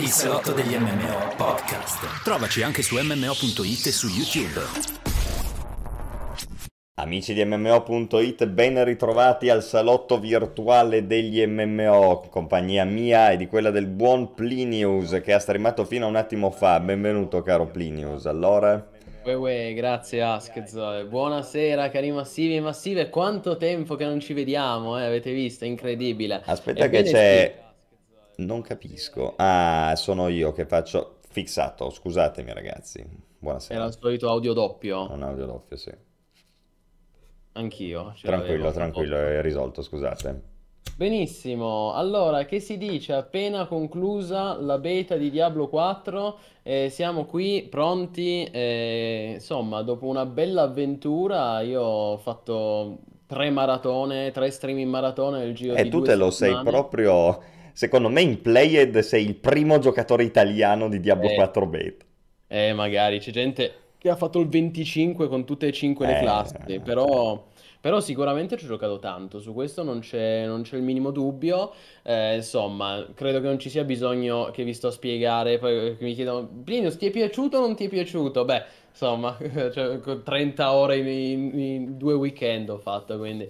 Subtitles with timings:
[0.00, 2.22] Il salotto degli MMO podcast.
[2.22, 4.60] Trovaci anche su mmo.it e su YouTube.
[7.00, 13.70] Amici di MMO.it, ben ritrovati al salotto virtuale degli MMO, compagnia mia e di quella
[13.70, 16.78] del buon Plinius che ha streamato fino a un attimo fa.
[16.78, 18.90] Benvenuto caro Plinius, allora...
[19.24, 21.06] Uè, uè, grazie Askez.
[21.06, 25.04] Buonasera cari massivi e massive, quanto tempo che non ci vediamo, eh?
[25.04, 26.40] avete visto, è incredibile.
[26.44, 27.54] Aspetta Ebbene che c'è...
[27.62, 27.66] sì.
[28.38, 29.34] Non capisco.
[29.36, 31.14] Ah, sono io che faccio...
[31.30, 33.04] Fissato, scusatemi ragazzi.
[33.38, 33.78] Buonasera.
[33.78, 35.92] Era il solito audio doppio, Un audio doppio, sì.
[37.52, 38.14] anch'io.
[38.20, 40.42] Tranquillo, tranquillo, è risolto, scusate.
[40.96, 43.12] Benissimo, allora che si dice?
[43.12, 50.26] Appena conclusa la beta di Diablo 4, eh, siamo qui pronti, eh, insomma, dopo una
[50.26, 55.90] bella avventura, io ho fatto tre maratone, tre stream in maratona nel giro E di
[55.90, 57.56] tu due te lo sei proprio...
[57.78, 62.04] Secondo me in Played sei il primo giocatore italiano di Diablo Eh, 4 beta.
[62.48, 66.22] Eh, magari c'è gente che ha fatto il 25 con tutte e cinque le Eh,
[66.22, 67.46] classi, però,
[67.80, 71.72] però sicuramente ci ho giocato tanto, su questo non c'è non c'è il minimo dubbio.
[72.02, 76.14] Eh, insomma, credo che non ci sia bisogno che vi sto a spiegare, poi mi
[76.14, 78.44] chiedono, Plinus, ti è piaciuto o non ti è piaciuto?
[78.44, 79.36] Beh, insomma,
[79.72, 83.48] cioè, con 30 ore in, in- in due weekend ho fatto, quindi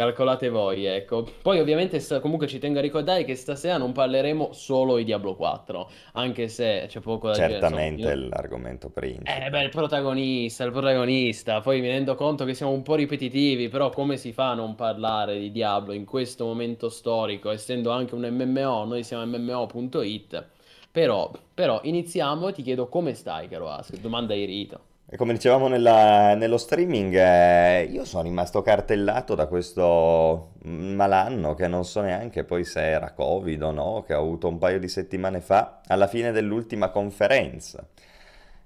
[0.00, 1.26] calcolate voi, ecco.
[1.42, 5.34] Poi ovviamente sta- comunque ci tengo a ricordare che stasera non parleremo solo di Diablo
[5.36, 9.50] 4, anche se c'è poco da dire, Certamente è l'argomento eh principe.
[9.50, 11.60] beh, il protagonista, il protagonista.
[11.60, 14.74] Poi mi rendo conto che siamo un po' ripetitivi, però come si fa a non
[14.74, 20.46] parlare di Diablo in questo momento storico, essendo anche un MMO, noi siamo MMO.it.
[20.92, 24.88] Però, però iniziamo e ti chiedo come stai, caro Ask, domanda di rito.
[25.12, 31.66] E come dicevamo nella- nello streaming, eh, io sono rimasto cartellato da questo malanno che
[31.66, 34.86] non so neanche poi se era Covid o no, che ho avuto un paio di
[34.86, 37.84] settimane fa, alla fine dell'ultima conferenza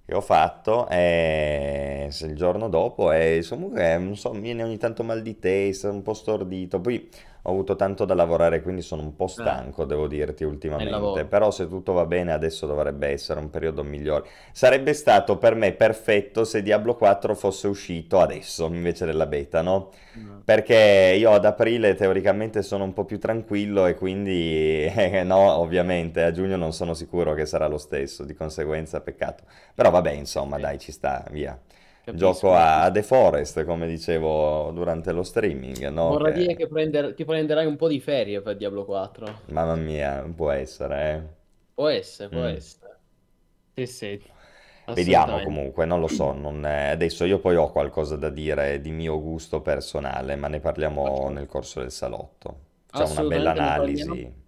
[0.07, 5.23] che ho fatto, e il giorno dopo, e comunque, non so, viene ogni tanto mal
[5.23, 7.09] di testa, un po' stordito, poi
[7.47, 11.51] ho avuto tanto da lavorare, quindi sono un po' Eh, stanco, devo dirti, ultimamente, però
[11.51, 14.27] se tutto va bene adesso dovrebbe essere un periodo migliore.
[14.51, 19.91] Sarebbe stato per me perfetto se Diablo 4 fosse uscito adesso invece della beta, no?
[20.19, 20.39] Mm.
[20.45, 26.23] Perché io ad aprile teoricamente sono un po' più tranquillo e quindi eh, no, ovviamente
[26.23, 29.45] a giugno non sono sicuro che sarà lo stesso, di conseguenza peccato.
[29.75, 31.59] Però vabbè, insomma, dai, ci sta, via.
[32.05, 32.91] Capisco, Gioco a.
[32.91, 36.17] The Forest, come dicevo durante lo streaming, no?
[36.17, 39.43] Vorrà dire Che, che prender- ti prenderai un po' di ferie per Diablo 4.
[39.47, 41.37] mamma mia, può essere,
[41.75, 42.31] Può essere, eh.
[42.31, 42.47] può Mm.
[42.49, 43.01] essere.
[43.77, 44.23] Sì, sì,
[44.93, 48.93] Vediamo comunque, non lo so, non è- adesso io poi ho qualcosa da dire di
[48.93, 52.61] mio gusto personale, ma ne parliamo nel corso del salotto.
[52.87, 54.44] Facciamo una bella analisi.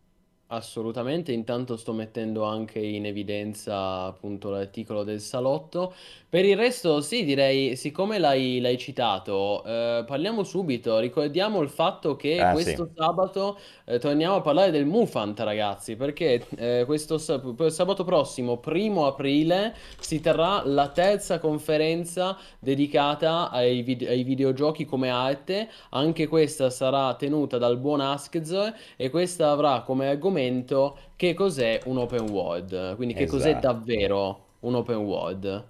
[0.49, 5.93] Assolutamente, intanto sto mettendo anche in evidenza appunto l'articolo del salotto.
[6.29, 10.99] Per il resto, sì, direi, siccome l'hai l'hai citato, eh, parliamo subito.
[11.01, 15.97] Ricordiamo il fatto che Ah sì, questo sabato eh, torniamo a parlare del Mufant, ragazzi,
[15.97, 23.51] perché eh, questo sa- per sabato prossimo, primo aprile, si terrà la terza conferenza dedicata
[23.51, 25.69] ai, vid- ai videogiochi come arte.
[25.91, 30.35] Anche questa sarà tenuta dal buon Askz e questa avrà come argomento
[31.17, 33.67] che cos'è un open world, quindi che cos'è esatto.
[33.67, 35.65] davvero un open world.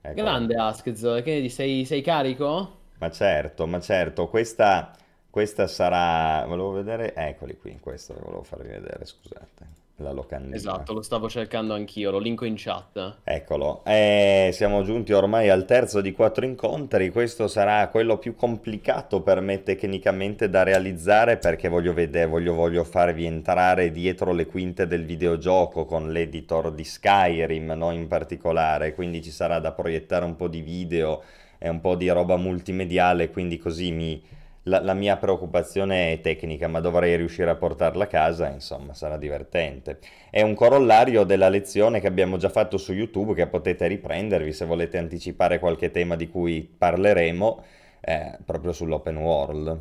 [0.00, 0.14] Ecco.
[0.14, 1.54] Grande Askz, che ne dici?
[1.54, 2.76] Sei, sei carico?
[2.98, 4.92] Ma certo, ma certo, questa,
[5.30, 6.44] questa sarà...
[6.46, 7.14] Volevo vedere...
[7.14, 9.66] Eccoli qui, questo volevo farvi vedere, scusate,
[9.98, 10.56] la locandina.
[10.56, 13.18] Esatto, lo stavo cercando anch'io, lo linko in chat.
[13.24, 19.22] Eccolo, Eh, siamo giunti ormai al terzo di quattro incontri, questo sarà quello più complicato
[19.22, 24.86] per me tecnicamente da realizzare perché voglio vedere, voglio, voglio farvi entrare dietro le quinte
[24.86, 30.36] del videogioco con l'editor di Skyrim, no, in particolare, quindi ci sarà da proiettare un
[30.36, 31.22] po' di video
[31.58, 34.22] e un po' di roba multimediale, quindi così mi...
[34.68, 39.16] La, la mia preoccupazione è tecnica, ma dovrei riuscire a portarla a casa, insomma, sarà
[39.16, 39.98] divertente.
[40.30, 44.64] È un corollario della lezione che abbiamo già fatto su YouTube, che potete riprendervi se
[44.66, 47.64] volete anticipare qualche tema di cui parleremo,
[48.00, 49.80] eh, proprio sull'open world.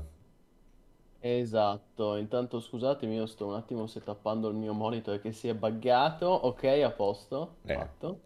[1.19, 6.25] Esatto, intanto scusatemi, io sto un attimo settappando il mio monitor che si è buggato.
[6.25, 7.73] Ok, a posto, Eh.
[7.73, 8.21] fatto.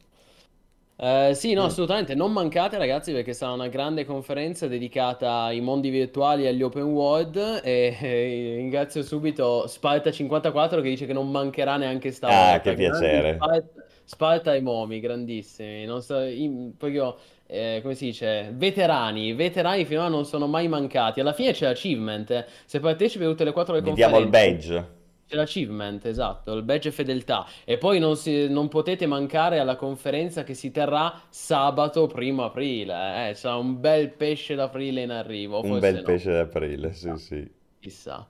[1.03, 1.65] Eh, sì, no, Mm.
[1.65, 6.61] assolutamente, non mancate ragazzi perché sarà una grande conferenza dedicata ai mondi virtuali e agli
[6.61, 12.59] open world e, e ringrazio subito Sparta54 che dice che non mancherà neanche Ah, stavolta.
[12.59, 13.33] che Grandi piacere.
[13.33, 19.85] Sparta, Sparta e Momi, grandissimi, non so, in- proprio, eh, come si dice, veterani, veterani
[19.85, 22.45] finora non sono mai mancati, alla fine c'è achievement, eh.
[22.65, 24.99] Se partecipi a tutte le quattro le Vi diamo il conferenze badge.
[25.31, 27.45] C'è l'achievement, esatto, il badge fedeltà.
[27.63, 33.29] E poi non, si- non potete mancare alla conferenza che si terrà sabato primo aprile.
[33.29, 36.03] Eh, sarà un bel pesce d'aprile in arrivo, Un bel no.
[36.03, 37.51] pesce d'aprile, sì, Chissà, sì.
[37.79, 38.27] chissà.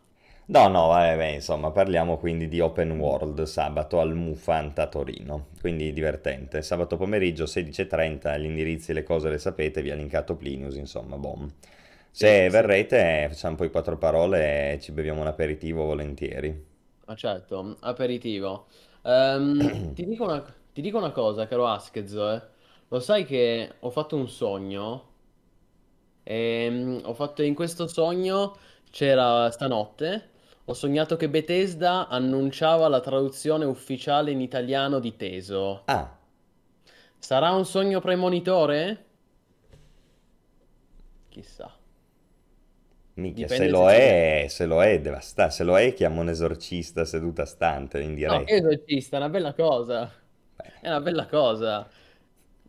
[0.48, 5.94] No, no, vabbè, beh, insomma, parliamo quindi di open world sabato al Mufanta Torino, quindi
[5.94, 6.62] divertente.
[6.62, 11.50] Sabato pomeriggio 16.30, gli indirizzi, le cose le sapete, vi ha linkato Plinius, insomma, bom.
[12.12, 12.50] Se Sì, sì.
[12.50, 16.70] verrete, facciamo poi quattro parole e ci beviamo un aperitivo volentieri.
[17.12, 18.68] Ma certo, aperitivo.
[19.02, 20.42] Ehm, ti dico una,
[20.72, 22.42] ti dico una cosa, caro Askezo, eh.
[22.88, 25.10] Lo sai che ho fatto un sogno?
[26.24, 28.56] E, ho fatto in questo sogno,
[28.90, 30.30] c'era stanotte,
[30.64, 35.82] ho sognato che Bethesda annunciava la traduzione ufficiale in italiano di Teso.
[35.86, 36.18] Ah,
[37.18, 39.06] Sarà un sogno premonitore?
[41.28, 41.81] Chissà.
[43.16, 47.46] Minchia, se lo è, se lo è, devasta, se lo è, chiamo un esorcista seduta
[47.46, 48.44] stante in No, diretta.
[48.44, 50.12] che esorcista, è una bella cosa.
[50.58, 50.72] Beh.
[50.80, 51.90] È una bella cosa.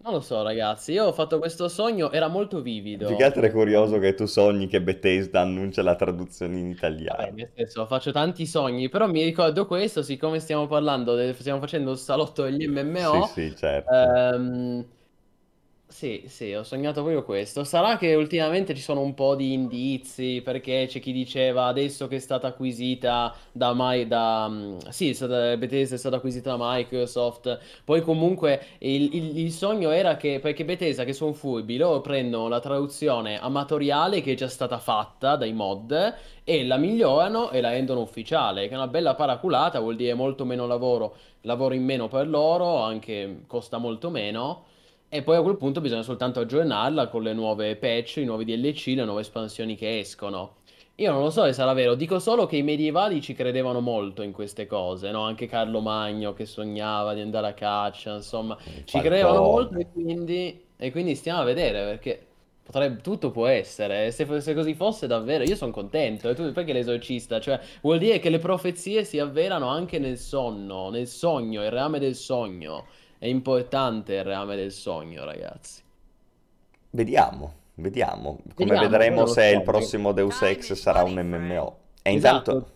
[0.02, 0.92] Non lo so, ragazzi.
[0.92, 2.62] Io ho fatto questo sogno, era molto
[3.04, 3.16] Più vivido.
[3.16, 6.68] che altro è curioso che tu sogni che Bethesda annuncia la traduzione in
[7.04, 7.32] Vabbè, italiano.
[7.32, 11.98] nel senso, faccio tanti sogni, però mi ricordo questo, siccome stiamo parlando, stiamo facendo il
[11.98, 13.22] salotto degli Sì, MMO.
[13.22, 14.14] sì, certo.
[14.34, 14.88] ehm,
[15.92, 17.64] sì, sì, ho sognato proprio questo.
[17.64, 22.16] Sarà che ultimamente ci sono un po' di indizi, perché c'è chi diceva adesso che
[22.16, 26.56] è stata acquisita da, Mai- da mm, sì, è stata- Bethesda è stata acquisita da
[26.58, 27.58] Microsoft.
[27.84, 32.48] Poi comunque il, il- il sogno era che, perché Bethesda che sono furbi, loro prendono
[32.48, 37.70] la traduzione amatoriale che è già stata fatta dai mod e la migliorano e la
[37.70, 42.08] rendono ufficiale, che è una bella paraculata, vuol dire molto meno lavoro, lavoro in meno
[42.08, 44.64] per loro, anche costa molto meno.
[45.14, 48.94] E poi a quel punto bisogna soltanto aggiornarla con le nuove patch, i nuovi DLC,
[48.96, 50.54] le nuove espansioni che escono.
[50.94, 54.22] Io non lo so se sarà vero, dico solo che i medievali ci credevano molto
[54.22, 55.20] in queste cose, no?
[55.20, 60.64] Anche Carlo Magno che sognava di andare a caccia, insomma, ci credevano molto e quindi,
[60.78, 62.26] e quindi stiamo a vedere perché
[62.62, 64.10] potrebbe, tutto può essere.
[64.12, 66.30] Se, se così fosse davvero, io sono contento.
[66.30, 67.38] E tu perché l'esorcista?
[67.38, 71.98] Cioè, vuol dire che le profezie si avverano anche nel sonno, nel sogno, il reame
[71.98, 72.86] del sogno.
[73.22, 75.80] È importante il reame del sogno, ragazzi.
[76.90, 78.40] Vediamo, vediamo.
[78.56, 81.76] Come Vediamo, vedremo se so, il prossimo Deus Ex sarà un MMO.
[82.02, 82.50] E Esatto.
[82.50, 82.70] intanto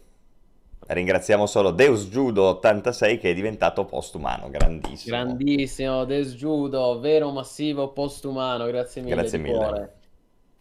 [0.87, 5.16] ringraziamo solo Deus Judo 86 che è diventato postumano, grandissimo.
[5.16, 9.52] Grandissimo, Des Judo, vero massivo postumano, grazie mille Grazie mille.
[9.56, 9.94] cuore.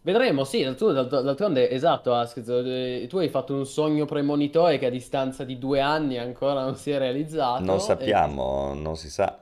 [0.02, 5.44] Vedremo, sì, d'altronde, esatto, Askez, eh, tu hai fatto un sogno premonitore che a distanza
[5.44, 7.64] di due anni ancora non si è realizzato.
[7.64, 9.38] Non e- sappiamo, non si sa.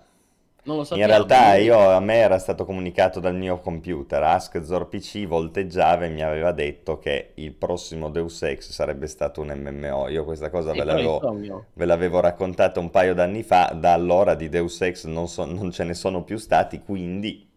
[0.64, 1.08] Non lo In sappiamo.
[1.08, 6.22] realtà io, a me era stato comunicato dal mio computer, AskZor PC volteggiava e mi
[6.22, 10.08] aveva detto che il prossimo Deus Ex sarebbe stato un MMO.
[10.10, 11.32] Io questa cosa ve l'avevo,
[11.74, 15.72] ve l'avevo raccontata un paio d'anni fa, da allora di Deus Ex non, so- non
[15.72, 17.50] ce ne sono più stati, quindi...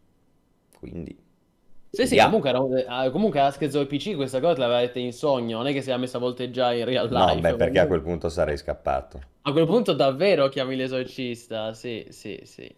[0.78, 1.16] quindi
[1.90, 5.12] Sì, sì, comunque, era- ah, comunque Askez o il PC questa cosa l'aveva detta in
[5.12, 7.40] sogno, non è che si era messa a volteggiare in real No, life.
[7.40, 9.20] beh, perché a quel punto sarei scappato.
[9.46, 12.70] A quel punto davvero chiami l'esorcista, sì, sì, sì,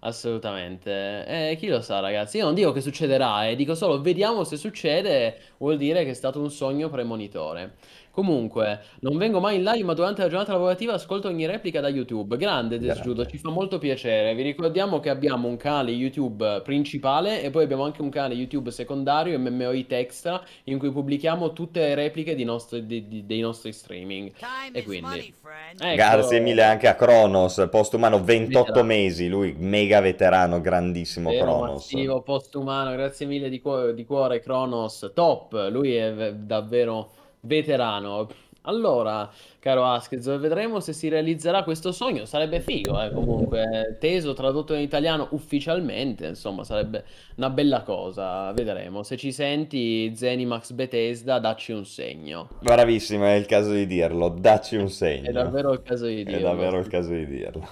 [0.00, 1.24] assolutamente.
[1.26, 2.38] Eh, chi lo sa, ragazzi?
[2.38, 6.14] Io non dico che succederà, eh, dico solo vediamo se succede, vuol dire che è
[6.14, 7.76] stato un sogno premonitore.
[8.16, 11.88] Comunque, non vengo mai in live, ma durante la giornata lavorativa ascolto ogni replica da
[11.90, 12.38] YouTube.
[12.38, 14.34] Grande Desgiudo, ci fa molto piacere.
[14.34, 18.70] Vi ricordiamo che abbiamo un canale YouTube principale e poi abbiamo anche un canale YouTube
[18.70, 23.74] secondario, MMOIT Extra, in cui pubblichiamo tutte le repliche di nostri- di- di- dei nostri
[23.74, 24.32] streaming.
[24.32, 25.34] Time E quindi- money.
[25.78, 25.94] Ecco.
[25.94, 28.86] Grazie mille anche a Kronos, postumano 28 Veterano.
[28.86, 31.70] mesi, lui mega veterano, grandissimo Vero, Kronos.
[31.92, 37.10] massivo, postumano, grazie mille di cuore, di cuore, Kronos, top, lui è ve- davvero
[37.46, 38.28] veterano.
[38.68, 44.74] Allora, caro Askez, vedremo se si realizzerà questo sogno, sarebbe figo, eh, comunque, teso, tradotto
[44.74, 47.04] in italiano ufficialmente, insomma, sarebbe
[47.36, 49.04] una bella cosa, vedremo.
[49.04, 52.48] Se ci senti, Zenimax Bethesda, dacci un segno.
[52.60, 55.28] Bravissimo, è il caso di dirlo, dacci un segno.
[55.28, 56.40] È davvero il caso di È dirlo.
[56.48, 57.68] davvero il caso di dirlo.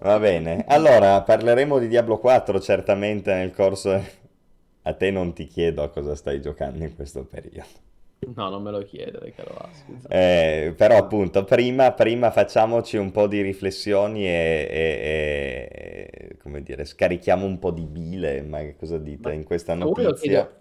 [0.00, 4.22] Va bene, allora parleremo di Diablo 4 certamente nel corso...
[4.86, 7.64] A te non ti chiedo a cosa stai giocando in questo periodo.
[8.36, 10.06] No, non me lo chiedere, caro Askez.
[10.06, 16.84] Eh, però appunto, prima, prima facciamoci un po' di riflessioni e, e- e- come dire,
[16.84, 20.12] scarichiamo un po' di bile, ma che cosa dite Ma in questa se vuoi lo
[20.12, 20.14] notizia?
[20.14, 20.60] chiedo-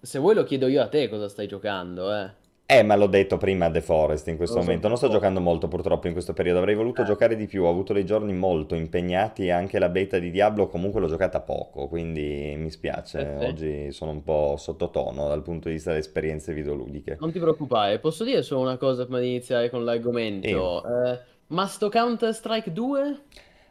[0.00, 2.30] se vuoi lo chiedo io a te cosa stai giocando, eh.
[2.66, 4.88] Eh, ma l'ho detto prima a The Forest in questo Lo so, momento.
[4.88, 5.12] Non sto so.
[5.12, 6.58] giocando molto purtroppo in questo periodo.
[6.60, 7.64] Avrei voluto Eh, giocare di più.
[7.64, 11.40] Ho avuto dei giorni molto impegnati e anche la beta di Diablo comunque l'ho giocata
[11.40, 13.36] poco, quindi mi spiace.
[13.38, 13.44] sì.
[13.44, 17.16] Oggi sono un po' sottotono dal punto di vista delle esperienze videoludiche.
[17.20, 20.84] Non ti preoccupare, posso dire solo una cosa prima di iniziare con l'argomento?
[20.84, 23.22] Eh, ma sto Counter-Strike 2?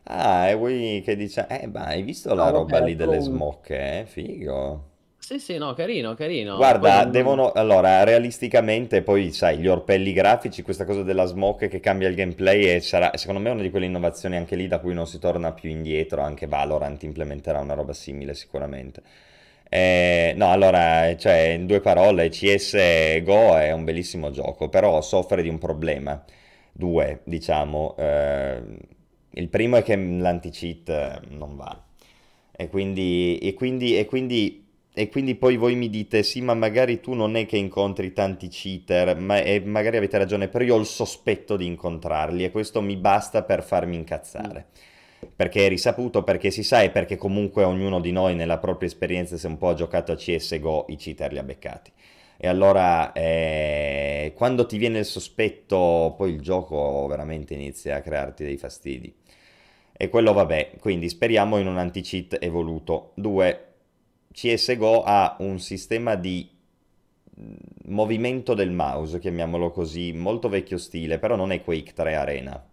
[0.03, 1.39] Ah, e voi che dici?
[1.47, 3.99] Eh, ma hai visto la No, roba vabbè, lì delle smocche?
[4.01, 4.05] Eh?
[4.05, 4.89] Figo.
[5.23, 6.57] Sì, sì, no, carino, carino.
[6.57, 7.11] Poi Guarda, non...
[7.11, 12.15] devono, allora, realisticamente, poi sai, gli orpelli grafici, questa cosa della smoke che cambia il
[12.15, 15.19] gameplay e sarà, secondo me, una di quelle innovazioni anche lì da cui non si
[15.19, 19.01] torna più indietro, anche Valorant implementerà una roba simile sicuramente.
[19.69, 25.49] Eh, no, allora, cioè, in due parole, CSGO è un bellissimo gioco, però soffre di
[25.49, 26.21] un problema,
[26.71, 27.95] due, diciamo.
[27.97, 28.61] Eh,
[29.33, 31.83] il primo è che l'anti-cheat non va.
[32.51, 36.99] E quindi, e quindi, e quindi, e quindi poi voi mi dite, sì, ma magari
[36.99, 40.79] tu non è che incontri tanti cheater, ma e magari avete ragione, però io ho
[40.79, 43.97] il sospetto di incontrarli e questo mi basta per farmi
[44.37, 44.49] Mm.
[44.49, 44.65] incazzare.
[45.35, 49.37] Perché è risaputo, perché si sa e perché comunque ognuno di noi nella propria esperienza
[49.37, 51.91] se un po' ha giocato a CSGO i cheater li ha beccati.
[52.37, 58.43] E allora eh, quando ti viene il sospetto, poi il gioco veramente inizia a crearti
[58.43, 59.13] dei fastidi.
[59.95, 63.11] E quello vabbè, quindi speriamo in un anti-cheat evoluto.
[63.15, 63.65] 2.
[64.33, 66.49] CSGO ha un sistema di
[67.39, 67.53] mm,
[67.85, 72.65] movimento del mouse, chiamiamolo così, molto vecchio stile, però non è Quake 3 Arena.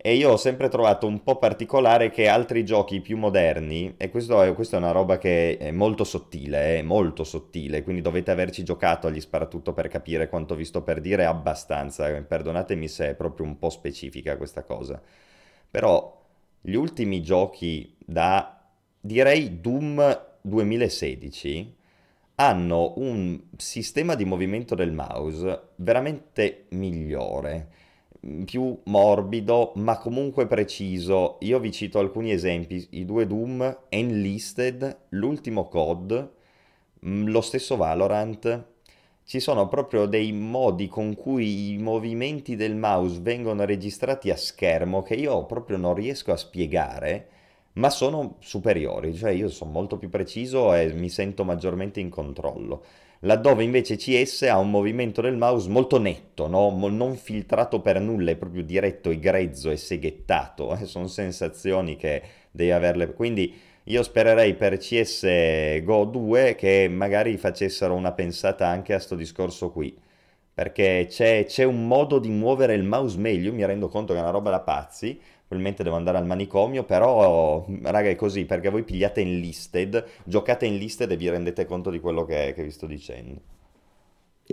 [0.00, 4.10] E io ho sempre trovato un po' particolare che altri giochi più moderni, e è,
[4.10, 9.08] questa è una roba che è molto sottile, è molto sottile, quindi dovete averci giocato
[9.08, 13.58] agli sparatutto per capire quanto vi sto per dire, abbastanza, perdonatemi se è proprio un
[13.58, 15.02] po' specifica questa cosa.
[15.70, 16.24] Però
[16.60, 18.60] gli ultimi giochi da,
[19.00, 21.76] direi, Doom 2016
[22.40, 27.68] hanno un sistema di movimento del mouse veramente migliore,
[28.44, 31.38] più morbido, ma comunque preciso.
[31.40, 36.30] Io vi cito alcuni esempi, i due Doom, Enlisted, l'ultimo COD,
[37.06, 38.66] mm, lo stesso Valorant.
[39.24, 45.02] Ci sono proprio dei modi con cui i movimenti del mouse vengono registrati a schermo
[45.02, 47.28] che io proprio non riesco a spiegare,
[47.74, 52.84] ma sono superiori, cioè io sono molto più preciso e mi sento maggiormente in controllo.
[53.22, 56.70] Laddove invece CS ha un movimento del mouse molto netto, no?
[56.88, 62.22] Non filtrato per nulla, è proprio diretto e grezzo e seghettato, eh, Sono sensazioni che
[62.50, 63.12] devi averle.
[63.12, 63.52] Quindi
[63.84, 69.96] io spererei per CSGO 2 che magari facessero una pensata anche a sto discorso qui,
[70.52, 74.18] perché c'è c'è un modo di muovere il mouse meglio, io mi rendo conto che
[74.18, 78.68] è una roba da pazzi, probabilmente devo andare al manicomio, però raga è così, perché
[78.68, 82.86] voi pigliate Enlisted, giocate Enlisted e vi rendete conto di quello che, che vi sto
[82.86, 83.40] dicendo.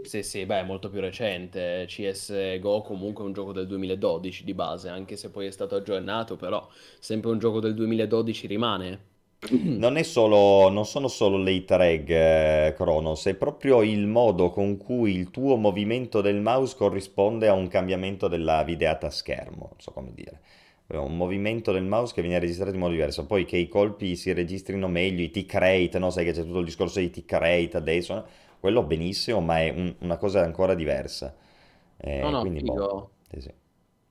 [0.03, 1.85] Sì, sì, beh, è molto più recente.
[1.87, 6.35] CSGO comunque è un gioco del 2012 di base, anche se poi è stato aggiornato,
[6.37, 6.67] però
[6.99, 8.99] sempre un gioco del 2012 rimane.
[9.49, 14.77] Non è solo, non sono solo le reg, eh, Kronos, è proprio il modo con
[14.77, 19.79] cui il tuo movimento del mouse corrisponde a un cambiamento della videata a schermo, non
[19.79, 20.39] so come dire.
[20.87, 24.31] Un movimento del mouse che viene registrato in modo diverso, poi che i colpi si
[24.33, 26.11] registrino meglio, i tick rate, no?
[26.11, 28.25] Sai che c'è tutto il discorso di tick rate adesso, no?
[28.59, 31.35] quello benissimo, ma è un- una cosa ancora diversa.
[32.21, 33.53] No, Eh, no, quindi, boh, sì, sì.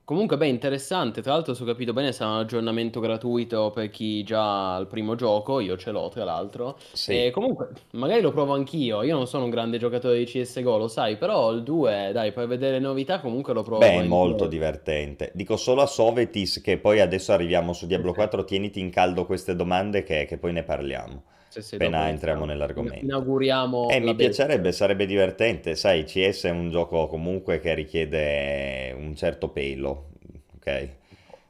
[0.05, 1.23] Comunque, beh, interessante.
[1.23, 4.87] Tra l'altro, se ho capito bene, sarà un aggiornamento gratuito per chi già ha il
[4.87, 5.61] primo gioco.
[5.61, 6.77] Io ce l'ho, tra l'altro.
[6.93, 7.25] Sì.
[7.25, 9.03] E comunque, magari lo provo anch'io.
[9.03, 12.47] Io non sono un grande giocatore di CSGO, lo sai, però il 2, dai, per
[12.47, 15.31] vedere novità, comunque lo provo Beh, è molto divertente.
[15.33, 18.17] Dico solo a Sovetis che poi adesso arriviamo su Diablo sì.
[18.17, 21.23] 4, tieniti in caldo queste domande che, che poi ne parliamo,
[21.61, 23.05] Sì, dopo appena entriamo nell'argomento.
[23.05, 25.75] Inauguriamo Eh, mi piacerebbe, sarebbe divertente.
[25.77, 30.11] Sai, CS è un gioco comunque che richiede un certo pelo,
[30.57, 30.89] ok?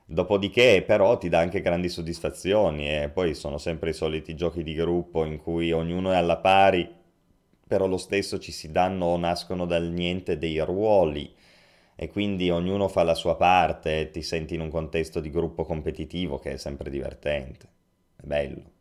[0.06, 4.74] Dopodiché, però, ti dà anche grandi soddisfazioni e poi sono sempre i soliti giochi di
[4.74, 6.86] gruppo in cui ognuno è alla pari,
[7.66, 11.34] però lo stesso ci si danno o nascono dal niente dei ruoli
[11.96, 15.64] e quindi ognuno fa la sua parte e ti senti in un contesto di gruppo
[15.64, 17.66] competitivo che è sempre divertente.
[18.16, 18.73] È bello.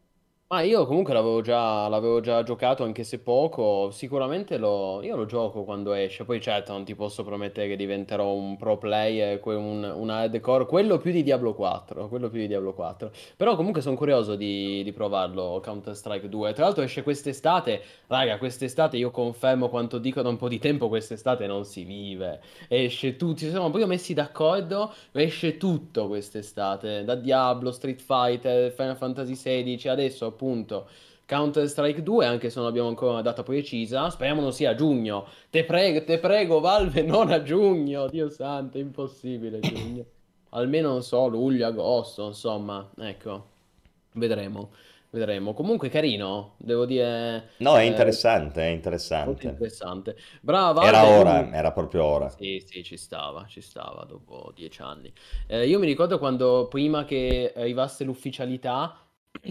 [0.54, 3.90] Ma io comunque l'avevo già, l'avevo già giocato, anche se poco.
[3.90, 6.26] Sicuramente lo, io lo gioco quando esce.
[6.26, 10.68] Poi, certo, non ti posso promettere che diventerò un pro player, que- un, un hardcore,
[10.68, 12.08] quello più di Diablo 4.
[12.08, 13.10] Quello più di Diablo 4.
[13.36, 15.60] Però, comunque, sono curioso di, di provarlo.
[15.60, 16.54] Counter-Strike 2.
[16.54, 17.82] Tra l'altro, esce quest'estate.
[18.06, 20.88] Raga, quest'estate io confermo quanto dico da un po' di tempo.
[20.88, 22.42] Quest'estate non si vive.
[22.68, 23.40] Esce tutto.
[23.40, 24.94] Ci siamo proprio messi d'accordo.
[25.14, 27.04] Esce tutto quest'estate.
[27.04, 29.90] Da Diablo, Street Fighter, Final Fantasy XVI.
[29.90, 30.42] Adesso, appunto.
[31.26, 34.10] Counter Strike 2, anche se non abbiamo ancora una data precisa.
[34.10, 35.28] Speriamo non sia a giugno.
[35.50, 38.08] Te prego, te prego, Valve, non a giugno.
[38.08, 40.06] Dio santo, è impossibile giugno.
[40.50, 42.88] Almeno, non so, luglio, agosto, insomma.
[43.00, 43.48] Ecco,
[44.14, 44.70] vedremo.
[45.14, 45.54] Vedremo.
[45.54, 47.52] Comunque carino, devo dire.
[47.58, 49.48] No, è eh, interessante, è molto interessante.
[49.48, 50.16] interessante.
[50.42, 52.30] Brava, Era io ora, era proprio ora.
[52.30, 55.14] Sì, sì, ci stava, ci stava dopo dieci anni.
[55.46, 59.03] Eh, io mi ricordo quando prima che arrivasse l'ufficialità,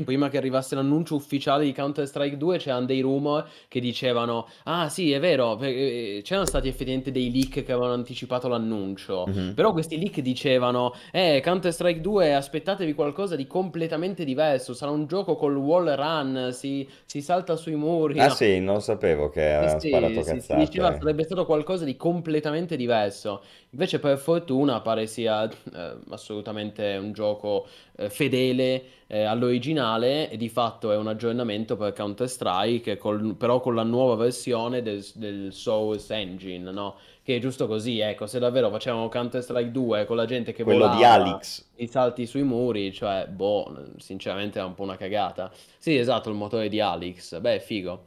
[0.05, 5.13] prima che arrivasse l'annuncio ufficiale di Counter-Strike 2, c'erano dei rumor che dicevano: Ah, sì,
[5.13, 9.27] è vero, per- eh, c'erano stati effettivamente dei leak che avevano anticipato l'annuncio.
[9.27, 9.55] Mhm.
[9.55, 14.73] Però questi leak dicevano: Eh, Counter-Strike 2, aspettatevi qualcosa di completamente diverso.
[14.73, 18.21] Sarà un gioco col wall run, si, si salta sui muri.
[18.21, 18.35] Ah No.
[18.35, 20.99] sì, non sapevo che aveva sì, sparato sì, si diceva cazzate.
[20.99, 23.43] sarebbe stato qualcosa di completamente diverso.
[23.71, 27.67] Invece, per fortuna, pare sia eh, assolutamente un gioco
[28.05, 33.75] eh, fedele eh, all'originale e di fatto è un aggiornamento per Counter-Strike, col- però con
[33.75, 36.97] la nuova versione del, del Source Engine, no?
[37.23, 40.89] Che è giusto così, ecco, se davvero facevamo Counter-Strike 2 con la gente che Quello
[40.89, 41.65] di volava, Alex.
[41.77, 45.53] i salti sui muri, cioè, boh, sinceramente è un po' una cagata.
[45.79, 48.07] Sì, esatto, il motore di Alex, beh, figo.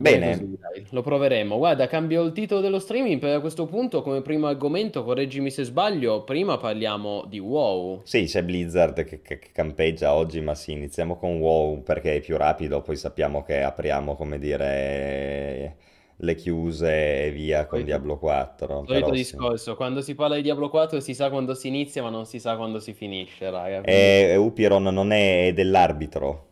[0.00, 1.56] Bene così, lo proveremo.
[1.58, 5.64] Guarda, cambio il titolo dello streaming per a questo punto come primo argomento, correggimi se
[5.64, 8.02] sbaglio, prima parliamo di WoW.
[8.04, 12.20] sì, c'è Blizzard che, che- che campeggia oggi, ma sì, iniziamo con WoW perché è
[12.20, 15.76] più rapido, poi sappiamo che apriamo, come dire,
[16.16, 19.38] le chiuse e via con Solito, Diablo 4, solito però sì.
[19.38, 22.40] discorso, quando si parla di Diablo 4 si sa quando si inizia ma non si
[22.40, 24.18] sa quando si finisce, raga, quindi...
[24.32, 26.47] E Upiron non è dell'arbitro.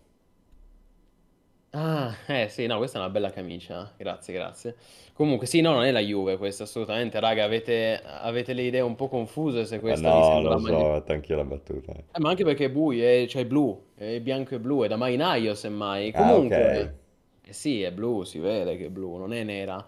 [1.79, 4.77] Ah, eh sì, no, questa è una bella camicia, grazie, grazie.
[5.13, 8.95] Comunque, sì, no, non è la Juve questa, assolutamente, raga, avete, avete le idee un
[8.95, 10.85] po' confuse se Ma questa vi no, sembra lo la so, maglia...
[10.85, 11.93] ho fatto anch'io la battuta.
[11.93, 14.89] Eh, ma anche perché è buio, è, cioè è blu, è bianco e blu, è
[14.89, 16.13] da marinaio semmai.
[16.13, 16.49] Ah, ok.
[16.49, 16.99] Comunque,
[17.43, 19.87] eh sì, è blu, si vede che è blu, non è nera.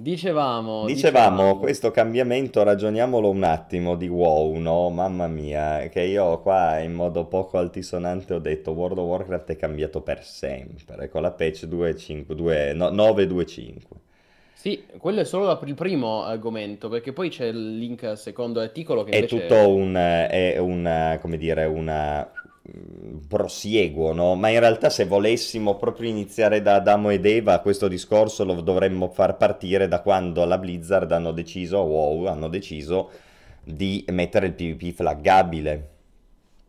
[0.00, 4.88] Dicevamo, Dicevamo, dicevamo, questo cambiamento, ragioniamolo un attimo di WoW, no?
[4.88, 9.56] Mamma mia, che io qua in modo poco altisonante ho detto World of Warcraft è
[9.56, 13.76] cambiato per sempre, con la patch 2.5, 2, no, 9.2.5.
[14.52, 19.04] sì, quello è solo il primo argomento, perché poi c'è il link al secondo articolo
[19.04, 19.40] che È invece...
[19.40, 22.30] tutto un, è una, come dire, una
[22.68, 24.34] mm, prosieguo, no?
[24.34, 29.08] Ma in realtà se volessimo proprio iniziare da Adamo ed Eva, questo discorso lo dovremmo
[29.08, 33.10] far partire da quando alla Blizzard hanno deciso, WoW, hanno deciso
[33.62, 35.88] di mettere il PvP flaggabile.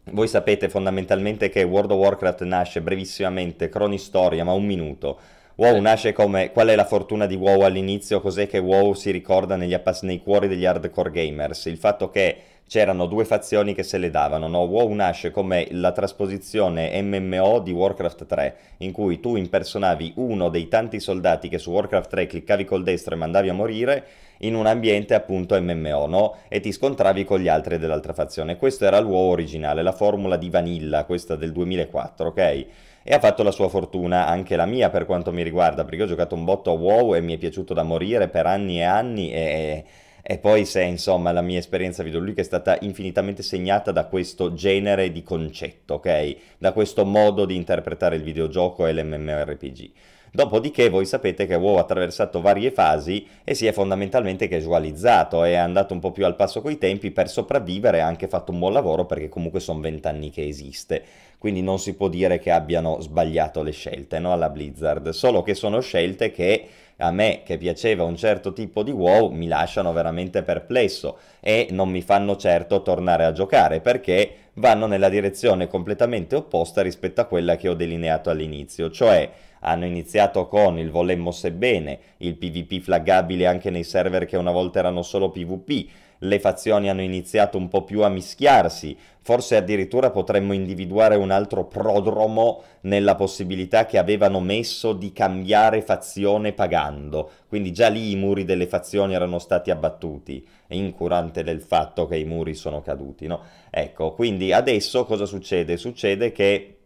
[0.06, 5.20] Voi sapete fondamentalmente che World of Warcraft nasce brevissimamente, cronistoria, ma un minuto.
[5.62, 9.56] WoW nasce come qual è la fortuna di WoW all'inizio, cos'è che WoW si ricorda
[9.56, 11.66] negli nei cuori degli hardcore gamers?
[11.66, 12.36] Il fatto che
[12.68, 14.62] c'erano due fazioni che se le davano, no?
[14.62, 20.68] WoW nasce come la trasposizione MMO di Warcraft 3, in cui tu impersonavi uno dei
[20.68, 24.06] tanti soldati che su Warcraft 3 cliccavi col destro e mandavi a morire
[24.40, 26.38] in un ambiente appunto MMO, no?
[26.48, 28.58] E ti scontravi con gli altri dell'altra fazione.
[28.58, 32.66] Questo era il WoW originale, la formula di Vanilla, questa del 2004, ok?
[33.04, 36.08] E ha fatto la sua fortuna, anche la mia per quanto mi riguarda, perché ho
[36.08, 39.32] giocato un botto a WoW e mi è piaciuto da morire per anni e anni
[39.32, 39.86] e,
[40.22, 45.12] e poi se insomma la mia esperienza videoludica è stata infinitamente segnata da questo genere
[45.12, 46.36] di concetto, ok?
[46.60, 49.92] Da questo modo di interpretare il videogioco e l'MMORPG.
[50.34, 55.56] Dopodiché voi sapete che WoW ha attraversato varie fasi e si è fondamentalmente casualizzato, è
[55.56, 58.72] andato un po' più al passo coi tempi per sopravvivere ha anche fatto un buon
[58.72, 61.04] lavoro perché comunque sono vent'anni che esiste,
[61.38, 65.54] quindi non si può dire che abbiano sbagliato le scelte no, alla Blizzard, solo che
[65.54, 66.66] sono scelte che
[67.02, 71.90] a me che piaceva un certo tipo di WoW mi lasciano veramente perplesso e non
[71.90, 77.58] mi fanno certo tornare a giocare perché vanno nella direzione completamente opposta rispetto a quella
[77.58, 79.30] che ho delineato all'inizio, cioè
[79.62, 84.80] hanno iniziato con il volemmo sebbene, il PvP flaggabile anche nei server che una volta
[84.80, 85.90] erano solo PvP,
[86.24, 91.66] le fazioni hanno iniziato un po' più a mischiarsi, forse addirittura potremmo individuare un altro
[91.66, 98.46] prodromo nella possibilità che avevano messo di cambiare fazione pagando, quindi già lì i muri
[98.46, 103.42] delle fazioni erano stati abbattuti, incurante del fatto che i muri sono caduti, no?
[103.70, 105.76] Ecco, quindi adesso cosa succede?
[105.78, 106.78] Succede che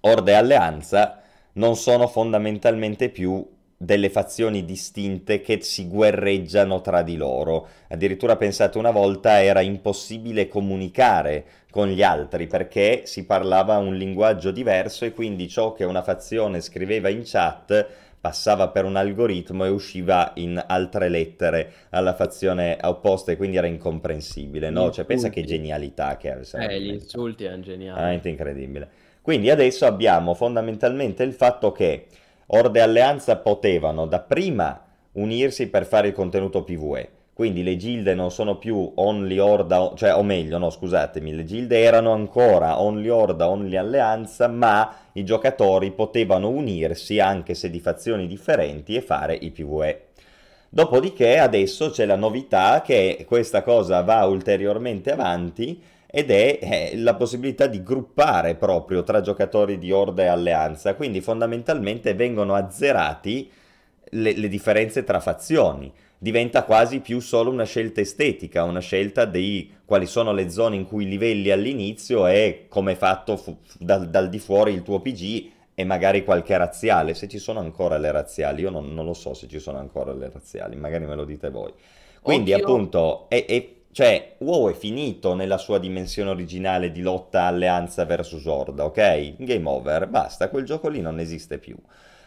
[0.00, 1.21] Orde Alleanza
[1.54, 7.66] non sono fondamentalmente più delle fazioni distinte che si guerreggiano tra di loro.
[7.88, 14.52] Addirittura pensate una volta era impossibile comunicare con gli altri perché si parlava un linguaggio
[14.52, 17.88] diverso e quindi ciò che una fazione scriveva in chat
[18.20, 23.66] passava per un algoritmo e usciva in altre lettere alla fazione opposta e quindi era
[23.66, 24.92] incomprensibile, no?
[24.92, 27.98] Cioè pensa che genialità che Eh, gli insulti erano geniali.
[27.98, 28.88] Veramente incredibile.
[29.22, 32.06] Quindi adesso abbiamo fondamentalmente il fatto che
[32.46, 37.08] Orde e Alleanza potevano dapprima unirsi per fare il contenuto PvE.
[37.32, 41.80] Quindi le gilde non sono più only Orda, cioè o meglio, no, scusatemi, le gilde
[41.80, 48.26] erano ancora only Orda, only Alleanza, ma i giocatori potevano unirsi anche se di fazioni
[48.26, 50.08] differenti e fare i PvE.
[50.68, 55.82] Dopodiché adesso c'è la novità che questa cosa va ulteriormente avanti
[56.14, 61.22] ed è eh, la possibilità di gruppare proprio tra giocatori di Orda e Alleanza, quindi
[61.22, 63.50] fondamentalmente vengono azzerati
[64.10, 69.72] le, le differenze tra fazioni diventa quasi più solo una scelta estetica, una scelta di
[69.84, 74.28] quali sono le zone in cui livelli all'inizio e come è fatto fu- dal, dal,
[74.28, 78.60] di fuori il tuo PG e magari qualche razziale, se ci sono ancora le razziali,
[78.60, 81.50] io non, non lo so se ci sono ancora le razziali, magari me lo dite
[81.50, 81.72] voi.
[82.20, 82.64] Quindi Oddio.
[82.64, 88.46] appunto, è, è, cioè, WoW è finito nella sua dimensione originale di lotta alleanza versus
[88.46, 89.34] Orda, ok?
[89.36, 91.76] Game over, basta, quel gioco lì non esiste più.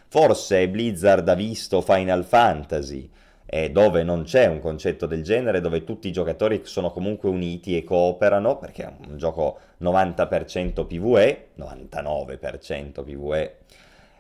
[0.08, 3.10] Forse Blizzard ha visto Final Fantasy,
[3.48, 7.76] eh, dove non c'è un concetto del genere, dove tutti i giocatori sono comunque uniti
[7.76, 13.58] e cooperano, perché è un gioco 90% PvE, 99% PvE,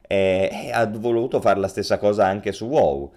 [0.07, 3.11] e ha voluto fare la stessa cosa anche su WoW.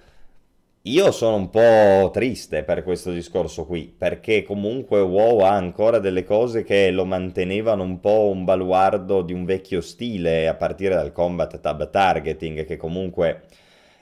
[0.88, 6.24] Io sono un po' triste per questo discorso qui, perché comunque WoW ha ancora delle
[6.24, 11.12] cose che lo mantenevano un po' un baluardo di un vecchio stile, a partire dal
[11.12, 13.42] combat tab targeting, che comunque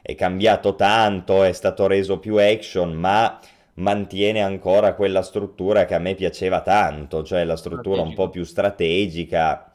[0.00, 3.36] è cambiato tanto, è stato reso più action, ma
[3.74, 8.44] mantiene ancora quella struttura che a me piaceva tanto, cioè la struttura un po' più
[8.44, 9.72] strategica,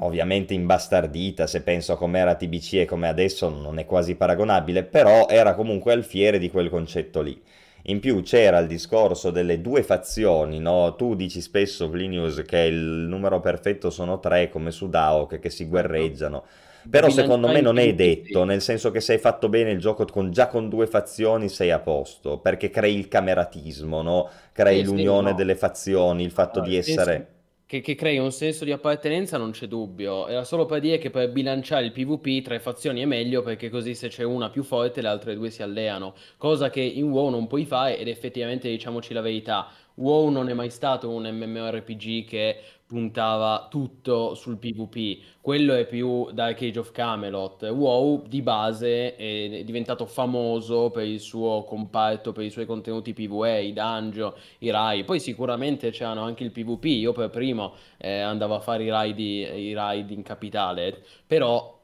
[0.00, 5.26] ovviamente imbastardita, se penso a com'era TBC e come adesso non è quasi paragonabile, però
[5.28, 7.40] era comunque alfiere di quel concetto lì.
[7.84, 10.94] In più c'era il discorso delle due fazioni, no?
[10.96, 15.66] Tu dici spesso, Plinius, che il numero perfetto sono tre, come su Daok, che si
[15.66, 16.44] guerreggiano.
[16.88, 20.04] Però secondo me non è detto, nel senso che se hai fatto bene il gioco
[20.06, 24.30] con, già con due fazioni sei a posto, perché crei il cameratismo, no?
[24.52, 27.28] crei l'unione delle fazioni, il fatto allora, di essere...
[27.70, 31.08] Che, che, crei un senso di appartenenza non c'è dubbio, era solo per dire che
[31.08, 34.64] per bilanciare il PvP tra le fazioni è meglio perché così se c'è una più
[34.64, 38.68] forte le altre due si alleano, cosa che in WoW non puoi fare ed effettivamente
[38.68, 39.68] diciamoci la verità,
[40.00, 46.28] WoW non è mai stato un MMORPG che puntava tutto sul PvP, quello è più
[46.32, 47.62] Dark Age of Camelot.
[47.64, 53.62] WoW di base è diventato famoso per il suo comparto, per i suoi contenuti PvE,
[53.62, 55.04] i dungeon, i raid.
[55.04, 59.18] Poi sicuramente c'erano anche il PvP, io per primo eh, andavo a fare i raid,
[59.18, 61.79] i raid in capitale, però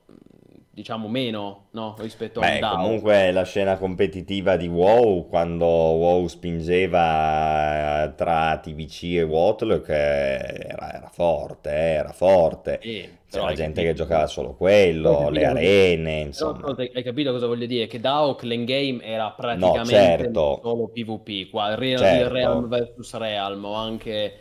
[0.76, 1.94] diciamo meno no?
[1.98, 2.76] rispetto Beh, a DAO.
[2.76, 11.08] comunque la scena competitiva di WoW quando WoW spingeva tra TBC e Watlock era, era
[11.10, 12.78] forte, eh, era forte.
[12.80, 13.86] Eh, C'era gente capito.
[13.86, 16.74] che giocava solo quello, le arene, insomma.
[16.74, 17.86] Però, hai capito cosa voglio dire?
[17.86, 20.60] Che DAO l'endgame era praticamente no, certo.
[20.62, 22.32] solo PvP, qua, Real, certo.
[22.34, 24.40] Realm vs Realm o anche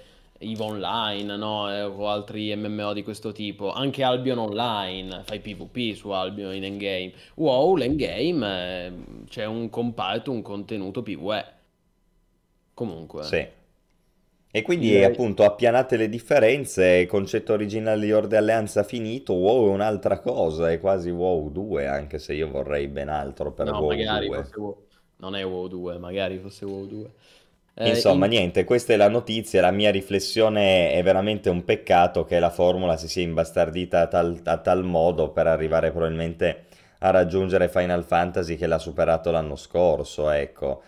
[0.52, 1.74] EVE Online, no?
[1.74, 3.72] Eh, o altri MMO di questo tipo.
[3.72, 7.14] Anche Albion Online, fai PvP su Albion in endgame.
[7.36, 8.92] WoW, l'endgame, eh,
[9.28, 11.46] c'è un comparto, un contenuto PvE.
[12.74, 13.24] Comunque.
[13.24, 13.48] Sì.
[14.56, 15.04] E quindi Direi...
[15.04, 20.72] appunto appianate le differenze, il concetto originale di Orde Alleanza finito, WoW è un'altra cosa,
[20.72, 24.38] è quasi WoW 2, anche se io vorrei ben altro per no, WoW magari 2.
[24.38, 24.78] Fosse WoW...
[25.18, 27.12] Non è WoW 2, magari fosse WoW 2.
[27.78, 28.32] Eh, Insomma, in...
[28.32, 32.96] niente, questa è la notizia, la mia riflessione è veramente un peccato che la formula
[32.96, 36.66] si sia imbastardita a tal, a tal modo per arrivare probabilmente
[37.00, 40.82] a raggiungere Final Fantasy che l'ha superato l'anno scorso, ecco.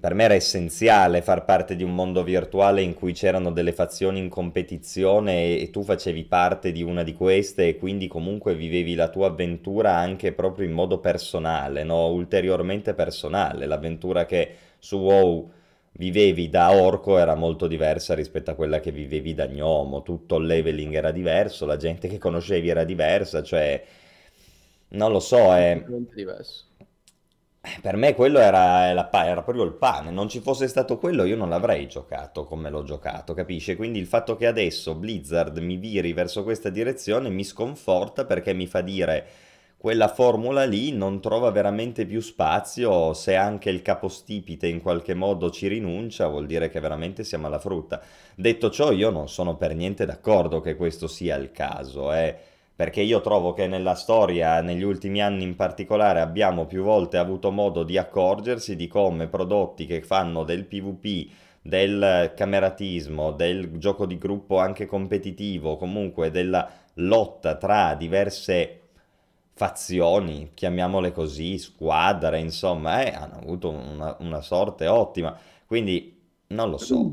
[0.00, 4.18] Per me era essenziale far parte di un mondo virtuale in cui c'erano delle fazioni
[4.18, 8.94] in competizione e, e tu facevi parte di una di queste e quindi comunque vivevi
[8.94, 12.08] la tua avventura anche proprio in modo personale, no?
[12.08, 15.50] ulteriormente personale, l'avventura che su WoW
[15.92, 20.46] vivevi da orco era molto diversa rispetto a quella che vivevi da gnomo, tutto il
[20.46, 23.84] leveling era diverso, la gente che conoscevi era diversa, cioè
[24.88, 25.82] non lo so, è...
[26.14, 26.66] diverso.
[27.64, 31.36] Eh, per me quello era, era, proprio il pane, non ci fosse stato quello io
[31.36, 33.76] non l'avrei giocato come l'ho giocato, capisci?
[33.76, 38.66] Quindi il fatto che adesso Blizzard mi viri verso questa direzione mi sconforta perché mi
[38.66, 39.26] fa dire
[39.82, 45.50] quella formula lì non trova veramente più spazio, se anche il capostipite in qualche modo
[45.50, 48.00] ci rinuncia, vuol dire che veramente siamo alla frutta.
[48.36, 52.32] Detto ciò, io non sono per niente d'accordo che questo sia il caso, eh,
[52.76, 57.50] perché io trovo che nella storia, negli ultimi anni in particolare, abbiamo più volte avuto
[57.50, 61.28] modo di accorgersi di come prodotti che fanno del PvP
[61.60, 68.81] del cameratismo, del gioco di gruppo anche competitivo, comunque della lotta tra diverse
[69.62, 75.38] fazioni, chiamiamole così, squadre, insomma, eh, hanno avuto una, una sorte ottima.
[75.64, 77.12] Quindi non lo so.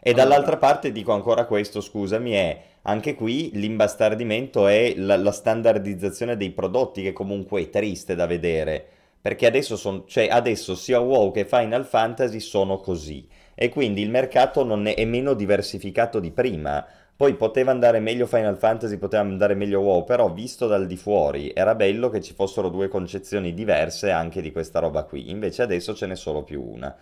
[0.00, 6.38] E dall'altra parte dico ancora questo, scusami, è anche qui l'imbastardimento è la, la standardizzazione
[6.38, 8.86] dei prodotti che comunque è triste da vedere.
[9.20, 13.28] Perché adesso, son, cioè adesso sia WoW che Final Fantasy sono così.
[13.54, 16.86] E quindi il mercato non è, è meno diversificato di prima.
[17.18, 21.50] Poi poteva andare meglio Final Fantasy, poteva andare meglio WoW, però visto dal di fuori
[21.52, 25.28] era bello che ci fossero due concezioni diverse anche di questa roba qui.
[25.30, 26.94] Invece adesso ce n'è solo più una.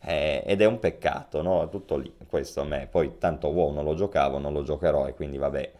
[0.00, 1.68] Eh, ed è un peccato, no?
[1.70, 2.86] Tutto lì, questo a me.
[2.88, 5.72] Poi tanto WoW non lo giocavo, non lo giocherò e quindi vabbè.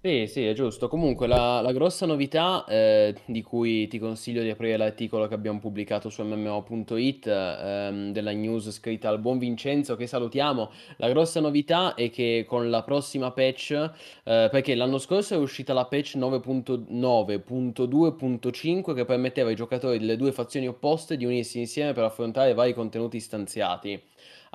[0.00, 0.86] Sì, sì, è giusto.
[0.86, 5.58] Comunque, la, la grossa novità eh, di cui ti consiglio di aprire l'articolo che abbiamo
[5.58, 10.70] pubblicato su MMO.it ehm, della news scritta al buon Vincenzo, che salutiamo.
[10.98, 15.72] La grossa novità è che con la prossima patch, eh, perché l'anno scorso è uscita
[15.72, 22.04] la patch 9.9.2.5 che permetteva ai giocatori delle due fazioni opposte di unirsi insieme per
[22.04, 24.00] affrontare vari contenuti stanziati.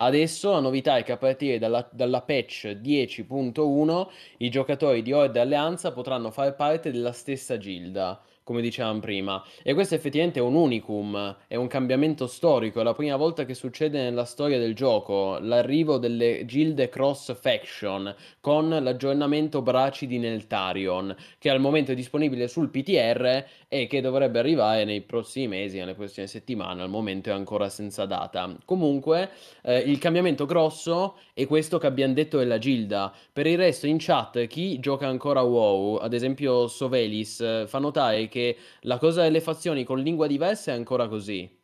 [0.04, 4.08] Adesso la novità è che a partire dalla, dalla patch 10.1
[4.40, 9.44] i giocatori di Horde Alleanza potranno fare parte della stessa gilda come dicevamo prima.
[9.64, 13.54] E questo effettivamente è un unicum, è un cambiamento storico, è la prima volta che
[13.54, 21.16] succede nella storia del gioco, l'arrivo delle gilde cross faction con l'aggiornamento Braci di Neltarion,
[21.40, 25.96] che al momento è disponibile sul PTR e che dovrebbe arrivare nei prossimi mesi, nelle
[25.96, 28.56] prossime settimane, al momento è ancora senza data.
[28.66, 29.30] Comunque,
[29.64, 33.14] eh, il cambiamento grosso è questo che abbiamo detto della gilda.
[33.32, 38.28] Per il resto in chat chi gioca ancora WoW, ad esempio Sovelis, eh, fa notare
[38.28, 38.33] che
[38.82, 41.62] la cosa delle fazioni con lingua diversa è ancora così.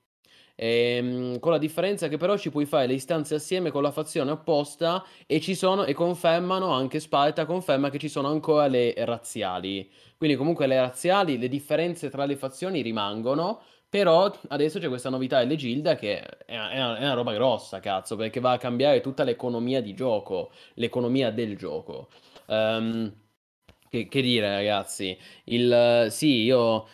[0.55, 4.31] Ehm, con la differenza che però ci puoi fare le istanze assieme con la fazione
[4.31, 9.89] opposta e ci sono e confermano anche Sparta conferma che ci sono ancora le razziali.
[10.17, 15.39] Quindi comunque le razziali, le differenze tra le fazioni rimangono, però adesso c'è questa novità
[15.39, 19.23] delle Gilda che è una, è una- roba grossa, cazzo, perché va a cambiare tutta
[19.23, 22.09] l'economia di gioco, l'economia del gioco.
[22.47, 23.11] Ehm,
[23.89, 25.17] che, che dire, ragazzi?
[25.45, 26.87] Il, sì, io...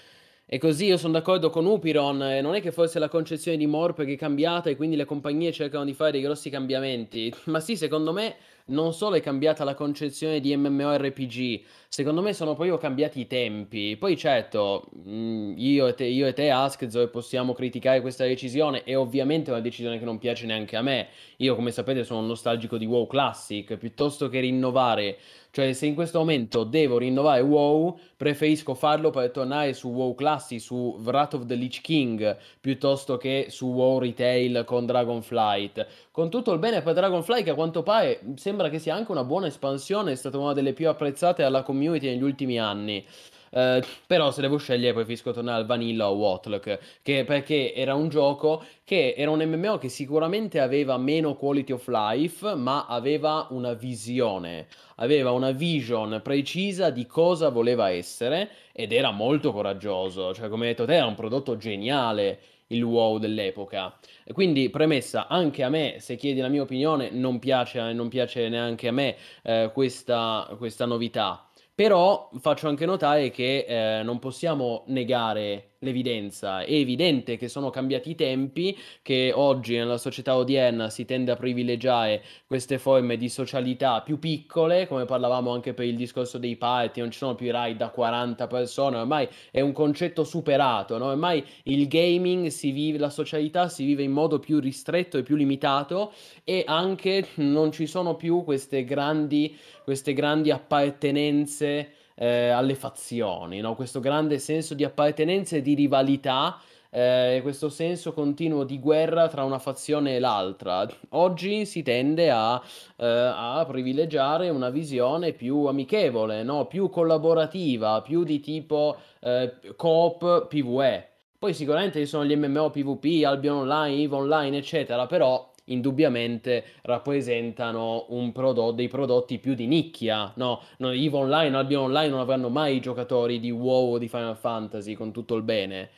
[0.48, 3.66] E così io sono d'accordo con Upiron, eh, non è che forse la concezione di
[3.66, 7.60] Morp che è cambiata e quindi le compagnie cercano di fare dei grossi cambiamenti, ma
[7.60, 11.64] sì, secondo me non solo è cambiata la concezione di MMORPG,
[11.96, 13.96] secondo me sono proprio cambiati i tempi.
[13.96, 18.98] Poi certo, mh, io e te, io e te Askzor possiamo criticare questa decisione, è
[18.98, 21.08] ovviamente una decisione che non piace neanche a me.
[21.38, 25.18] Io, come sapete, sono un nostalgico di WoW Classic, piuttosto che rinnovare
[25.56, 30.60] cioè, se in questo momento devo rinnovare WoW, preferisco farlo per tornare su WoW Classic,
[30.60, 35.88] su Wrath of the Lich King, piuttosto che su WoW Retail con Dragonflight.
[36.12, 39.24] Con tutto il bene per Dragonflight, che a quanto pare sembra che sia anche una
[39.24, 43.06] buona espansione, è stata una delle più apprezzate dalla community negli ultimi anni.
[43.52, 48.10] Uh, però se devo scegliere preferisco tornare al Vanilla o Watlock che perché era un
[48.10, 53.72] gioco che era un MMO che sicuramente aveva meno quality of life ma aveva una
[53.72, 60.34] visione aveva una vision precisa di cosa voleva essere ed era molto coraggioso.
[60.34, 63.98] Cioè come hai detto te era un prodotto geniale il wow dell'epoca.
[64.32, 68.88] Quindi premessa anche a me se chiedi la mia opinione non piace, non piace neanche
[68.88, 71.45] a me eh, questa, questa novità
[71.76, 73.66] però faccio anche notare che
[74.00, 76.62] eh, non possiamo negare l'evidenza.
[76.62, 81.36] È evidente che sono cambiati i tempi, che oggi nella società odierna si tende a
[81.36, 87.00] privilegiare queste forme di socialità più piccole, come parlavamo anche per il discorso dei party,
[87.00, 91.06] non ci sono più i ride da 40 persone, ormai è un concetto superato, no?
[91.06, 95.36] ormai il gaming si vive, la socialità si vive in modo più ristretto e più
[95.36, 96.12] limitato
[96.44, 103.76] e anche non ci sono più queste grandi, queste grandi appartenenze eh, alle fazioni, no?
[103.76, 109.44] questo grande senso di appartenenza e di rivalità, eh, questo senso continuo di guerra tra
[109.44, 110.88] una fazione e l'altra.
[111.10, 112.62] Oggi si tende a,
[112.96, 116.68] eh, a privilegiare una visione più amichevole, no?
[116.68, 121.10] più collaborativa, più di tipo eh, coop PvE.
[121.38, 128.06] Poi sicuramente ci sono gli MMO PvP, Albion Online, EVE Online, eccetera, però indubbiamente rappresentano
[128.10, 130.62] un prodotto, dei prodotti più di nicchia, no?
[130.78, 134.38] no EVE Online, Albion Online non avranno mai i giocatori di WoW o di Final
[134.38, 135.90] Fantasy con tutto il bene.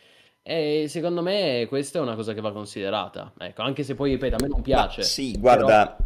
[0.44, 3.34] E secondo me questa è una cosa che va considerata.
[3.38, 5.02] Ecco, anche se poi, ripeto, a me non piace.
[5.02, 5.98] Ma sì, guarda,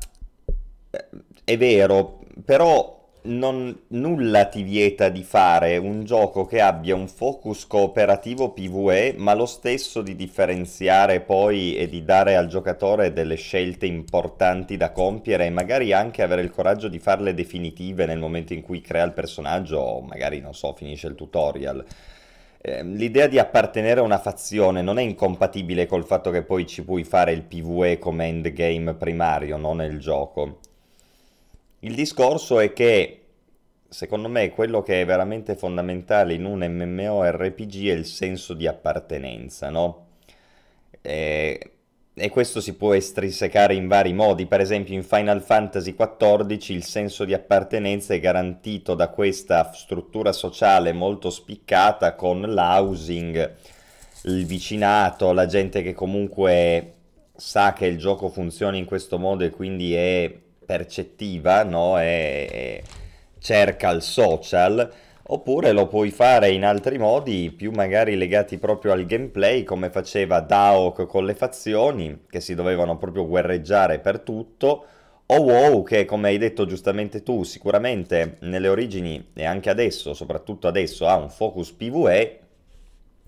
[0.90, 1.10] però...
[1.44, 7.68] è vero, però non, nulla ti vieta di fare un gioco che abbia un focus
[7.68, 13.86] cooperativo PvE, ma lo stesso di differenziare poi e di dare al giocatore delle scelte
[13.86, 18.62] importanti da compiere e magari anche avere il coraggio di farle definitive nel momento in
[18.62, 21.86] cui crea il personaggio o magari, non so, finisce il tutorial.
[22.64, 26.84] Ehm, l'idea di appartenere a una fazione non è incompatibile col fatto che poi ci
[26.84, 30.60] puoi fare il PvE come endgame primario, non nel gioco.
[31.84, 33.22] Il discorso è che,
[33.90, 39.72] secondo me, quello che è veramente fondamentale in un MMORPG è il senso di appartenenza,
[39.72, 40.10] no?
[41.02, 41.72] E,
[42.14, 46.84] e questo si può estrinsecare in vari modi, per esempio in Final Fantasy XIV il
[46.84, 53.56] senso di appartenenza è garantito da questa struttura sociale molto spiccata con l'housing,
[54.26, 56.94] il vicinato, la gente che comunque
[57.36, 60.32] sa che il gioco funziona in questo modo e quindi è
[60.72, 62.00] percettiva no?
[62.00, 62.84] e, e
[63.40, 64.90] cerca il social,
[65.24, 70.40] oppure lo puoi fare in altri modi, più magari legati proprio al gameplay, come faceva
[70.40, 74.86] Daok con le fazioni, che si dovevano proprio guerreggiare per tutto,
[75.26, 80.68] o WoW, che come hai detto giustamente tu, sicuramente nelle origini e anche adesso, soprattutto
[80.70, 82.40] adesso, ha un focus PvE,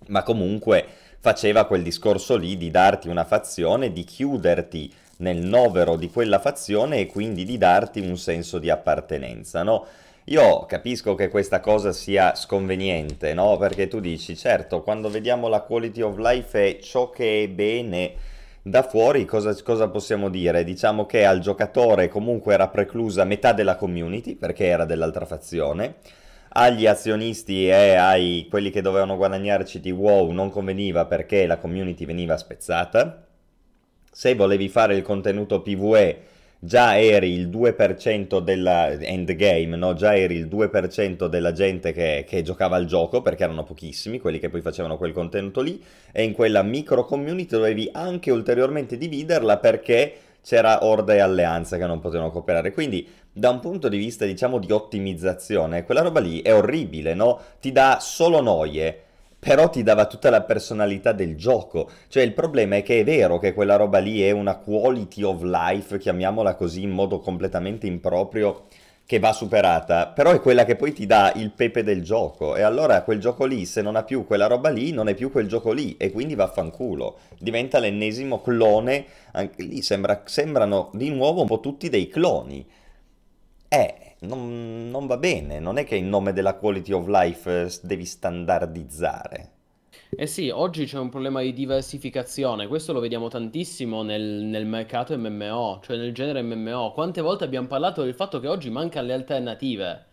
[0.08, 0.86] ma comunque
[1.20, 7.00] faceva quel discorso lì di darti una fazione, di chiuderti nel novero di quella fazione
[7.00, 9.86] e quindi di darti un senso di appartenenza, no?
[10.26, 13.58] Io capisco che questa cosa sia sconveniente, no?
[13.58, 18.14] Perché tu dici, certo, quando vediamo la quality of life è ciò che è bene
[18.62, 20.64] da fuori, cosa, cosa possiamo dire?
[20.64, 25.96] Diciamo che al giocatore comunque era preclusa metà della community, perché era dell'altra fazione,
[26.56, 32.06] agli azionisti e ai quelli che dovevano guadagnarci di WoW non conveniva perché la community
[32.06, 33.23] veniva spezzata,
[34.14, 39.96] se volevi fare il contenuto PvE già eri il 2% della endgame, no?
[39.96, 44.40] già eri il 2% della gente che, che, giocava al gioco, perché erano pochissimi quelli
[44.40, 49.58] che poi facevano quel contenuto lì, e in quella micro community dovevi anche ulteriormente dividerla
[49.58, 52.72] perché c'era Orde e Alleanza che non potevano cooperare.
[52.72, 57.42] Quindi, da un punto di vista, diciamo, di ottimizzazione, quella roba lì è orribile, no?
[57.60, 59.02] Ti dà solo noie
[59.44, 61.90] però ti dava tutta la personalità del gioco.
[62.08, 65.42] Cioè il problema è che è vero che quella roba lì è una quality of
[65.44, 68.64] life, chiamiamola così in modo completamente improprio,
[69.06, 72.62] che va superata, però è quella che poi ti dà il pepe del gioco e
[72.62, 75.48] allora quel gioco lì, se non ha più quella roba lì, non è più quel
[75.48, 77.18] gioco lì e quindi vaffanculo.
[77.38, 82.66] Diventa l'ennesimo clone, anche lì sembra, sembrano di nuovo un po' tutti dei cloni.
[83.68, 87.72] Eh, non, non va bene, non è che in nome della quality of life eh,
[87.82, 89.52] devi standardizzare.
[90.16, 95.18] Eh sì, oggi c'è un problema di diversificazione, questo lo vediamo tantissimo nel, nel mercato
[95.18, 96.92] MMO, cioè nel genere MMO.
[96.92, 100.06] Quante volte abbiamo parlato del fatto che oggi mancano le alternative?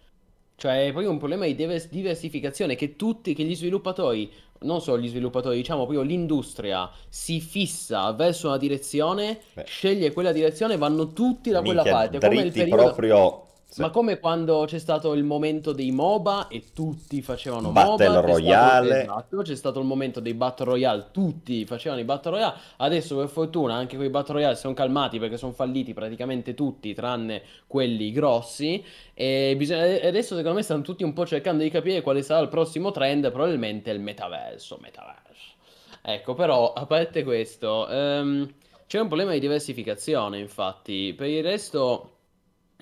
[0.56, 5.08] Cioè è proprio un problema di diversificazione che tutti, che gli sviluppatori, non solo gli
[5.08, 9.64] sviluppatori, diciamo proprio l'industria, si fissa verso una direzione, Beh.
[9.66, 12.18] sceglie quella direzione, vanno tutti da quella parte.
[12.18, 12.82] Come il periodo...
[12.82, 13.80] proprio sì.
[13.82, 18.88] Ma come quando c'è stato il momento dei MOBA e tutti facevano Battle MOBA, Royale.
[18.88, 22.56] C'è stato, esatto, c'è stato il momento dei Battle Royale, tutti facevano i Battle Royale.
[22.78, 27.42] Adesso per fortuna anche quei Battle Royale sono calmati perché sono falliti praticamente tutti, tranne
[27.68, 28.84] quelli grossi.
[29.14, 29.82] E bisogna...
[29.82, 33.30] adesso secondo me stanno tutti un po' cercando di capire quale sarà il prossimo trend,
[33.30, 34.78] probabilmente il metaverso.
[34.80, 35.54] Metaverso.
[36.02, 38.52] Ecco, però, a parte questo, um,
[38.86, 41.14] c'è un problema di diversificazione, infatti.
[41.14, 42.14] Per il resto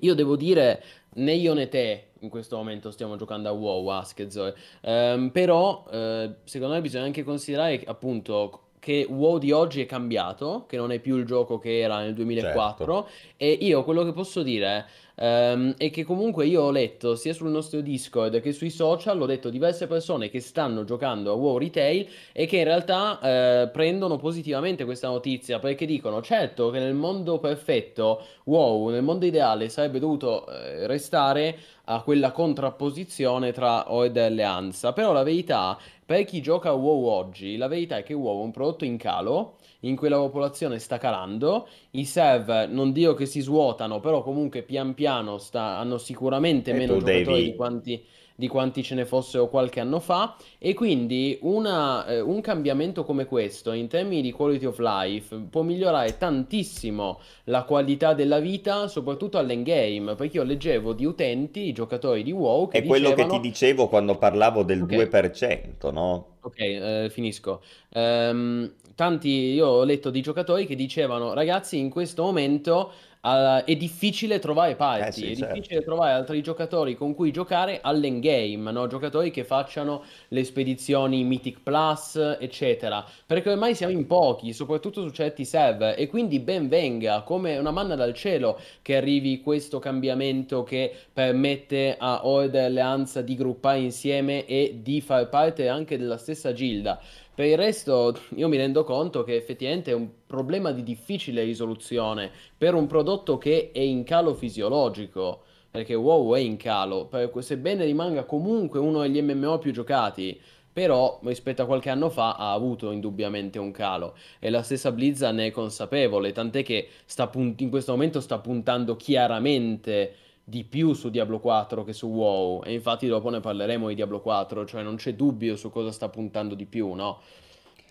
[0.00, 0.82] io devo dire,
[1.14, 5.30] né io né te in questo momento stiamo giocando a WoW, Ask e Zoe, um,
[5.30, 10.76] però uh, secondo me bisogna anche considerare appunto che WoW di oggi è cambiato, che
[10.76, 13.10] non è più il gioco che era nel 2004 certo.
[13.36, 14.86] e io quello che posso dire
[15.20, 19.26] Um, e che comunque io ho letto sia sul nostro Discord che sui social, ho
[19.26, 24.16] detto diverse persone che stanno giocando a WoW Retail e che in realtà eh, prendono
[24.16, 29.98] positivamente questa notizia perché dicono certo che nel mondo perfetto WoW, nel mondo ideale sarebbe
[29.98, 35.76] dovuto eh, restare a quella contrapposizione tra Horde e Alleanza, però la verità
[36.06, 38.96] per chi gioca a WoW oggi, la verità è che WoW è un prodotto in
[38.96, 44.22] calo in cui la popolazione sta calando, i server non dico che si svuotano, però
[44.22, 47.44] comunque pian piano sta, hanno sicuramente e meno giocatori devi...
[47.44, 48.04] di quanti
[48.38, 53.24] di quanti ce ne fossero qualche anno fa e quindi una, eh, un cambiamento come
[53.24, 59.38] questo in termini di quality of life può migliorare tantissimo la qualità della vita soprattutto
[59.38, 63.32] all'endgame perché io leggevo di utenti, giocatori di WoW che è quello dicevano...
[63.34, 64.98] che ti dicevo quando parlavo del okay.
[64.98, 66.36] 2% no?
[66.40, 67.60] ok, eh, finisco
[67.94, 72.90] um, tanti, io ho letto di giocatori che dicevano, ragazzi, in questo momento
[73.20, 75.54] uh, è difficile trovare party, Eh sì, è certo.
[75.54, 78.88] difficile trovare altri giocatori con cui giocare all'endgame, no?
[78.88, 83.04] Giocatori che facciano le spedizioni Mythic Plus, eccetera.
[83.24, 87.70] Perché ormai siamo in pochi, soprattutto su certi server, e quindi ben venga, come una
[87.70, 93.78] manna dal cielo, che arrivi questo cambiamento che permette a Horde e Alleanza di gruppare
[93.78, 97.00] insieme e di far parte anche della stessa gilda.
[97.38, 102.32] Per il resto, io mi rendo conto che effettivamente è un problema di difficile risoluzione
[102.56, 105.44] per un prodotto che è in calo fisiologico.
[105.70, 107.08] Perché WoW è in calo,
[107.38, 110.36] sebbene rimanga comunque uno degli MMO più giocati,
[110.72, 114.16] però rispetto a qualche anno fa ha avuto indubbiamente un calo.
[114.40, 116.88] E la stessa Blizzard ne è consapevole, tant'è che
[117.30, 120.12] punt- in questo momento sta puntando chiaramente
[120.48, 122.62] di più su Diablo 4 che su WoW.
[122.64, 126.08] E infatti dopo ne parleremo di Diablo 4, cioè non c'è dubbio su cosa sta
[126.08, 127.20] puntando di più, no?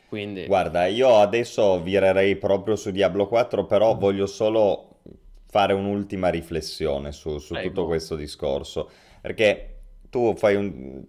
[0.08, 0.46] Quindi...
[0.46, 4.00] Guarda, io adesso virerei proprio su Diablo 4, però Mm.
[4.00, 5.02] voglio solo
[5.46, 8.90] fare un'ultima riflessione su, su tutto questo discorso,
[9.22, 11.04] perché tu fai un...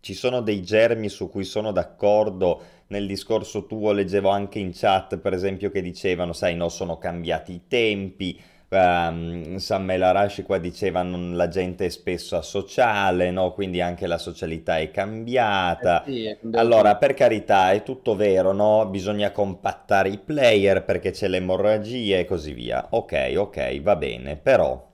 [0.00, 5.18] ci sono dei germi su cui sono d'accordo, nel discorso tuo leggevo anche in chat,
[5.18, 8.38] per esempio, che dicevano, sai, no, sono cambiati i tempi,
[8.72, 13.52] Um, Sam El Arashi qua diceva non- la gente è spesso asociale, no?
[13.52, 16.04] Quindi anche la socialità è cambiata.
[16.04, 18.86] Eh sì, è Allora, per carità, è tutto vero, no?
[18.86, 22.86] Bisogna compattare i player perché c'è l'emorragia e così via.
[22.90, 24.86] Ok, ok, va bene, però,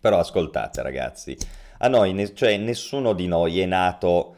[0.00, 1.36] però ascoltate ragazzi,
[1.78, 4.36] a noi, ne- cioè nessuno di noi è nato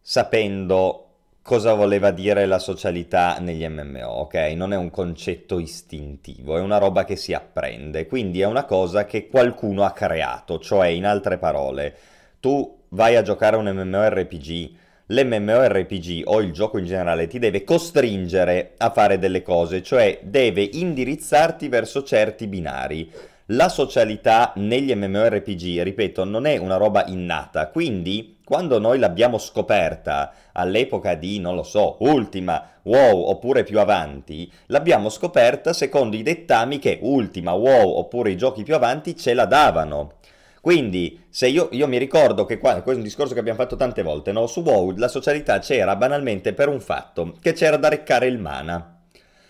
[0.00, 1.03] sapendo
[1.44, 4.34] cosa voleva dire la socialità negli MMO, ok?
[4.56, 9.04] Non è un concetto istintivo, è una roba che si apprende, quindi è una cosa
[9.04, 11.94] che qualcuno ha creato, cioè in altre parole,
[12.40, 14.70] tu vai a giocare un MMORPG,
[15.08, 20.62] l'MMORPG o il gioco in generale ti deve costringere a fare delle cose, cioè deve
[20.62, 23.12] indirizzarti verso certi binari.
[23.48, 30.32] La socialità negli MMORPG, ripeto, non è una roba innata, quindi quando noi l'abbiamo scoperta
[30.52, 36.78] all'epoca di, non lo so, Ultima, WoW oppure più avanti, l'abbiamo scoperta secondo i dettami
[36.78, 40.16] che Ultima, WoW oppure i giochi più avanti ce la davano.
[40.60, 43.76] Quindi, se io, io mi ricordo che qua, questo è un discorso che abbiamo fatto
[43.76, 44.46] tante volte, no?
[44.46, 49.00] Su WoW la socialità c'era banalmente per un fatto, che c'era da reccare il mana.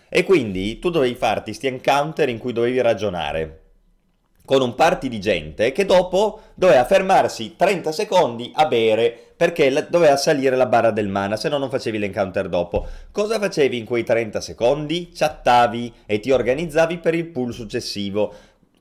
[0.07, 3.64] E quindi tu dovevi farti sti encounter in cui dovevi ragionare
[4.45, 10.15] con un party di gente che dopo doveva fermarsi 30 secondi a bere perché doveva
[10.15, 12.87] salire la barra del mana, se no non facevi l'encounter dopo.
[13.11, 15.11] Cosa facevi in quei 30 secondi?
[15.13, 18.33] Chattavi e ti organizzavi per il pool successivo.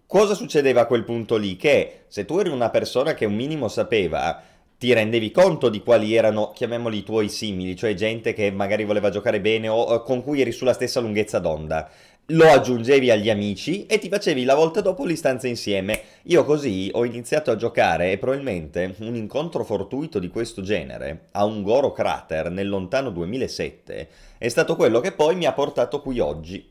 [0.07, 1.57] Cosa succedeva a quel punto lì?
[1.57, 4.41] Che se tu eri una persona che un minimo sapeva,
[4.79, 9.09] ti rendevi conto di quali erano, chiamiamoli i tuoi simili, cioè gente che magari voleva
[9.09, 11.91] giocare bene o con cui eri sulla stessa lunghezza d'onda.
[12.29, 16.01] Lo aggiungevi agli amici e ti facevi la volta dopo l'istanza insieme.
[16.23, 21.45] Io così ho iniziato a giocare e probabilmente un incontro fortuito di questo genere a
[21.45, 24.09] un Goro Crater nel lontano 2007
[24.39, 26.67] è stato quello che poi mi ha portato qui oggi.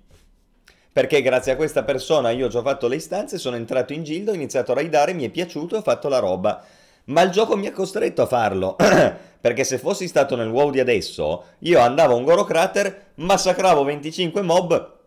[0.92, 4.32] Perché grazie a questa persona io ho già fatto le istanze, sono entrato in gildo,
[4.32, 6.64] ho iniziato a raidare, mi è piaciuto e ho fatto la roba.
[7.06, 8.76] Ma il gioco mi ha costretto a farlo.
[9.40, 13.84] Perché se fossi stato nel WoW di adesso, io andavo a un Goro Crater, massacravo
[13.84, 15.02] 25 mob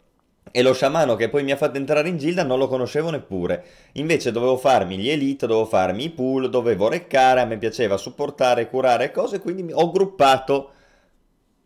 [0.51, 3.65] e lo sciamano che poi mi ha fatto entrare in gilda non lo conoscevo neppure.
[3.93, 8.69] Invece dovevo farmi gli elite, dovevo farmi i pool, dovevo reccare, a me piaceva supportare,
[8.69, 10.71] curare cose, quindi mi- ho gruppato.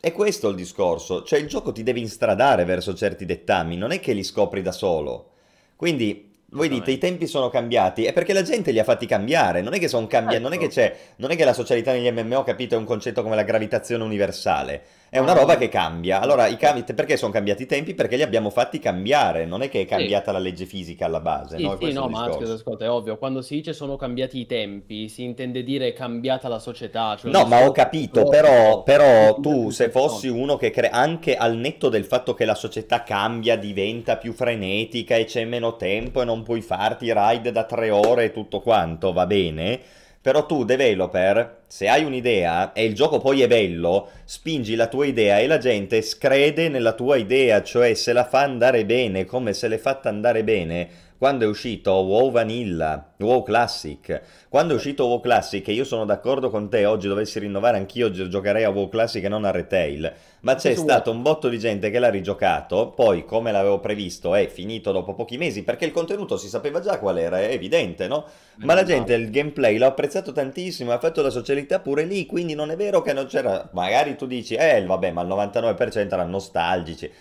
[0.00, 3.90] E questo è il discorso, cioè il gioco ti deve instradare verso certi dettami, non
[3.92, 5.32] è che li scopri da solo.
[5.76, 9.60] Quindi voi dite i tempi sono cambiati, è perché la gente li ha fatti cambiare,
[9.60, 12.10] non è che sono cambiati, non è che c'è, non è che la socialità negli
[12.10, 16.20] MMO, capito, è un concetto come la gravitazione universale, è una roba che cambia.
[16.20, 17.94] Allora, i cambi, perché sono cambiati i tempi?
[17.94, 21.56] Perché li abbiamo fatti cambiare, non è che è cambiata la legge fisica alla base,
[21.56, 21.76] Sì, no?
[21.76, 25.24] sì, no, ma scusa, ascolta, è ovvio, quando si dice sono cambiati i tempi, si
[25.24, 27.16] intende dire è cambiata la società.
[27.16, 30.90] Cioè No, ma ho capito, filosofico, però, però di tu se fossi uno che crea
[30.90, 35.76] anche al netto del fatto che la società cambia, diventa più frenetica e c'è meno
[35.76, 39.80] tempo e non puoi farti raid da tre ore e tutto quanto, va bene?
[40.22, 45.06] Però tu, developer, se hai un'idea e il gioco poi è bello, spingi la tua
[45.06, 49.54] idea e la gente crede nella tua idea, cioè se la fa andare bene, come
[49.54, 50.88] se l'è fatta andare bene,
[51.20, 56.06] quando è uscito WoW Vanilla, WoW Classic, quando è uscito WoW Classic, e io sono
[56.06, 60.10] d'accordo con te, oggi dovessi rinnovare anch'io, giocherei a WoW Classic e non a Retail,
[60.40, 64.48] ma c'è stato un botto di gente che l'ha rigiocato, poi come l'avevo previsto è
[64.48, 68.24] finito dopo pochi mesi, perché il contenuto si sapeva già qual era, è evidente, no?
[68.60, 72.54] Ma la gente il gameplay l'ha apprezzato tantissimo, ha fatto la socialità pure lì, quindi
[72.54, 76.30] non è vero che non c'era, magari tu dici, eh vabbè, ma il 99% erano
[76.30, 77.12] nostalgici.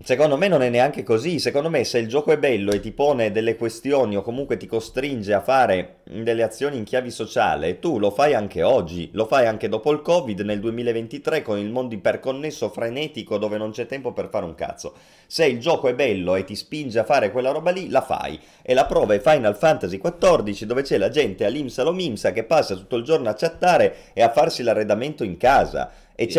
[0.00, 2.90] Secondo me non è neanche così, secondo me se il gioco è bello e ti
[2.92, 7.98] pone delle questioni o comunque ti costringe a fare delle azioni in chiave sociale, tu
[7.98, 11.94] lo fai anche oggi, lo fai anche dopo il Covid nel 2023 con il mondo
[11.94, 14.94] iperconnesso frenetico dove non c'è tempo per fare un cazzo.
[15.26, 18.40] Se il gioco è bello e ti spinge a fare quella roba lì, la fai.
[18.60, 22.74] E la prova è Final Fantasy XIV dove c'è la gente all'Imsa l'Omimsa che passa
[22.74, 25.90] tutto il giorno a chattare e a farsi l'arredamento in casa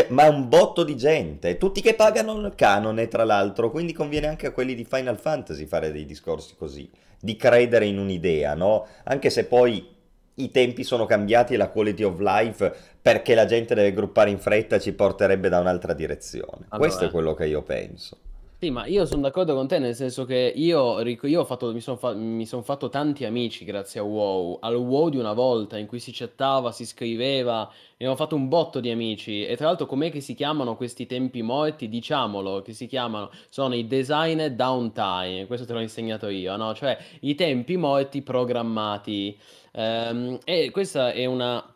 [0.09, 4.27] ma è un botto di gente, tutti che pagano il canone tra l'altro, quindi conviene
[4.27, 8.85] anche a quelli di Final Fantasy fare dei discorsi così, di credere in un'idea, no?
[9.03, 9.91] Anche se poi
[10.35, 14.39] i tempi sono cambiati e la quality of life perché la gente deve gruppare in
[14.39, 16.65] fretta ci porterebbe da un'altra direzione.
[16.69, 18.17] Allora, Questo è quello che io penso.
[18.63, 21.97] Sì, ma io sono d'accordo con te, nel senso che io, io fatto, mi sono
[21.97, 25.99] fa- son fatto tanti amici grazie a WoW, al WoW di una volta in cui
[25.99, 29.45] si chattava, si scriveva, e ho fatto un botto di amici.
[29.45, 31.89] E tra l'altro, com'è che si chiamano questi tempi morti?
[31.89, 36.73] Diciamolo, che si chiamano, sono i designer downtime, questo te l'ho insegnato io, no?
[36.73, 39.37] Cioè i tempi morti programmati.
[39.73, 41.72] Ehm, e questa è una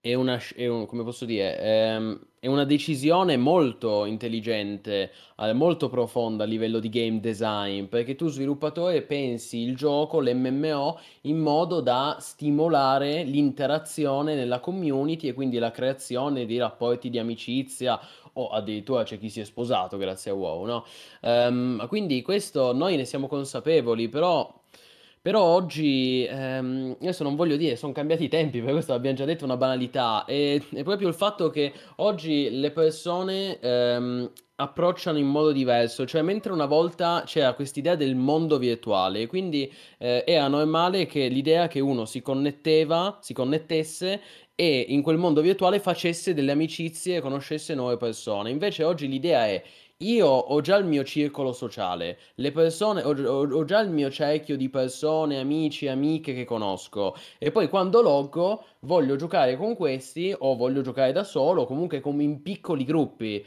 [0.00, 5.90] è una, è un, come posso dire, ehm, è una decisione molto intelligente, eh, molto
[5.90, 11.80] profonda a livello di game design, perché tu sviluppatore pensi il gioco, l'MMO, in modo
[11.80, 18.00] da stimolare l'interazione nella community e quindi la creazione di rapporti di amicizia
[18.34, 20.84] o addirittura c'è chi si è sposato grazie a WoW, no?
[21.20, 24.59] Ehm, quindi questo noi ne siamo consapevoli, però
[25.22, 29.24] però oggi, ehm, adesso non voglio dire, sono cambiati i tempi, per questo abbiamo già
[29.24, 35.26] detto una banalità, e, è proprio il fatto che oggi le persone ehm, approcciano in
[35.26, 41.06] modo diverso, cioè mentre una volta c'era quest'idea del mondo virtuale, quindi eh, era normale
[41.06, 44.20] che l'idea che uno si connetteva, si connettesse
[44.54, 48.50] e in quel mondo virtuale facesse delle amicizie e conoscesse nuove persone.
[48.50, 49.62] Invece oggi l'idea è
[50.02, 54.10] io ho già il mio circolo sociale, le persone, ho, ho- ho già il mio
[54.10, 57.14] cerchio di persone, amici, amiche che conosco.
[57.38, 62.22] E poi quando loggo voglio giocare con questi o voglio giocare da solo, comunque come
[62.22, 63.44] in piccoli gruppi.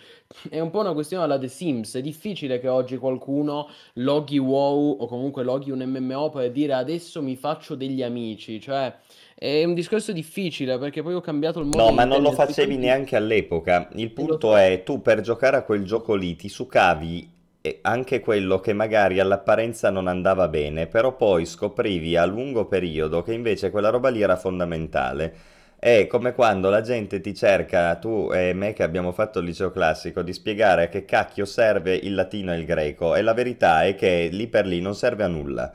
[0.49, 4.97] È un po' una questione alla The Sims, è difficile che oggi qualcuno loghi WoW
[5.01, 8.95] o comunque loghi un MMO per dire adesso mi faccio degli amici, cioè
[9.43, 12.75] è un discorso difficile perché poi ho cambiato il modo No, ma non lo facevi
[12.75, 13.89] tutti neanche all'epoca.
[13.95, 17.29] Il punto è, tu per giocare a quel gioco lì ti succavi
[17.59, 23.21] eh, anche quello che magari all'apparenza non andava bene, però poi scoprivi a lungo periodo
[23.21, 25.33] che invece quella roba lì era fondamentale.
[25.77, 29.71] È come quando la gente ti cerca, tu e me che abbiamo fatto il liceo
[29.71, 33.83] classico, di spiegare a che cacchio serve il latino e il greco, e la verità
[33.83, 35.73] è che lì per lì non serve a nulla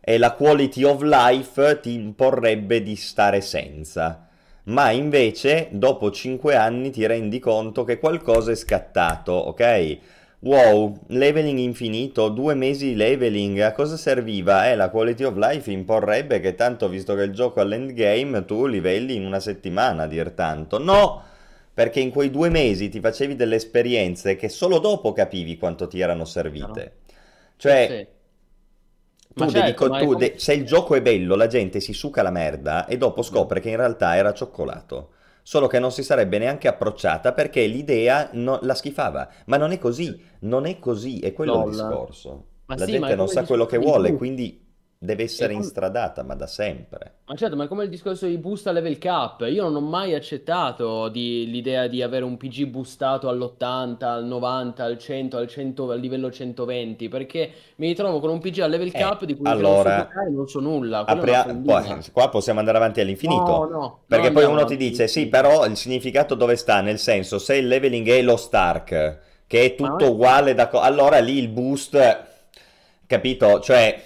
[0.00, 4.26] e la quality of life ti imporrebbe di stare senza.
[4.64, 9.98] Ma invece, dopo 5 anni ti rendi conto che qualcosa è scattato, ok?
[10.40, 14.70] Wow, leveling infinito, due mesi di leveling, a cosa serviva?
[14.70, 19.16] Eh, la quality of life imporrebbe che tanto, visto che il gioco all'endgame, tu livelli
[19.16, 20.78] in una settimana, a dir tanto.
[20.78, 21.22] No!
[21.74, 26.00] Perché in quei due mesi ti facevi delle esperienze che solo dopo capivi quanto ti
[26.00, 26.92] erano servite.
[27.56, 28.08] Cioè,
[29.38, 31.80] tu devi, certo, co- ma è tu de- se il gioco è bello, la gente
[31.80, 35.12] si suca la merda e dopo scopre che in realtà era cioccolato.
[35.42, 39.28] Solo che non si sarebbe neanche approcciata perché l'idea no- la schifava.
[39.46, 41.70] Ma non è così, non è così, è quello il LOL.
[41.70, 42.46] discorso.
[42.66, 44.18] Ma La sì, gente non il sa quello che vuole, Boost.
[44.18, 44.67] quindi
[44.98, 45.64] deve essere come...
[45.64, 47.14] instradata, ma da sempre.
[47.28, 49.42] Ma certo, ma è come il discorso di boost a level cap.
[49.42, 54.84] Io non ho mai accettato di- l'idea di avere un PG boostato all'80, al 90,
[54.84, 58.92] al 100, al 100, al livello 120, perché mi ritrovo con un PG a level
[58.92, 61.00] Eh, cap di cui che non so allora, e non so nulla.
[61.04, 63.68] Apria- poi, qua possiamo andare avanti No, all'infinito.
[63.68, 66.80] no, non Perché poi andiamo uno ti dice, sì, però il significato dove sta?
[66.80, 70.08] Nel senso, se il leveling è lo Stark, che è tutto è...
[70.08, 70.68] uguale da...
[70.68, 72.26] co- allora lì il boost,
[73.06, 73.60] capito?
[73.60, 74.02] Cioè,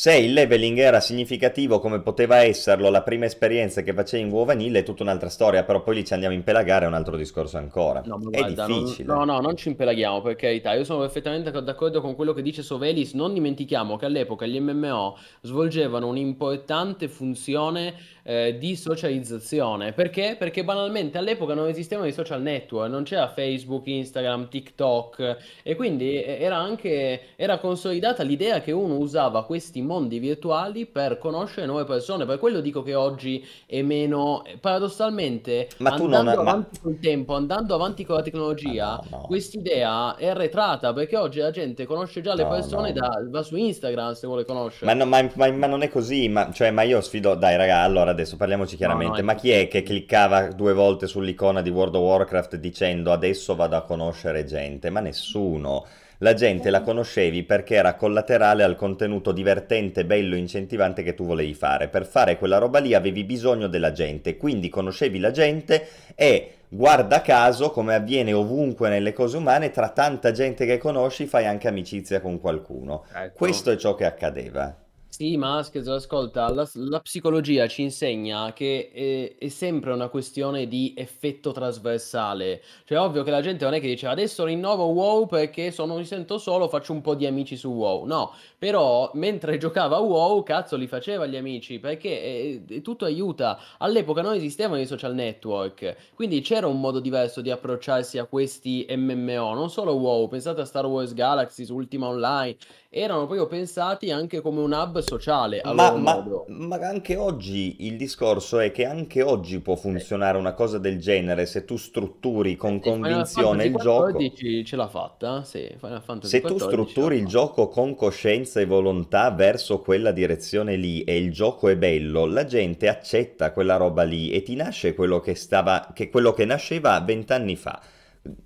[0.00, 4.46] Se il leveling era significativo come poteva esserlo la prima esperienza che facevi in WoW
[4.46, 7.18] Vanilla è tutta un'altra storia, però poi lì ci andiamo a impelagare, è un altro
[7.18, 8.00] discorso ancora.
[8.06, 9.12] No, ma È guarda, non- difficile.
[9.12, 10.72] no, no, non ci impelaghiamo per carità.
[10.72, 13.12] Io sono perfettamente d'accordo con quello che dice Sovelis.
[13.12, 17.92] Non dimentichiamo che all'epoca gli MMO svolgevano un'importante funzione
[18.22, 19.92] eh, di socializzazione.
[19.92, 20.36] Perché?
[20.38, 26.22] Perché banalmente all'epoca non esistevano i social network, non c'era Facebook, Instagram, TikTok e quindi
[26.22, 31.84] eh, era anche era consolidata l'idea che uno usava questi mondi virtuali per conoscere nuove
[31.84, 32.24] persone.
[32.26, 36.26] Per quello dico che oggi è meno paradossalmente Ma tu non...
[36.26, 36.52] andando Ma...
[36.52, 38.22] avanti col tempo, andando avanti con la
[38.62, 39.20] ma tecnologia, no, no.
[39.26, 43.56] quest'idea è arretrata perché oggi la gente conosce già le No, persone, da, va su
[43.56, 44.44] Instagram se vuole
[44.82, 44.94] Ma, conoscere.
[44.94, 48.10] no- ma- ma- ma non è così, ma, cioè, ma io sfido, dai raga, allora
[48.12, 52.56] adesso parliamoci chiaramente, ma chi è che cliccava due volte sull'icona di World of Warcraft
[52.56, 54.88] dicendo adesso vado a conoscere gente?
[54.90, 55.84] Ma nessuno.
[56.22, 61.54] La gente la conoscevi perché era collaterale al contenuto divertente, bello, incentivante che tu volevi
[61.54, 61.88] fare.
[61.88, 67.22] Per fare quella roba lì avevi bisogno della gente, quindi conoscevi la gente e guarda
[67.22, 72.20] caso, come avviene ovunque nelle cose umane, tra tanta gente che conosci fai anche amicizia
[72.20, 73.06] con qualcuno.
[73.14, 73.38] Ecco.
[73.38, 74.76] Questo è ciò che accadeva.
[75.20, 80.66] Sì, ma Askez, ascolta, la, la psicologia ci insegna che è, è sempre una questione
[80.66, 82.62] di effetto trasversale.
[82.86, 86.06] Cioè, ovvio che la gente non è che dice adesso rinnovo WoW perché sono, mi
[86.06, 88.06] sento solo, faccio un po' di amici su WoW.
[88.06, 93.04] No, però mentre giocava a WoW, cazzo, li faceva gli amici perché eh, eh, tutto
[93.04, 93.58] aiuta.
[93.76, 98.86] All'epoca non esistevano i social network, quindi c'era un modo diverso di approcciarsi a questi
[98.88, 102.56] MMO, non solo WoW, pensate a Star Wars Galaxy Ultima Online,
[102.92, 108.58] erano proprio pensati anche come un hub sociale Ma, ma- ma anche oggi il discorso
[108.58, 112.82] è che anche oggi può funzionare una cosa del genere se tu strutturi con Sì,
[112.82, 114.18] Final convinzione il gioco.
[114.64, 119.30] Ce l'ha fatta, sì, Final Fantasy Se tu strutturi il gioco con coscienza e volontà
[119.30, 124.30] verso quella direzione lì e il gioco è bello, la gente accetta quella roba lì
[124.32, 127.80] e ti nasce quello che stava, che quello che nasceva vent'anni fa.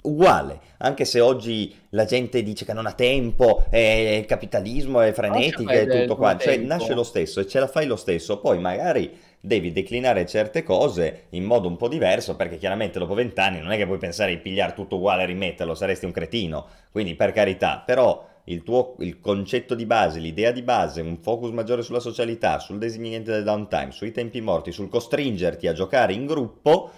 [0.03, 3.79] Uguale, anche se oggi la gente dice che non ha tempo, è
[4.19, 7.67] il capitalismo è frenetica e tutto tuo qua, cioè nasce lo stesso e ce la
[7.67, 12.57] fai lo stesso, poi magari devi declinare certe cose in modo un po' diverso perché
[12.57, 16.07] chiaramente dopo vent'anni non è che puoi pensare di pigliare tutto uguale e rimetterlo, saresti
[16.07, 21.01] un cretino, quindi per carità, però il tuo il concetto di base, l'idea di base,
[21.01, 25.73] un focus maggiore sulla socialità, sul designiente del downtime, sui tempi morti, sul costringerti a
[25.73, 26.91] giocare in gruppo,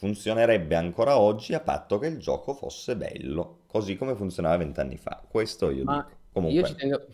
[0.00, 5.22] funzionerebbe ancora oggi a patto che il gioco fosse bello, così come funzionava vent'anni fa.
[5.28, 6.08] Questo io Ma dico.
[6.08, 7.04] io Comunque, tengo...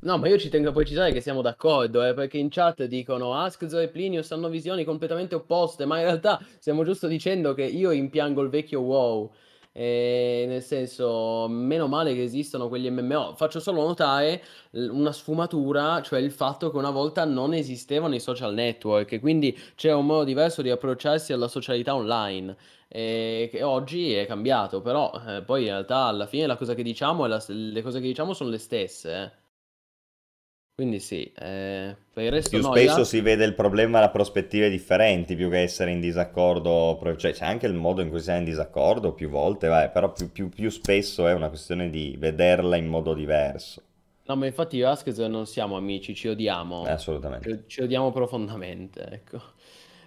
[0.00, 3.34] No, ma io ci tengo a precisare che siamo d'accordo, eh, perché in chat dicono
[3.34, 7.90] Askzo e Plinius hanno visioni completamente opposte, ma in realtà stiamo giusto dicendo che io
[7.90, 9.30] impiango il vecchio WoW,
[9.76, 13.34] eh, nel senso, meno male che esistono quegli MMO.
[13.34, 18.54] Faccio solo notare una sfumatura, cioè il fatto che una volta non esistevano i social
[18.54, 22.56] network, e quindi c'era un modo diverso di approcciarsi alla socialità online.
[22.88, 26.82] E che oggi è cambiato, però eh, poi in realtà alla fine la cosa che
[26.84, 29.12] diciamo è la- le cose che diciamo sono le stesse.
[29.22, 29.43] eh.
[30.74, 34.08] Quindi sì, eh, per il resto più no, spesso io- si vede il problema da
[34.08, 38.30] prospettive differenti più che essere in disaccordo, cioè c'è anche il modo in cui si
[38.30, 42.16] è in disaccordo più volte, vai, però più, più- più spesso è una questione di
[42.18, 43.82] vederla in modo diverso.
[44.26, 46.84] No, ma infatti io e Vasquez non siamo amici, ci odiamo.
[46.86, 47.48] Assolutamente.
[47.48, 49.53] Ci, ci odiamo profondamente, ecco.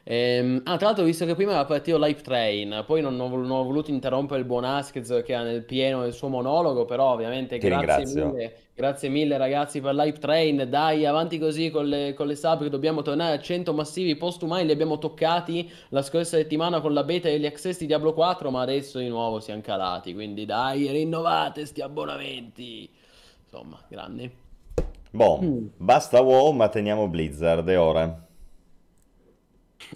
[0.09, 3.51] Ehm, ah, tra l'altro, visto che prima era partito l'Hype Train, poi non ho, non
[3.51, 7.59] ho voluto interrompere il buon Vasquez che era nel pieno del suo monologo, però ovviamente
[7.59, 8.31] Ti grazie ringrazio.
[8.31, 12.63] mille, grazie mille ragazzi per l'Hype Train, dai avanti così con le, con le sub
[12.63, 17.03] che dobbiamo tornare a 100 massivi postumani, li abbiamo toccati la scorsa settimana con la
[17.03, 20.89] beta e gli access di Diablo 4, ma adesso di nuovo siamo calati, quindi dai,
[20.89, 22.89] rinnovate sti abbonamenti.
[23.43, 24.31] Insomma, grandi.
[25.11, 25.67] Boh, Mm.
[25.75, 28.26] basta WoW, ma teniamo Blizzard, è ora.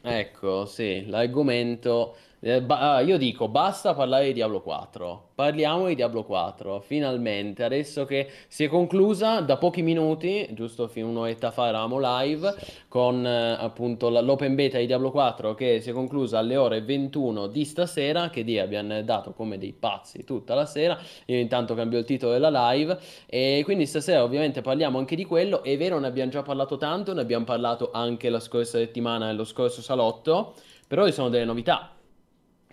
[0.04, 2.16] Ecco, sì, l'argomento...
[2.44, 5.30] eh, ba- ah, io dico, basta parlare di Diablo 4.
[5.36, 11.08] Parliamo di Diablo 4, finalmente, adesso che si è conclusa da pochi minuti, giusto fino
[11.08, 12.56] a un'oretta fa eravamo live,
[12.88, 16.82] con eh, appunto la- l'open beta di Diablo 4 che si è conclusa alle ore
[16.82, 21.76] 21 di stasera, che di abbiamo dato come dei pazzi tutta la sera, io intanto
[21.76, 26.00] cambio il titolo della live, e quindi stasera ovviamente parliamo anche di quello, è vero
[26.00, 30.56] ne abbiamo già parlato tanto, ne abbiamo parlato anche la scorsa settimana nello scorso salotto,
[30.88, 32.01] però ci sono delle novità.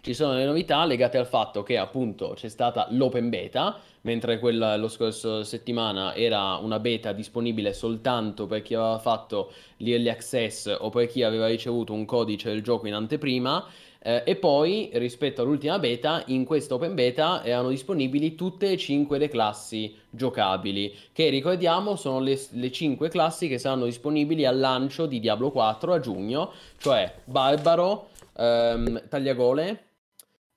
[0.00, 4.76] Ci sono delle novità legate al fatto che appunto c'è stata l'open beta, mentre quella
[4.76, 10.88] lo scorso settimana era una beta disponibile soltanto per chi aveva fatto l'early access o
[10.88, 13.66] per chi aveva ricevuto un codice del gioco in anteprima.
[14.00, 19.18] Eh, e poi rispetto all'ultima beta, in questa open beta erano disponibili tutte e cinque
[19.18, 25.06] le classi giocabili, che ricordiamo sono le, le 5 classi che saranno disponibili al lancio
[25.06, 29.87] di Diablo 4 a giugno, cioè Barbaro, ehm, Tagliagole,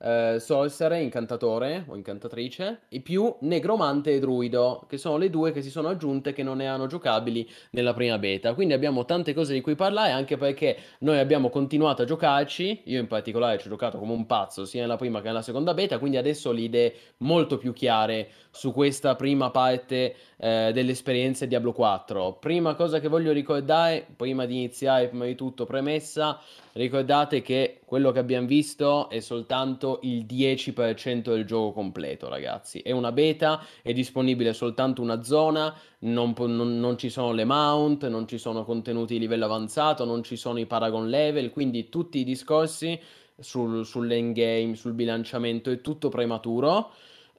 [0.04, 5.62] eh, Sorcerer, Incantatore o Incantatrice, e più Negromante e Druido, che sono le due che
[5.62, 8.54] si sono aggiunte che non erano giocabili nella prima beta.
[8.54, 13.00] Quindi abbiamo tante cose di cui parlare, anche perché noi abbiamo continuato a giocarci, io
[13.00, 16.00] in particolare ci ho giocato come un pazzo sia nella prima che nella seconda beta,
[16.00, 21.72] quindi adesso ho le idee molto più chiare su questa prima parte eh, dell'esperienza Diablo
[21.72, 22.38] 4.
[22.40, 26.40] Prima cosa che voglio ricordare, prima di iniziare, prima di tutto, premessa,
[26.74, 32.80] ricordate che quello che abbiamo visto è soltanto il 10% del gioco completo, ragazzi.
[32.80, 38.06] È una beta, è disponibile soltanto una zona, non, non, non ci sono le mount,
[38.08, 42.20] non ci sono contenuti di livello avanzato, non ci sono i paragon level, quindi tutti
[42.20, 43.00] i discorsi
[43.40, 46.92] sul, sull'endgame, sul bilanciamento è tutto prematuro.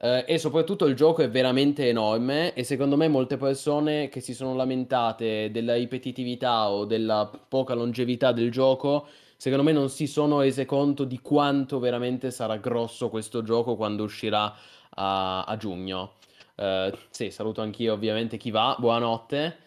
[0.03, 4.33] Eh, e soprattutto il gioco è veramente enorme e secondo me molte persone che si
[4.33, 10.41] sono lamentate della ripetitività o della poca longevità del gioco, secondo me non si sono
[10.41, 14.53] rese conto di quanto veramente sarà grosso questo gioco quando uscirà
[14.89, 16.15] a, a giugno.
[16.55, 19.57] Eh, sì, saluto anch'io ovviamente chi va, buonanotte.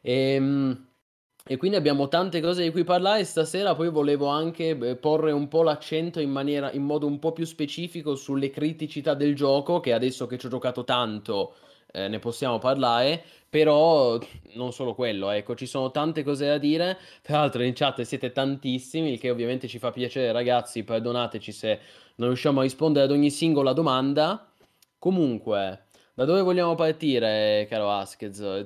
[0.00, 0.86] Ehm,
[1.46, 5.62] e quindi abbiamo tante cose di cui parlare stasera, poi volevo anche porre un po'
[5.62, 10.26] l'accento in maniera, in modo un po' più specifico sulle criticità del gioco, che adesso
[10.26, 11.54] che ci ho giocato tanto
[11.92, 14.18] eh, ne possiamo parlare, però
[14.54, 18.32] non solo quello, ecco, ci sono tante cose da dire, tra l'altro in chat siete
[18.32, 21.78] tantissimi, il che ovviamente ci fa piacere ragazzi, perdonateci se
[22.16, 24.50] non riusciamo a rispondere ad ogni singola domanda.
[24.98, 25.84] Comunque,
[26.14, 28.64] da dove vogliamo partire, caro Askez?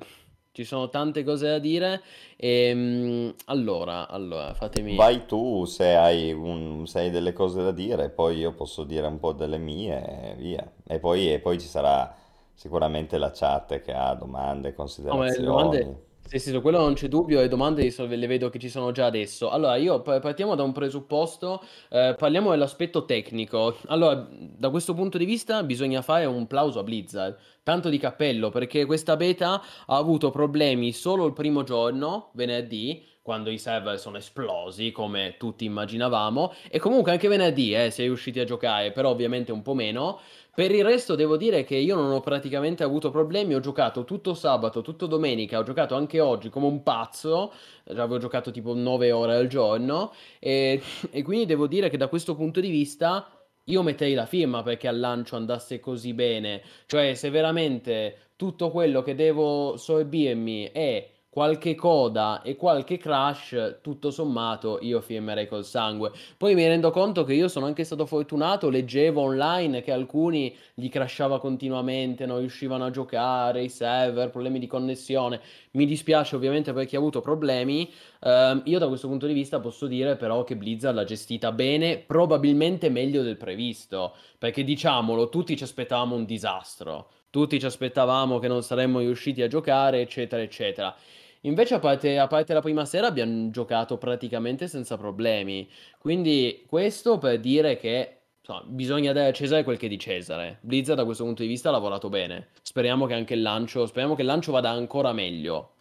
[0.59, 2.02] Ci sono tante cose da dire.
[2.36, 5.00] E, ehm, allora, allora, fatemi...
[5.00, 9.06] Vai tu se hai, un- se hai delle cose da dire, poi io posso dire
[9.06, 10.70] un po' delle mie e via.
[10.86, 12.14] E poi, e poi ci sarà
[12.54, 14.74] sicuramente la chat che ha domande,
[15.11, 15.96] No, ma le domande, considerazioni.
[16.28, 19.06] Sì, sì, su quello non c'è dubbio, le domande le vedo che ci sono già
[19.06, 19.48] adesso.
[19.48, 23.74] Allora, io partiamo da un presupposto, eh, parliamo dell'aspetto tecnico.
[23.86, 28.50] Allora, da questo punto di vista bisogna fare un plauso a Blizzard, tanto di cappello,
[28.50, 29.54] perché questa beta
[29.86, 35.64] ha avuto problemi solo il primo giorno, venerdì, quando i server sono esplosi, come tutti
[35.64, 39.74] immaginavamo, e comunque anche venerdì, eh, si è riusciti a giocare, però ovviamente un po'
[39.74, 40.20] meno.
[40.59, 44.34] Per il resto devo dire che io non ho praticamente avuto problemi, ho giocato tutto
[44.34, 47.52] sabato, tutto domenica, ho giocato anche oggi come un pazzo,
[47.84, 52.34] avevo giocato tipo 9 ore al giorno e, e quindi devo dire che da questo
[52.34, 53.30] punto di vista
[53.66, 59.00] io metterei la firma perché al lancio andasse così bene, cioè se veramente tutto quello
[59.04, 66.10] che devo sorbirmi è qualche coda e qualche crash, tutto sommato io firmerei col sangue.
[66.36, 70.88] Poi mi rendo conto che io sono anche stato fortunato, leggevo online che alcuni gli
[70.88, 75.40] crashava continuamente, non riuscivano a giocare, i server, problemi di connessione.
[75.72, 77.90] Mi dispiace ovviamente per chi ha avuto problemi.
[78.20, 81.98] Uh, io da questo punto di vista posso dire però che Blizzard l'ha gestita bene,
[81.98, 87.10] probabilmente meglio del previsto, perché diciamolo, tutti ci aspettavamo un disastro.
[87.30, 90.94] Tutti ci aspettavamo che non saremmo riusciti a giocare, eccetera, eccetera.
[91.42, 95.68] Invece, a parte, a parte la prima sera, abbiamo giocato praticamente senza problemi.
[95.98, 100.58] Quindi, questo per dire che insomma, bisogna dare a Cesare quel che è di Cesare.
[100.62, 102.48] Blizzard, da questo punto di vista, ha lavorato bene.
[102.62, 105.74] Speriamo che anche il lancio, speriamo che il lancio vada ancora meglio.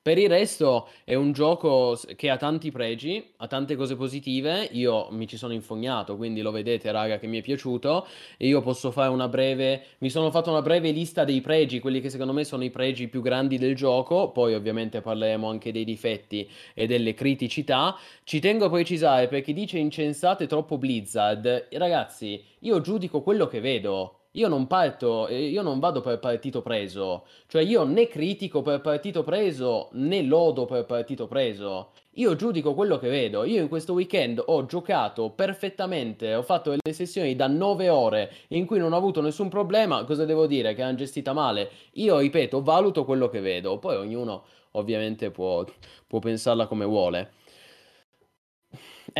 [0.00, 5.08] Per il resto è un gioco che ha tanti pregi, ha tante cose positive, io
[5.10, 8.06] mi ci sono infognato, quindi lo vedete raga che mi è piaciuto
[8.38, 12.10] io posso fare una breve, mi sono fatto una breve lista dei pregi, quelli che
[12.10, 16.48] secondo me sono i pregi più grandi del gioco, poi ovviamente parleremo anche dei difetti
[16.74, 17.96] e delle criticità.
[18.24, 23.60] Ci tengo a precisare per chi dice incensate troppo Blizzard, ragazzi, io giudico quello che
[23.60, 24.17] vedo.
[24.38, 29.24] Io non parto, io non vado per partito preso, cioè io né critico per partito
[29.24, 31.90] preso né lodo per partito preso.
[32.18, 33.42] Io giudico quello che vedo.
[33.42, 38.64] Io in questo weekend ho giocato perfettamente, ho fatto delle sessioni da 9 ore in
[38.64, 40.04] cui non ho avuto nessun problema.
[40.04, 40.72] Cosa devo dire?
[40.72, 41.70] Che hanno gestita male.
[41.94, 43.78] Io, ripeto, valuto quello che vedo.
[43.78, 45.64] Poi ognuno ovviamente può,
[46.06, 47.32] può pensarla come vuole.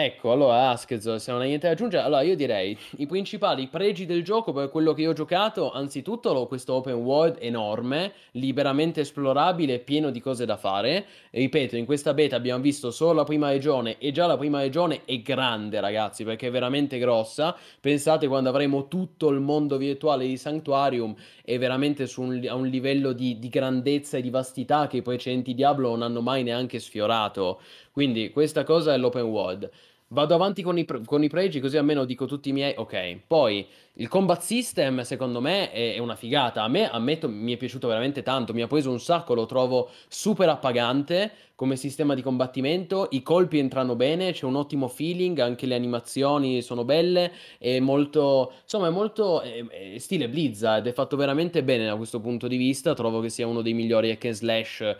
[0.00, 4.06] Ecco, allora Askez, se non hai niente da aggiungere, allora io direi i principali pregi
[4.06, 9.00] del gioco per quello che io ho giocato, anzitutto l'ho questo open world enorme, liberamente
[9.00, 11.04] esplorabile, pieno di cose da fare.
[11.30, 14.60] E ripeto, in questa beta abbiamo visto solo la prima regione e già la prima
[14.60, 17.56] regione è grande, ragazzi, perché è veramente grossa.
[17.80, 21.12] Pensate quando avremo tutto il mondo virtuale di Sanctuarium
[21.44, 25.54] è veramente un, a un livello di, di grandezza e di vastità che i precedenti
[25.54, 27.60] Diablo non hanno mai neanche sfiorato.
[27.90, 29.68] Quindi questa cosa è l'open world.
[30.10, 32.72] Vado avanti con i, con i, pregi così almeno dico tutti i miei.
[32.78, 36.62] Ok, poi il combat system secondo me è, è una figata.
[36.62, 38.54] A me, ammetto, mi è piaciuto veramente tanto.
[38.54, 43.08] Mi ha preso un sacco, lo trovo super appagante come sistema di combattimento.
[43.10, 47.30] I colpi entrano bene, c'è un ottimo feeling, anche le animazioni sono belle.
[47.58, 50.86] È molto, insomma, è molto è, è stile Blizzard.
[50.86, 52.94] È fatto veramente bene da questo punto di vista.
[52.94, 54.96] Trovo che sia uno dei migliori hack and slash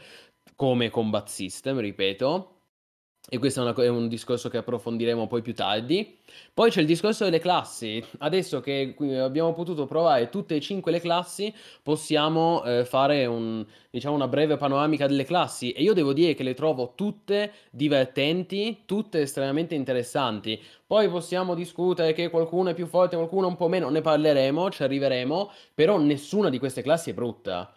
[0.55, 2.58] come combat system, ripeto
[3.31, 6.17] e questo è, una, è, un discorso che approfondiremo poi più tardi.
[6.55, 8.03] Poi c'è il discorso delle classi.
[8.19, 11.53] Adesso che abbiamo potuto provare tutte e cinque le classi,
[11.83, 15.73] possiamo eh, fare un, diciamo, una breve panoramica delle classi.
[15.73, 20.59] E io devo dire che le trovo tutte divertenti, tutte estremamente interessanti.
[20.87, 24.83] Poi possiamo discutere che qualcuno è più forte, qualcuno un po' meno, ne parleremo, ci
[24.83, 25.51] arriveremo.
[25.75, 27.71] Però nessuna di queste classi è brutta.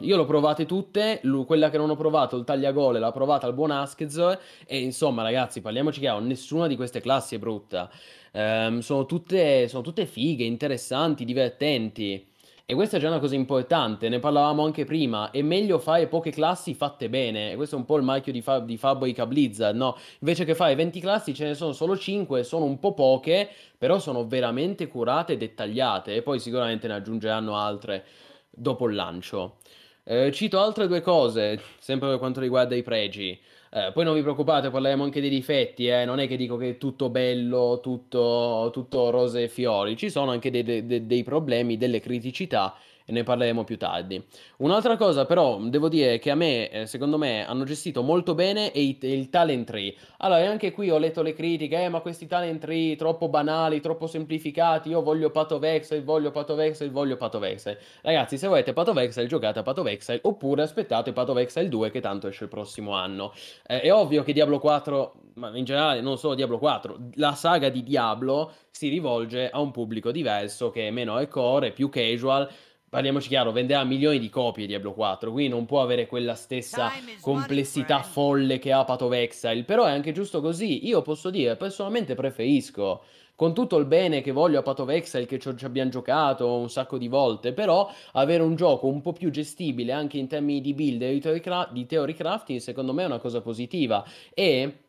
[0.00, 3.70] Io l'ho provate tutte, quella che non ho provato, il tagliagole, l'ha provata il buon
[3.70, 7.90] Askez e insomma ragazzi, parliamoci chiaro, nessuna di queste classi è brutta.
[8.32, 12.26] Um, sono, tutte, sono tutte fighe, interessanti, divertenti.
[12.64, 16.30] E questa è già una cosa importante, ne parlavamo anche prima, è meglio fare poche
[16.30, 19.96] classi fatte bene, questo è un po' il marchio di, fa- di Fabrica Blizzard, no?
[20.18, 23.48] Invece che fare 20 classi ce ne sono solo 5, sono un po' poche,
[23.78, 28.04] però sono veramente curate e dettagliate, e poi sicuramente ne aggiungeranno altre
[28.58, 29.56] dopo il lancio.
[30.04, 33.38] Eh, cito altre due cose, sempre per quanto riguarda i pregi.
[33.70, 36.04] Eh, poi non vi preoccupate, parleremo anche dei difetti, eh?
[36.06, 40.30] non è che dico che è tutto bello, tutto, tutto rose e fiori, ci sono
[40.30, 42.74] anche dei, dei, dei problemi, delle criticità
[43.08, 44.22] e ne parleremo più tardi.
[44.58, 48.70] Un'altra cosa però devo dire che a me, eh, secondo me, hanno gestito molto bene
[48.70, 49.94] è, il, talent tree.
[50.18, 54.06] Allora, anche qui ho letto le critiche, eh, ma questi talent tree troppo banali, troppo
[54.06, 57.78] semplificati, io voglio Pato Vexel, voglio Pato Vexel, voglio Pato Vexel.
[58.02, 62.00] Ragazzi, se volete Pato Vexel, giocate a Pato Vexel, oppure aspettate Pato Vexel 2 che
[62.00, 63.32] tanto esce il prossimo anno.
[63.66, 67.70] Eh, è ovvio che Diablo 4, ma in generale non solo Diablo 4, la saga
[67.70, 72.48] di Diablo si rivolge a un pubblico diverso che è meno hardcore, più casual,
[72.88, 76.90] parliamoci chiaro, venderà milioni di copie di Diablo 4, quindi non può avere quella stessa
[77.20, 80.86] complessità folle che ha Path of Exile, però è anche giusto così.
[80.86, 83.02] Io posso dire, personalmente preferisco
[83.34, 86.68] con tutto il bene che voglio a Path of Exile che ci abbiamo giocato un
[86.70, 90.74] sacco di volte, però avere un gioco un po' più gestibile anche in termini di
[90.74, 91.20] build e
[91.70, 94.87] di theory crafting secondo me è una cosa positiva e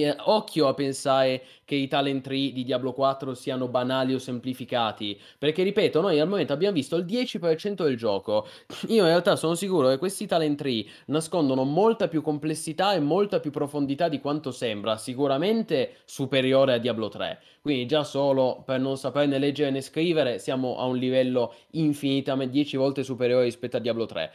[0.00, 5.18] eh, occhio a pensare che i talent tree di Diablo 4 siano banali o semplificati,
[5.38, 8.46] perché ripeto, noi al momento abbiamo visto il 10% del gioco.
[8.88, 13.40] Io in realtà sono sicuro che questi talent tree nascondono molta più complessità e molta
[13.40, 17.40] più profondità di quanto sembra, sicuramente superiore a Diablo 3.
[17.62, 22.76] Quindi già solo per non saperne leggere né scrivere siamo a un livello infinitamente 10
[22.76, 24.32] volte superiore rispetto a Diablo 3.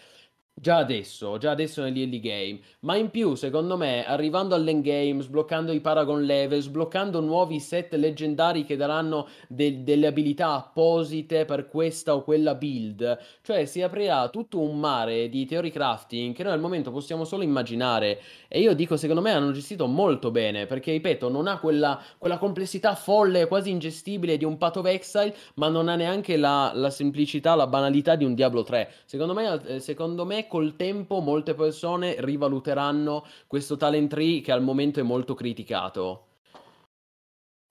[0.59, 5.81] Già adesso, già adesso nell'early game, ma in più secondo me arrivando all'endgame, sbloccando i
[5.81, 12.23] Paragon level, sbloccando nuovi set leggendari che daranno de- delle abilità apposite per questa o
[12.23, 16.89] quella build, cioè si aprirà tutto un mare di theory crafting che noi al momento
[16.89, 21.45] possiamo solo immaginare e io dico secondo me hanno gestito molto bene perché ripeto non
[21.45, 25.95] ha quella, quella complessità folle, quasi ingestibile di un Path of Exile, ma non ha
[25.95, 28.91] neanche la, la semplicità, la banalità di un Diablo 3.
[29.05, 34.61] Secondo me, eh, secondo me col tempo molte persone rivaluteranno questo talent tree che al
[34.61, 36.23] momento è molto criticato.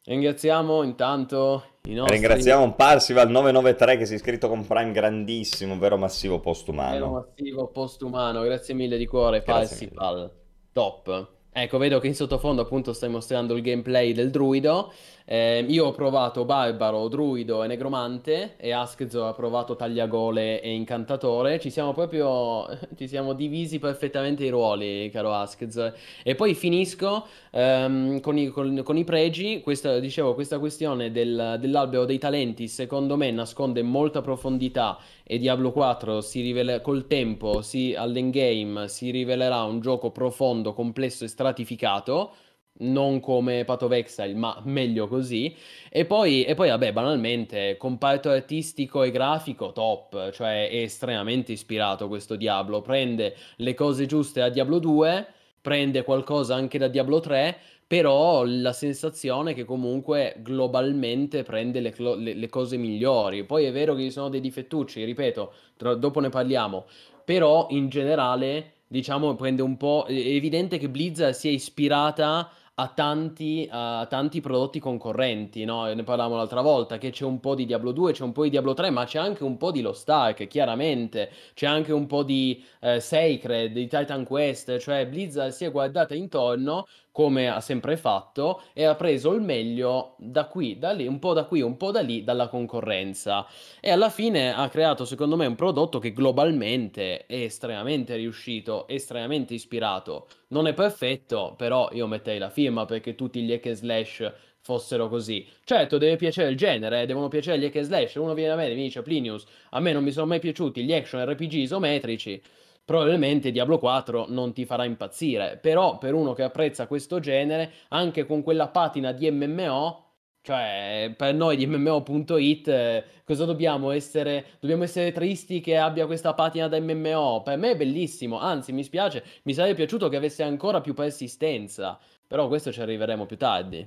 [0.05, 2.17] Ringraziamo intanto i nostri...
[2.17, 6.93] Ringraziamo un Parsival 993 che si è iscritto con Prime grandissimo, vero massivo postumano.
[6.93, 10.33] Vero massivo postumano, grazie mille di cuore Parsival.
[10.73, 11.35] Top.
[11.51, 14.93] Ecco, vedo che in sottofondo appunto stai mostrando il gameplay del druido.
[15.29, 21.59] Eh, io ho provato Barbaro, Druido e Negromante e Askzo ha provato Tagliagole e Incantatore.
[21.59, 22.65] Ci siamo proprio
[22.97, 25.93] ci siamo divisi perfettamente i ruoli, caro Askzo.
[26.23, 29.63] E poi finisco ehm, con, i, con, con, i, pregi.
[29.63, 35.73] Questa, dicevo, questa questione del, dell'albero dei talenti secondo me nasconde molta profondità e Diablo
[35.73, 42.31] 4 si rivela, col tempo, si, all'endgame, si rivelerà un gioco profondo, complesso e stratificato
[42.79, 45.55] non come Path of Exile, ma meglio così.
[45.91, 52.09] E poi, e poi, vabbè, banalmente, comparto artistico e grafico top, cioè è estremamente ispirato
[52.09, 55.27] questo Diablo, prende le cose giuste a Diablo 2,
[55.61, 61.95] prende qualcosa anche da Diablo 3, però la sensazione è che comunque globalmente prende le,
[61.97, 63.45] le, le cose migliori.
[63.45, 66.87] Poi è vero che ci sono dei difettucci, ripeto, tra, dopo ne parliamo,
[67.25, 70.05] però in generale diciamo prende un po'...
[70.07, 75.85] È evidente che Blizzard si è ispirata a tanti, a tanti prodotti concorrenti, no?
[75.93, 78.51] Ne parlavamo l'altra volta, che c'è un po' di Diablo 2, c'è un po' di
[78.51, 82.23] Diablo 3, ma c'è anche un po' di Lost Ark, chiaramente, c'è anche un po'
[82.23, 86.87] di eh, Sacred, di Titan Quest, cioè Blizzard si è guardata intorno
[87.17, 91.33] come ha sempre fatto, e ha preso il meglio da qui, da lì, un po'
[91.33, 93.47] da qui, un po' da lì, dalla concorrenza.
[93.81, 99.55] E alla fine ha creato, secondo me, un prodotto che globalmente è estremamente riuscito, estremamente
[99.55, 100.27] ispirato.
[100.49, 105.09] Non è perfetto, però io metterei la firma perché tutti gli hack and slash fossero
[105.09, 105.49] così.
[105.65, 108.17] Certo, deve piacere il genere, eh, devono piacere gli hack and slash.
[108.17, 110.85] Uno viene da me e mi dice, Plinius, a me non mi sono mai piaciuti
[110.85, 112.43] gli action RPG isometrici
[112.87, 118.25] probabilmente Diablo 4 non ti farà impazzire, però per uno che apprezza questo genere, anche
[118.25, 120.05] con quella patina di MMO,
[120.41, 124.47] cioè per noi di MMO.it cosa dobbiamo essere?
[124.61, 127.43] Dobbiamo essere tristi che abbia questa patina da MMO?
[127.43, 131.99] Per me è bellissimo, anzi mi spiace, mi sarebbe piaciuto che avesse ancora più persistenza,
[132.25, 133.85] però questo ci arriveremo più tardi.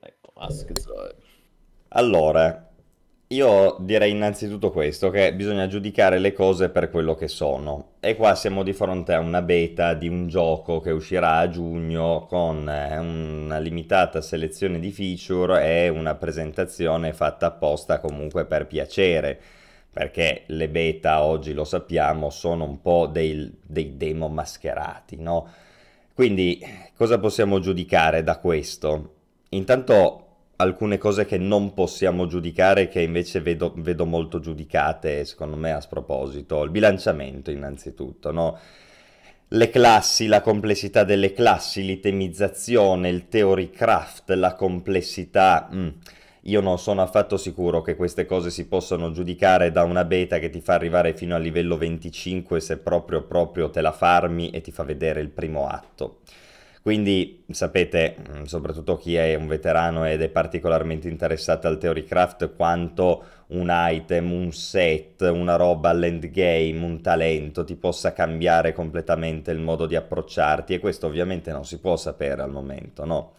[0.00, 0.72] Ecco, Ask
[1.90, 2.65] Allora,
[3.28, 7.94] io direi innanzitutto questo, che bisogna giudicare le cose per quello che sono.
[7.98, 12.26] E qua siamo di fronte a una beta di un gioco che uscirà a giugno
[12.28, 19.40] con eh, una limitata selezione di feature e una presentazione fatta apposta comunque per piacere.
[19.90, 25.48] Perché le beta oggi lo sappiamo sono un po' dei, dei demo mascherati, no?
[26.14, 26.60] Quindi
[26.94, 29.14] cosa possiamo giudicare da questo?
[29.50, 30.25] Intanto
[30.56, 35.80] alcune cose che non possiamo giudicare che invece vedo, vedo molto giudicate secondo me a
[35.80, 38.58] sproposito il bilanciamento innanzitutto no?
[39.48, 45.68] le classi, la complessità delle classi, l'itemizzazione, il theory craft, la complessità.
[45.72, 45.88] Mm.
[46.42, 50.50] Io non sono affatto sicuro che queste cose si possano giudicare da una beta che
[50.50, 54.70] ti fa arrivare fino al livello 25 se proprio proprio te la farmi e ti
[54.70, 56.18] fa vedere il primo atto.
[56.86, 63.24] Quindi sapete, mm, soprattutto chi è un veterano ed è particolarmente interessato al Theorycraft, quanto
[63.48, 69.86] un item, un set, una roba all'endgame, un talento ti possa cambiare completamente il modo
[69.86, 73.32] di approcciarti e questo ovviamente non si può sapere al momento, no?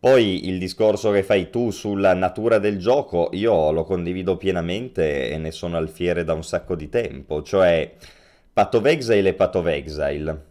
[0.00, 5.38] Poi il discorso che fai tu sulla natura del gioco, io lo condivido pienamente e
[5.38, 7.94] ne sono alfiere da un sacco di tempo, cioè
[8.52, 10.44] Path of Exile è Path of Exile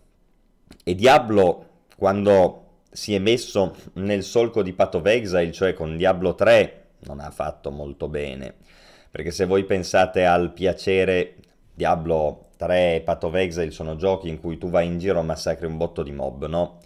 [0.81, 6.35] e Diablo quando si è messo nel solco di Path of Exile, cioè con Diablo
[6.35, 8.55] 3, non ha fatto molto bene.
[9.11, 11.35] Perché se voi pensate al piacere,
[11.73, 15.23] Diablo 3 e Path of Exile sono giochi in cui tu vai in giro e
[15.23, 16.79] massacri un botto di mob, no?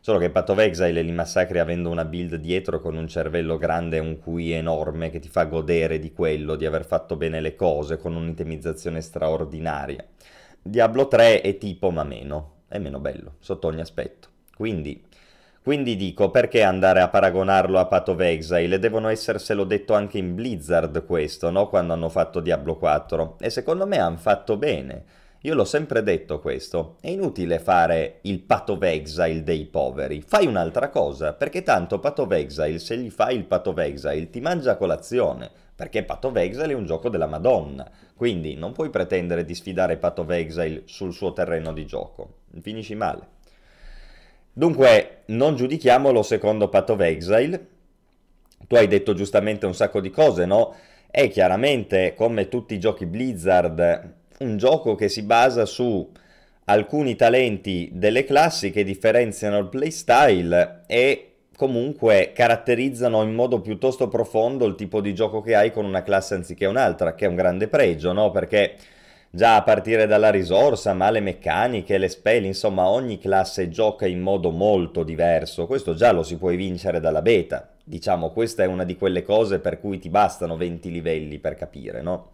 [0.00, 3.96] Solo che Path of Exile li massacri avendo una build dietro con un cervello grande
[3.96, 7.54] e un QI enorme che ti fa godere di quello, di aver fatto bene le
[7.54, 10.04] cose, con un'itemizzazione straordinaria.
[10.60, 14.32] Diablo 3 è tipo ma meno, è meno bello, sotto ogni aspetto.
[14.56, 15.02] Quindi,
[15.62, 18.78] quindi dico, perché andare a paragonarlo a Path of Exile?
[18.78, 21.68] Devono esserselo detto anche in Blizzard questo, no?
[21.68, 23.36] Quando hanno fatto Diablo 4.
[23.40, 25.04] E secondo me hanno fatto bene.
[25.44, 30.46] Io l'ho sempre detto questo, è inutile fare il Path of Exile dei poveri, fai
[30.46, 34.40] un'altra cosa, perché tanto Path of Exile, se gli fai il Path of Exile, ti
[34.40, 39.44] mangia colazione, perché Path of Exile è un gioco della Madonna, quindi non puoi pretendere
[39.44, 43.33] di sfidare Path of Exile sul suo terreno di gioco, finisci male.
[44.56, 47.66] Dunque, non giudichiamolo secondo Path of Exile.
[48.68, 50.74] Tu hai detto giustamente un sacco di cose, no?
[51.10, 56.08] È chiaramente, come tutti i giochi Blizzard, un gioco che si basa su
[56.66, 64.66] alcuni talenti delle classi che differenziano il playstyle e comunque caratterizzano in modo piuttosto profondo
[64.66, 67.66] il tipo di gioco che hai con una classe anziché un'altra, che è un grande
[67.66, 68.30] pregio, no?
[68.30, 68.76] Perché
[69.34, 74.20] già a partire dalla risorsa, ma le meccaniche, le spell, insomma ogni classe gioca in
[74.20, 78.84] modo molto diverso, questo già lo si può vincere dalla beta, diciamo questa è una
[78.84, 82.30] di quelle cose per cui ti bastano 20 livelli per capire, no?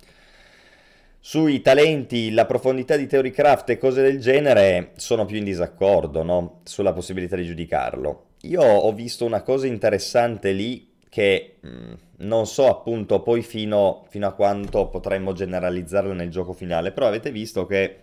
[1.22, 6.60] Sui talenti, la profondità di Theorycraft e cose del genere sono più in disaccordo, no?
[6.64, 8.24] Sulla possibilità di giudicarlo.
[8.42, 14.26] Io ho visto una cosa interessante lì che mh, non so appunto poi fino, fino
[14.26, 17.98] a quanto potremmo generalizzarla nel gioco finale, però avete visto che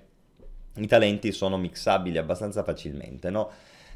[0.75, 3.49] i talenti sono mixabili abbastanza facilmente, no?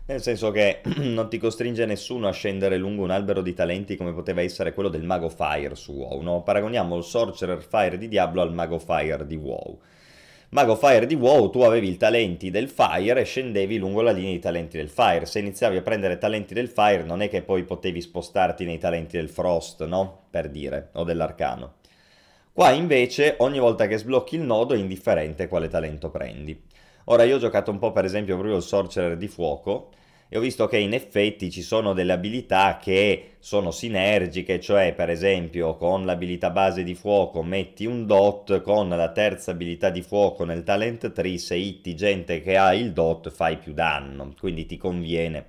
[0.05, 4.13] Nel senso che non ti costringe nessuno a scendere lungo un albero di talenti come
[4.13, 6.41] poteva essere quello del Mago Fire su WoW, no?
[6.41, 9.79] Paragoniamo il Sorcerer Fire di Diablo al Mago Fire di WoW.
[10.53, 14.31] Mago Fire di WoW tu avevi i talenti del Fire e scendevi lungo la linea
[14.31, 15.25] dei talenti del Fire.
[15.25, 19.15] Se iniziavi a prendere talenti del Fire non è che poi potevi spostarti nei talenti
[19.15, 20.23] del Frost, no?
[20.29, 21.75] Per dire, o dell'Arcano.
[22.51, 26.61] Qua invece ogni volta che sblocchi il nodo è indifferente quale talento prendi.
[27.05, 29.91] Ora io ho giocato un po' per esempio proprio il Sorcerer di Fuoco
[30.33, 35.09] e ho visto che in effetti ci sono delle abilità che sono sinergiche, cioè per
[35.09, 40.45] esempio con l'abilità base di fuoco metti un dot, con la terza abilità di fuoco
[40.45, 44.77] nel talent tree se hitti gente che ha il dot fai più danno, quindi ti
[44.77, 45.47] conviene.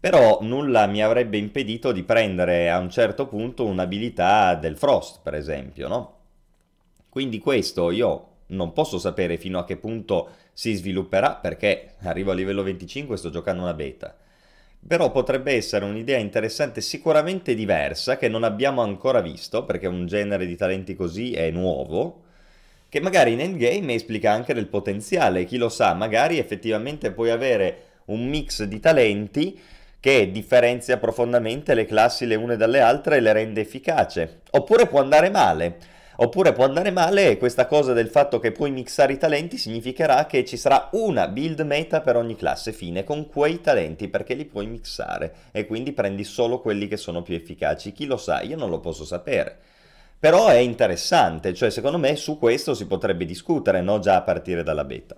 [0.00, 5.34] Però nulla mi avrebbe impedito di prendere a un certo punto un'abilità del Frost, per
[5.34, 6.14] esempio, no?
[7.08, 10.30] Quindi questo io non posso sapere fino a che punto
[10.60, 14.14] si svilupperà perché arrivo a livello 25 e sto giocando una beta.
[14.86, 20.44] Però potrebbe essere un'idea interessante, sicuramente diversa, che non abbiamo ancora visto, perché un genere
[20.44, 22.24] di talenti così è nuovo,
[22.90, 27.84] che magari in endgame esplica anche del potenziale, chi lo sa, magari effettivamente puoi avere
[28.06, 29.58] un mix di talenti
[29.98, 34.40] che differenzia profondamente le classi le une dalle altre e le rende efficace.
[34.50, 35.99] Oppure può andare male.
[36.22, 40.44] Oppure può andare male questa cosa del fatto che puoi mixare i talenti significherà che
[40.44, 44.66] ci sarà una build meta per ogni classe fine con quei talenti perché li puoi
[44.66, 47.92] mixare e quindi prendi solo quelli che sono più efficaci.
[47.92, 48.42] Chi lo sa?
[48.42, 49.56] Io non lo posso sapere.
[50.18, 53.98] Però è interessante, cioè secondo me su questo si potrebbe discutere, no?
[53.98, 55.16] già a partire dalla beta.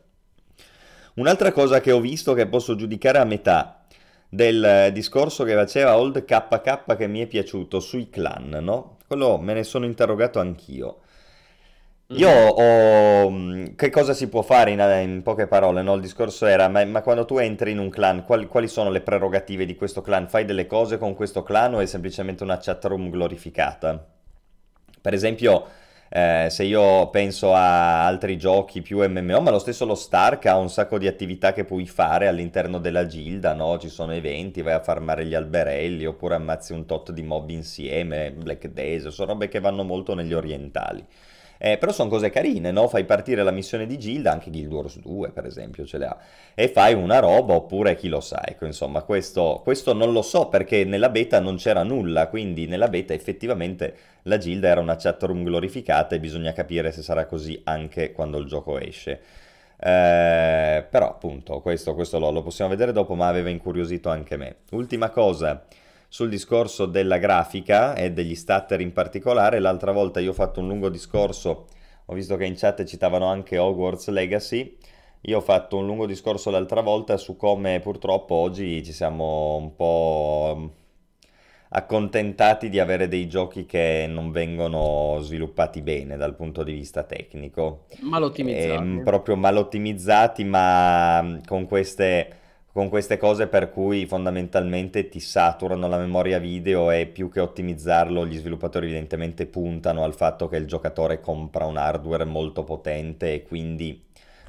[1.14, 3.82] Un'altra cosa che ho visto che posso giudicare a metà
[4.28, 8.98] del discorso che faceva Old KK che mi è piaciuto sui clan, no?
[9.12, 11.00] Quello me ne sono interrogato anch'io.
[12.12, 13.30] Io ho...
[13.30, 15.82] Mm, che cosa si può fare in, in poche parole?
[15.82, 15.96] No?
[15.96, 19.02] Il discorso era, ma, ma, quando tu entri in un clan, quali, quali, sono le
[19.02, 20.30] prerogative di questo clan?
[20.30, 24.02] Fai delle cose con questo clan o è semplicemente una chatroom glorificata?
[24.98, 25.66] Per esempio,
[26.14, 30.56] eh, se io penso a altri giochi più MMO, ma lo stesso lo Stark ha
[30.58, 33.78] un sacco di attività che puoi fare all'interno della gilda, no?
[33.78, 38.30] Ci sono eventi, vai a farmare gli alberelli, oppure ammazzi un tot di mob insieme,
[38.30, 41.02] Black Days, sono robe che vanno molto negli orientali.
[41.64, 42.88] Eh, però sono cose carine, no?
[42.88, 46.18] Fai partire la missione di Gilda, anche Guild Wars 2 per esempio ce le ha,
[46.56, 50.48] e fai una roba oppure chi lo sa, ecco insomma questo, questo non lo so
[50.48, 55.44] perché nella beta non c'era nulla, quindi nella beta effettivamente la Gilda era una chatroom
[55.44, 59.20] glorificata e bisogna capire se sarà così anche quando il gioco esce.
[59.76, 64.56] Eh, però appunto questo, questo lo, lo possiamo vedere dopo ma aveva incuriosito anche me.
[64.70, 65.64] Ultima cosa
[66.12, 69.60] sul discorso della grafica e degli statter in particolare.
[69.60, 71.68] L'altra volta io ho fatto un lungo discorso,
[72.04, 74.76] ho visto che in chat citavano anche Hogwarts Legacy.
[75.22, 79.74] Io ho fatto un lungo discorso l'altra volta su come purtroppo oggi ci siamo un
[79.74, 80.70] po'
[81.70, 87.86] accontentati di avere dei giochi che non vengono sviluppati bene dal punto di vista tecnico.
[88.00, 88.98] Mal ottimizzati.
[88.98, 92.40] Eh, proprio mal ottimizzati, ma con queste
[92.72, 98.26] con queste cose per cui fondamentalmente ti saturano la memoria video e più che ottimizzarlo
[98.26, 103.42] gli sviluppatori evidentemente puntano al fatto che il giocatore compra un hardware molto potente e
[103.42, 104.02] quindi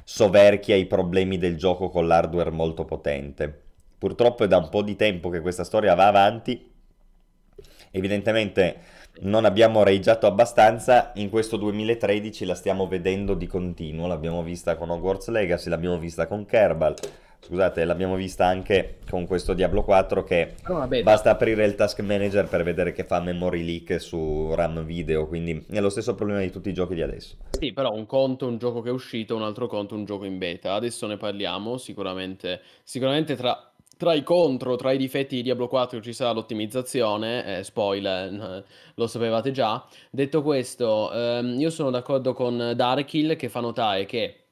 [0.04, 3.62] soverchia i problemi del gioco con l'hardware molto potente.
[3.98, 6.72] Purtroppo è da un po' di tempo che questa storia va avanti,
[7.90, 14.76] evidentemente non abbiamo ragiato abbastanza, in questo 2013 la stiamo vedendo di continuo, l'abbiamo vista
[14.76, 16.94] con Hogwarts Legacy, l'abbiamo vista con Kerbal,
[17.44, 20.54] Scusate, l'abbiamo vista anche con questo Diablo 4 che
[21.02, 25.62] basta aprire il task manager per vedere che fa memory leak su RAM video, quindi
[25.68, 27.36] è lo stesso problema di tutti i giochi di adesso.
[27.50, 30.06] Sì, però un conto è un gioco che è uscito, un altro conto è un
[30.06, 30.72] gioco in beta.
[30.72, 36.00] Adesso ne parliamo, sicuramente, sicuramente tra, tra i contro, tra i difetti di Diablo 4
[36.00, 38.64] ci sarà l'ottimizzazione, eh, spoiler,
[38.94, 39.84] lo sapevate già.
[40.10, 44.43] Detto questo, ehm, io sono d'accordo con Darkill che fa notare che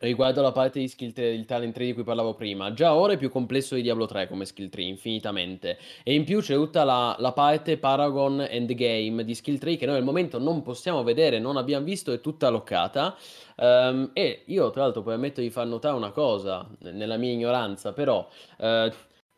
[0.00, 3.14] Riguardo alla parte di skill tree, il talent tree di cui parlavo prima, già ora
[3.14, 5.78] è più complesso di Diablo 3 come skill tree, infinitamente.
[6.04, 9.96] E in più c'è tutta la, la parte Paragon Endgame di skill tree che noi
[9.96, 13.16] al momento non possiamo vedere, non abbiamo visto, è tutta loccata.
[13.56, 18.26] Um, e io tra l'altro permetto di far notare una cosa, nella mia ignoranza, però...
[18.58, 18.90] Uh,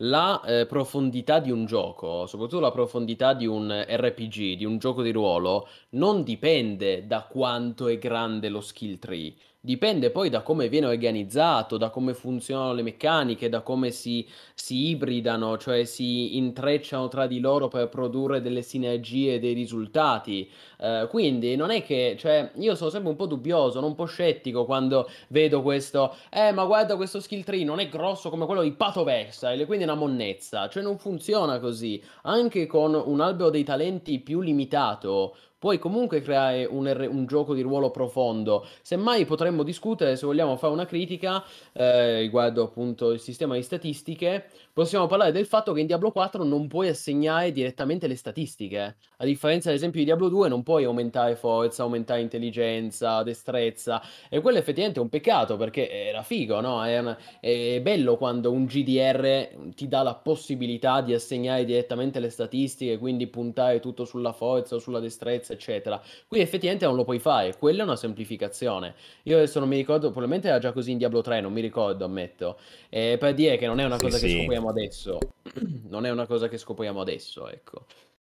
[0.03, 5.03] la eh, profondità di un gioco, soprattutto la profondità di un RPG, di un gioco
[5.03, 10.71] di ruolo, non dipende da quanto è grande lo skill tree, Dipende poi da come
[10.71, 17.09] viene organizzato, da come funzionano le meccaniche, da come si, si ibridano, cioè si intrecciano
[17.09, 20.51] tra di loro per produrre delle sinergie e dei risultati.
[20.79, 24.65] Eh, quindi non è che, cioè, io sono sempre un po' dubbioso, un po' scettico
[24.65, 28.73] quando vedo questo, eh, ma guarda questo skill tree non è grosso come quello di
[28.73, 30.71] Pato Versile, quindi è una monnezza.
[30.71, 32.03] Cioè non funziona così.
[32.23, 37.55] Anche con un albero dei talenti più limitato puoi comunque creare un, R- un gioco
[37.55, 38.67] di ruolo profondo.
[38.81, 44.47] Semmai potremmo discutere, se vogliamo fare una critica eh, riguardo appunto il sistema di statistiche,
[44.81, 48.97] possiamo parlare del fatto che in Diablo 4 non puoi assegnare direttamente le statistiche.
[49.19, 54.01] A differenza, ad esempio, di Diablo 2, non puoi aumentare forza, aumentare intelligenza, destrezza.
[54.31, 56.83] E quello effettivamente è un peccato perché era figo, no?
[56.83, 62.31] È, una- è bello quando un GDR ti dà la possibilità di assegnare direttamente le
[62.31, 66.01] statistiche, quindi puntare tutto sulla forza o sulla destrezza, eccetera.
[66.27, 67.55] Qui effettivamente non lo puoi fare.
[67.59, 68.95] Quella è una semplificazione.
[69.25, 72.07] Io adesso non mi ricordo, probabilmente era già così in Diablo 3, non mi ricordo,
[72.07, 72.57] ammetto.
[72.89, 74.31] Eh, per dire che non è una Sì, cosa che sì.
[74.31, 75.19] scopriamo adesso.
[75.91, 77.85] Non è una cosa che scopriamo adesso, ecco.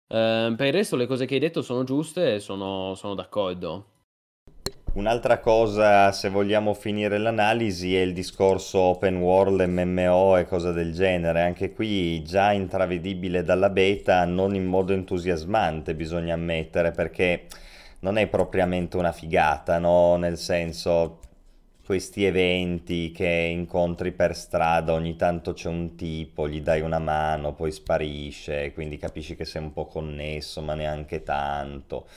[0.08, 3.86] Ehm, per il resto le cose che hai detto sono giuste e sono, sono d'accordo.
[4.94, 10.94] Un'altra cosa, se vogliamo finire l'analisi, è il discorso open world, MMO e cose del
[10.94, 11.44] genere.
[11.44, 17.46] Anche qui già intravedibile dalla beta, non in modo entusiasmante, bisogna ammettere, perché
[18.00, 20.18] non è propriamente una figata, no?
[20.18, 21.20] Nel senso,
[21.86, 27.54] questi eventi che incontri per strada, ogni tanto c'è un tipo, gli dai una mano,
[27.54, 32.08] poi sparisce, quindi capisci che sei un po' connesso, ma neanche tanto.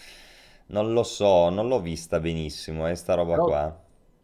[0.66, 3.76] Non lo so, non l'ho vista benissimo, eh, sta roba Però, qua.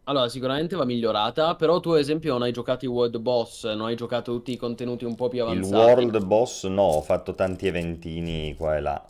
[0.05, 3.87] allora, sicuramente va migliorata, però tu ad esempio non hai giocato i World Boss, non
[3.87, 5.61] hai giocato tutti i contenuti un po' più Il avanzati.
[5.61, 9.07] World Boss no, ho fatto tanti eventini qua e là.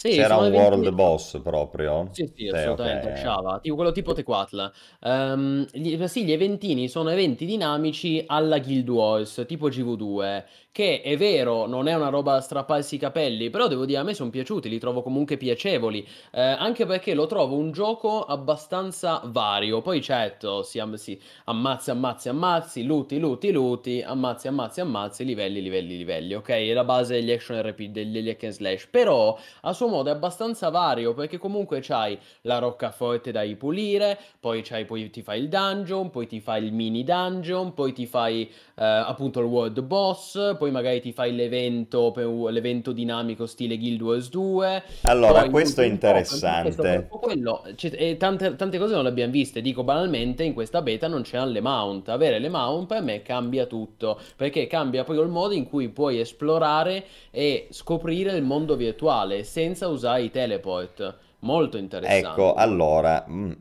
[0.00, 0.94] Sì, C'era un World eventi...
[0.94, 2.08] Boss proprio?
[2.12, 3.12] Sì, sì, assolutamente, ok.
[3.12, 4.72] usciva, tipo quello tipo Tequatl.
[5.02, 11.16] Ehm, gli, sì, gli eventini sono eventi dinamici alla Guild Wars, tipo GV2, che è
[11.16, 14.30] vero, non è una roba da strapparsi i capelli, però devo dire, a me sono
[14.30, 19.80] piaciuti, li trovo comunque piacevoli, eh, anche perché lo trovo un gioco abbastanza vario.
[19.80, 25.62] Poi certo, si, am- si ammazzi, ammazzi, ammazzi, luti, luti, luti, ammazzi, ammazzi, ammazzi, livelli,
[25.62, 26.48] livelli, livelli, ok?
[26.48, 30.12] È la base degli action RPG, degli hack and slash, però a suo modo è
[30.12, 35.48] abbastanza vario perché comunque c'hai la roccaforte da ripulire, poi, c'hai, poi ti fai il
[35.48, 38.42] dungeon, poi ti fai il mini dungeon, poi ti fai
[38.76, 44.00] eh, appunto il world boss, poi magari ti fai l'evento, per- l'evento dinamico stile Guild
[44.02, 47.08] Wars 2, Allora, poi questo è un po', interessante.
[47.08, 51.22] quello, e tante, tante cose non le abbiamo viste, dico banalmente in questa beta non
[51.22, 55.54] c'erano le mount, avere le mount per me cambia tutto, perché cambia proprio il modo
[55.54, 61.18] in cui puoi esplorare e scoprire il mondo virtuale senza usare i teleport.
[61.40, 62.52] Molto Ecco, interessante.
[62.56, 63.52] allora, mm,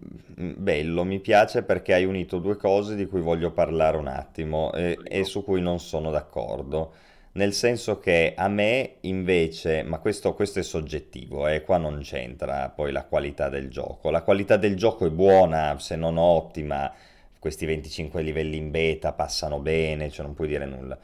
[0.41, 4.72] mm, bello, mi piace perché hai unito due cose di cui voglio parlare un attimo
[4.74, 6.94] e, e su cui non sono d'accordo.
[7.34, 12.70] Nel senso che a me invece, ma questo, questo è soggettivo, eh, qua non c'entra
[12.70, 14.10] poi la qualità del gioco.
[14.10, 16.91] La qualità del gioco è buona, se non ottima,
[17.38, 20.98] questi 25 livelli in beta passano bene, cioè non puoi dire nulla.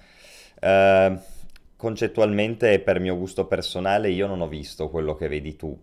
[0.60, 1.18] Eh,
[1.86, 5.78] concettualmente, per mio gusto personale, io non ho visto quello che vedi tu.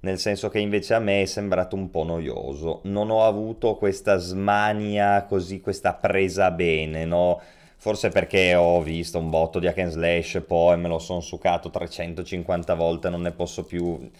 [0.00, 2.80] Nel senso che invece a me è sembrato un po' noioso.
[2.84, 7.40] Non ho avuto questa smania così, questa presa bene, no?
[7.78, 11.70] Forse perché ho visto un botto di hack and slash, poi me lo sono succato
[11.70, 14.10] 350 volte, non ne posso più.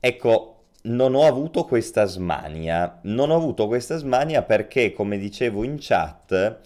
[0.00, 2.98] Ecco, non ho avuto questa smania.
[3.02, 6.60] Non ho avuto questa smania perché, come dicevo in chat,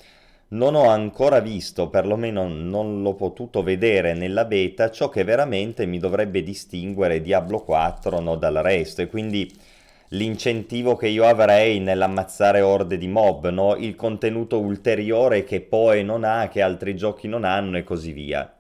[0.49, 5.99] non ho ancora visto, perlomeno non l'ho potuto vedere nella beta, ciò che veramente mi
[5.99, 9.03] dovrebbe distinguere Diablo 4 no, dal resto.
[9.03, 9.53] E quindi
[10.11, 13.75] l'incentivo che io avrei nell'ammazzare orde di mob, no?
[13.75, 18.51] Il contenuto ulteriore che poi non ha, che altri giochi non hanno e così via.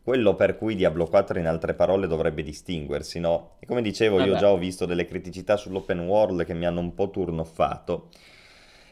[0.00, 3.56] Quello per cui Diablo 4 in altre parole dovrebbe distinguersi, no?
[3.58, 4.38] E come dicevo, io Vabbè.
[4.38, 8.08] già ho visto delle criticità sull'open world che mi hanno un po' turnoffato.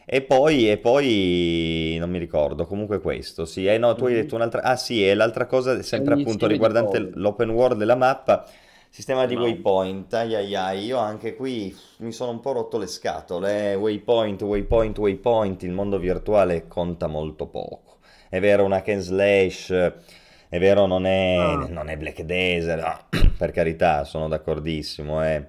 [0.05, 4.15] E poi, e poi non mi ricordo, comunque questo, sì, eh no, tu hai Mhm.
[4.15, 7.85] detto un'altra, ah sì, e l'altra cosa, È sempre un appunto riguardante l'open world e
[7.85, 8.45] la mappa,
[8.89, 9.35] sistema di mount.
[9.35, 13.75] waypoint, ai ai ai, io anche qui mi sono un po' rotto le scatole, eh,
[13.75, 17.99] waypoint, waypoint, waypoint, il mondo virtuale conta molto poco.
[18.29, 19.69] È vero, una and slash,
[20.49, 21.67] è vero, non è, Ah.
[21.69, 25.45] non è Black Desert, no, per carità, sono d'accordissimo, eh.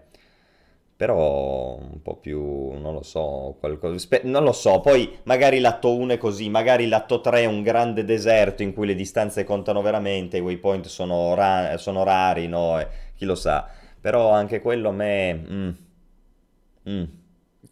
[1.03, 2.39] Però un po' più,
[2.79, 6.87] non lo so, qualcosa, spe- non lo so, poi magari l'atto 1 è così, magari
[6.87, 11.35] l'atto 3 è un grande deserto in cui le distanze contano veramente, i waypoint sono,
[11.35, 12.79] ra- sono rari, no?
[12.79, 13.69] E chi lo sa,
[14.01, 15.35] però anche quello a me...
[15.35, 15.71] mm,
[16.89, 17.05] mm.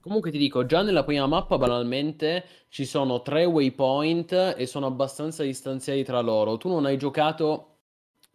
[0.00, 5.42] Comunque ti dico, già nella prima mappa banalmente ci sono tre waypoint e sono abbastanza
[5.44, 6.56] distanziati tra loro.
[6.56, 7.79] Tu non hai giocato,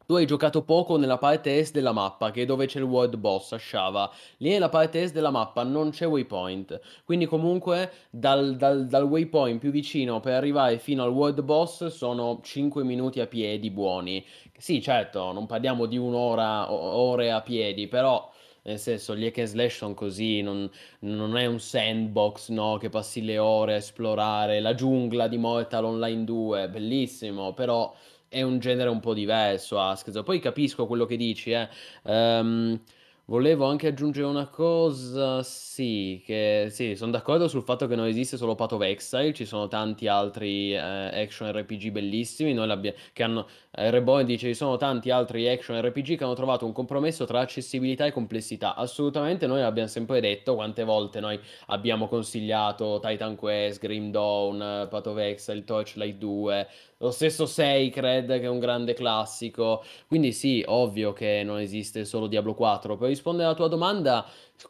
[0.06, 3.16] tu hai giocato poco nella parte est della mappa, che è dove c'è il world
[3.18, 4.12] boss a Shava.
[4.38, 6.80] Lì nella parte est della mappa non c'è waypoint.
[7.04, 12.40] Quindi comunque dal, dal- dal waypoint più vicino per arrivare fino al world boss sono
[12.44, 14.24] 5 minuti a piedi buoni.
[14.58, 18.32] Sì, certo, non parliamo di un'ora, o- ore a piedi, però
[18.64, 20.70] nel senso gli hack and slash sono così, non,
[21.00, 25.86] non è un sandbox, no, che passi le ore a esplorare la giungla di Mortal
[25.86, 27.94] Online 2, bellissimo, però
[28.28, 30.24] è un genere un po' diverso, Ask.
[30.24, 31.70] Poi capisco quello che dici, eh.
[32.04, 32.80] Um,
[33.28, 38.38] Volevo anche aggiungere una cosa, sì, che sì, sono d'accordo sul fatto che non esiste
[38.38, 43.24] solo Path of Exile, ci sono tanti altri eh, action RPG bellissimi, noi l'abbiamo, che
[43.24, 47.26] hanno, eh, Reborn dice ci sono tanti altri action RPG che hanno trovato un compromesso
[47.26, 53.36] tra accessibilità e complessità, assolutamente noi l'abbiamo sempre detto, quante volte noi abbiamo consigliato Titan
[53.36, 56.68] Quest, Grim Dawn, Path of Exile, Torchlight 2,
[57.06, 59.84] lo stesso Sacred che è un grande classico.
[60.08, 62.98] Quindi sì, ovvio che non esiste solo Diablo 4.
[62.98, 64.26] Per rispondere alla tua domanda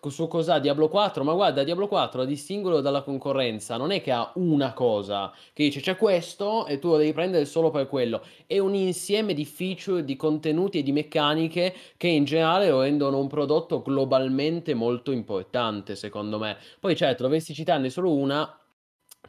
[0.09, 4.11] su cos'ha Diablo 4, ma guarda, Diablo 4 a distinguerlo dalla concorrenza non è che
[4.11, 8.23] ha una cosa che dice c'è questo e tu lo devi prendere solo per quello,
[8.47, 13.19] è un insieme di feature, di contenuti e di meccaniche che in generale lo rendono
[13.19, 16.57] un prodotto globalmente molto importante, secondo me.
[16.79, 18.59] Poi certo, dovessi citarne solo una,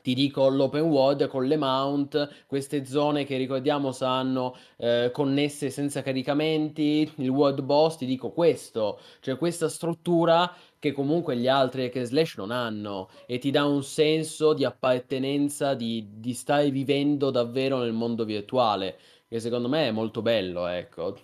[0.03, 6.03] ti dico l'open world con le mount, queste zone che ricordiamo saranno eh, connesse senza
[6.03, 12.03] caricamenti, il world boss, ti dico questo, cioè questa struttura che comunque gli altri hack
[12.03, 17.79] slash non hanno e ti dà un senso di appartenenza, di, di stare vivendo davvero
[17.79, 18.99] nel mondo virtuale,
[19.29, 21.17] che secondo me è molto bello, ecco.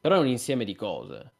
[0.00, 1.32] Però è un insieme di cose.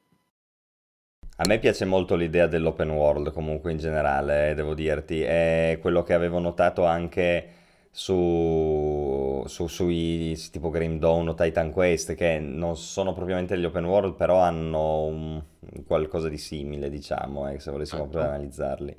[1.41, 6.13] A me piace molto l'idea dell'open world comunque in generale, devo dirti, è quello che
[6.13, 7.49] avevo notato anche
[7.91, 13.87] su, su sui tipo Grim Dawn o Titan Quest, che non sono propriamente gli open
[13.87, 15.43] world, però hanno un,
[15.87, 18.11] qualcosa di simile, diciamo, eh, se volessimo Ecco.
[18.11, 18.97] proprio analizzarli.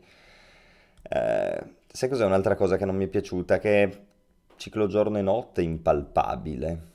[1.09, 3.59] Eh, sai cos'è un'altra cosa che non mi è piaciuta?
[3.59, 3.99] Che
[4.55, 6.90] ciclo giorno e notte impalpabile.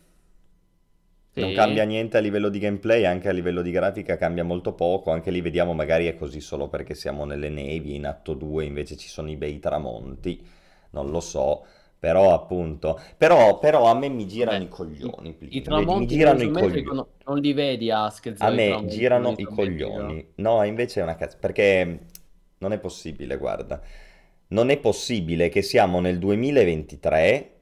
[1.38, 1.86] Non cambia Sì.
[1.86, 5.40] niente a livello di gameplay, anche a livello di grafica cambia molto poco, anche lì
[5.42, 9.30] vediamo magari è così solo perché siamo nelle nevi, in atto 2 invece ci sono
[9.30, 10.42] i bei tramonti,
[10.90, 11.64] non lo so,
[11.98, 16.06] però appunto, però, però a me mi girano Beh, i coglioni, i vedi, mi tramonti
[16.06, 16.94] girano i coglioni.
[16.94, 17.90] no- non li vedi
[18.38, 20.32] A zero i me tramonti girano i coglioni.
[20.36, 22.00] No, invece è una cazzo, perché
[22.58, 23.80] non è possibile, guarda.
[24.48, 27.55] Non è possibile che siamo nel 2023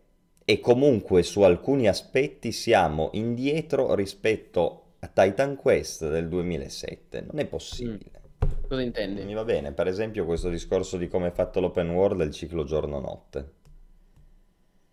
[0.45, 7.21] e comunque su alcuni aspetti siamo indietro rispetto a Titan Quest del 2007.
[7.23, 7.47] Non è
[7.81, 8.23] Mm, possibile.
[8.69, 9.25] Cosa intendi?
[9.25, 12.65] Mi va bene, per esempio, questo discorso di come è fatto l'open world il ciclo
[12.65, 13.53] giorno-notte.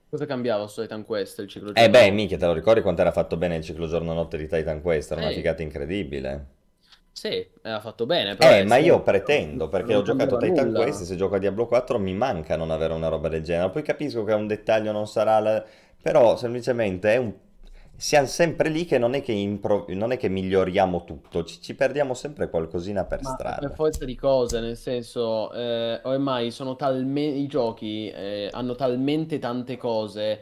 [0.09, 2.11] Cosa cambiava su Titan Quest il ciclo Eh beh, giorno-notte?
[2.11, 5.11] mica, te lo ricordi quanto era fatto bene il ciclo giorno-notte di Titan Quest?
[5.11, 6.45] Era una Sì, figata incredibile.
[7.11, 11.03] Sì, era fatto bene, però Eh, ma io pretendo, perché ho giocato Titan Quest nulla.
[11.03, 13.69] se gioco a Diablo 4 mi manca non avere una roba del genere.
[13.69, 15.63] Poi capisco che è un dettaglio, non sarà la...
[16.01, 17.31] Però semplicemente è un...
[17.95, 21.75] Siamo sempre lì che non è che, impro- non è che miglioriamo tutto, ci, ci
[21.75, 23.75] perdiamo sempre qualcosina per Ma per strada.
[23.75, 29.77] forza di cose, nel senso, eh, ormai sono talmente i giochi eh, hanno talmente tante
[29.77, 30.41] cose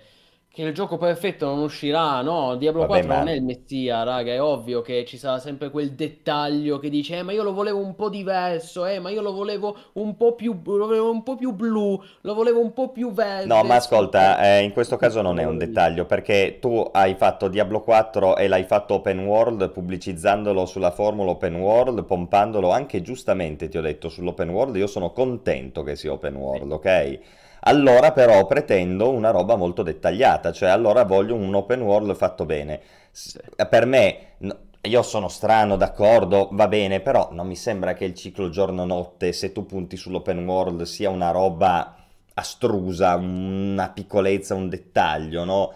[0.61, 2.55] che il gioco perfetto non uscirà, no?
[2.55, 3.35] Diablo Vabbè, 4 non è ma...
[3.35, 7.31] il messia, raga, è ovvio che ci sarà sempre quel dettaglio che dice, eh, ma
[7.31, 10.85] io lo volevo un po' diverso, eh, ma io lo volevo un po' più, lo
[10.87, 13.11] volevo un po' più blu, lo volevo un po' più
[13.41, 17.15] No, verde, ma ascolta, eh, in questo caso non è un dettaglio, perché tu hai
[17.15, 23.01] fatto Diablo 4 e l'hai fatto open world, pubblicizzandolo sulla formula open world, pompandolo anche
[23.01, 27.19] giustamente, ti ho detto, sull'open world, io sono contento che sia open world, ok?
[27.61, 32.81] Allora però pretendo una roba molto dettagliata, cioè allora voglio un open world fatto bene.
[33.11, 33.37] Sì.
[33.69, 34.17] Per me,
[34.81, 39.51] io sono strano, d'accordo, va bene, però non mi sembra che il ciclo giorno-notte, se
[39.51, 41.95] tu punti sull'open world, sia una roba
[42.33, 45.73] astrusa, una piccolezza, un dettaglio, no?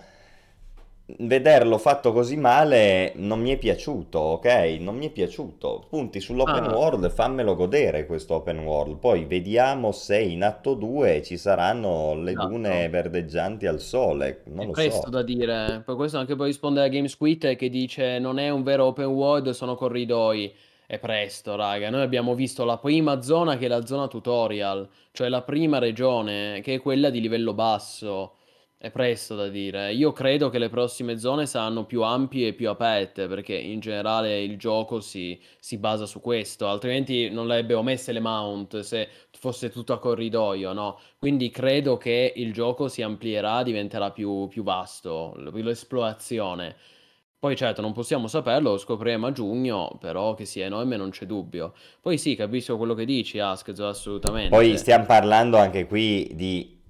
[1.06, 4.78] Vederlo fatto così male non mi è piaciuto, ok?
[4.82, 5.86] Non mi è piaciuto.
[5.90, 8.98] Punti sull'open Ah, world, fammelo godere questo open world.
[8.98, 12.90] Poi vediamo se in atto 2 ci saranno le dune esatto.
[12.90, 14.44] verdeggianti al sole.
[14.44, 15.10] È Non lo presto so.
[15.10, 18.86] da dire, per questo anche per rispondere a GameSquid che dice non è un vero
[18.86, 20.54] open world, sono corridoi.
[20.86, 21.90] È presto, raga.
[21.90, 26.62] Noi abbiamo visto la prima zona che è la zona tutorial, cioè la prima regione
[26.62, 28.36] che è quella di livello basso.
[28.84, 29.94] È presto da dire.
[29.94, 34.44] Io credo che le prossime zone saranno più ampie e più aperte, perché in generale
[34.44, 39.08] il gioco si, si basa su questo, altrimenti non le avrebbero messe le mount se
[39.32, 41.00] fosse tutto a corridoio, no?
[41.18, 46.76] Quindi credo che il gioco si amplierà, diventerà più, più vasto, l'esplorazione.
[47.40, 51.26] Poi certo non possiamo saperlo, lo scopriremo a giugno, però che sia enorme non c'è
[51.26, 51.74] dubbio.
[52.02, 54.76] Poi sì, capisco quello che dici, Ask, Poi assolutamente.
[54.76, 56.82] stiamo parlando anche qui di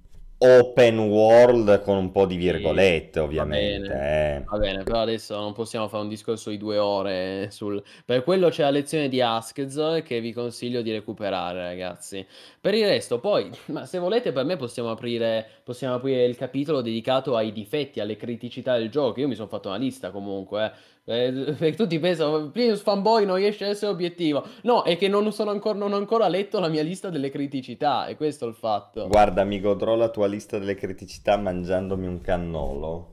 [0.44, 3.88] open world con un po' di virgolette, va ovviamente.
[3.88, 4.44] bene, eh.
[4.44, 7.82] va bene, però adesso non possiamo fare un discorso di due ore sul...
[8.04, 12.26] Per quello c'è la lezione di Askz che vi consiglio di recuperare, ragazzi.
[12.60, 16.82] Per il resto, poi, ma se volete, per me possiamo aprire, possiamo aprire il capitolo
[16.82, 19.20] dedicato ai difetti, alle criticità del gioco.
[19.20, 20.72] Io mi sono fatto una lista comunque, eh.
[21.06, 24.46] Eh, perché tutti pensano, Plinius fanboy non riesce a essere obiettivo.
[24.62, 28.06] No, è che non, sono ancora, non ho ancora letto la mia lista delle criticità,
[28.06, 29.06] e questo è il fatto.
[29.08, 33.10] Guarda, mi godrò la tua lista delle criticità mangiandomi un cannolo.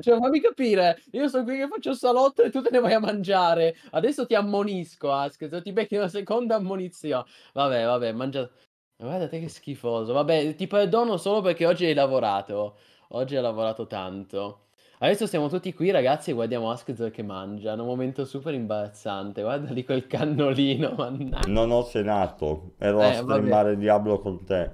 [0.00, 2.94] Cioè, fammi capire, io sono qui che faccio il salotto e tu te ne vai
[2.94, 3.76] a mangiare.
[3.90, 7.24] Adesso ti ammonisco, Ask, se ti becchi una seconda ammonizione.
[7.52, 8.48] Vabbè, vabbè, mangia...
[8.96, 10.12] Guarda te che schifoso.
[10.12, 12.76] Vabbè, ti perdono solo perché oggi hai lavorato.
[13.08, 14.63] Oggi hai lavorato tanto.
[15.04, 17.74] Adesso siamo tutti qui, ragazzi, e guardiamo Askz che mangia.
[17.74, 19.42] È un momento super imbarazzante.
[19.42, 21.46] Guarda lì quel cannolino, mannaggia.
[21.46, 23.32] Non ho cenato, ero a Eh, vabbè.
[23.34, 24.70] streamare Diablo con te.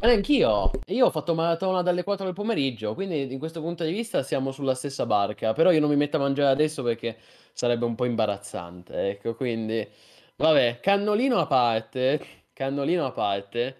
[0.00, 0.72] Eh, anch'io.
[0.86, 4.50] Io ho fatto maratona dalle 4 del pomeriggio, quindi in questo punto di vista siamo
[4.50, 5.52] sulla stessa barca.
[5.52, 7.16] Però io non mi metto a mangiare adesso perché
[7.52, 9.10] sarebbe un po' imbarazzante.
[9.10, 9.86] Ecco, quindi...
[10.34, 12.20] Vabbè, cannolino a parte.
[12.52, 13.76] Cannolino a parte.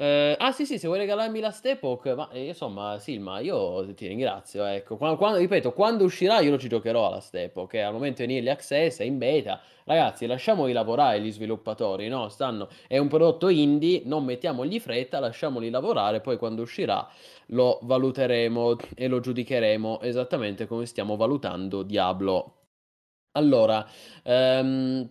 [0.00, 4.06] Eh, ah sì sì, se vuoi regalarmi la Stepok, ma eh, insomma Silma, io ti
[4.06, 7.92] ringrazio, ecco, Qua- quando, ripeto, quando uscirà io lo ci giocherò alla Stepok, eh, al
[7.92, 12.30] momento è in early access, è in beta, ragazzi lasciamoli lavorare gli sviluppatori, no?
[12.30, 17.06] Stanno, è un prodotto indie, non mettiamogli fretta, lasciamoli lavorare, poi quando uscirà
[17.48, 22.59] lo valuteremo e lo giudicheremo esattamente come stiamo valutando Diablo.
[23.32, 23.86] Allora,
[24.24, 25.08] ehm,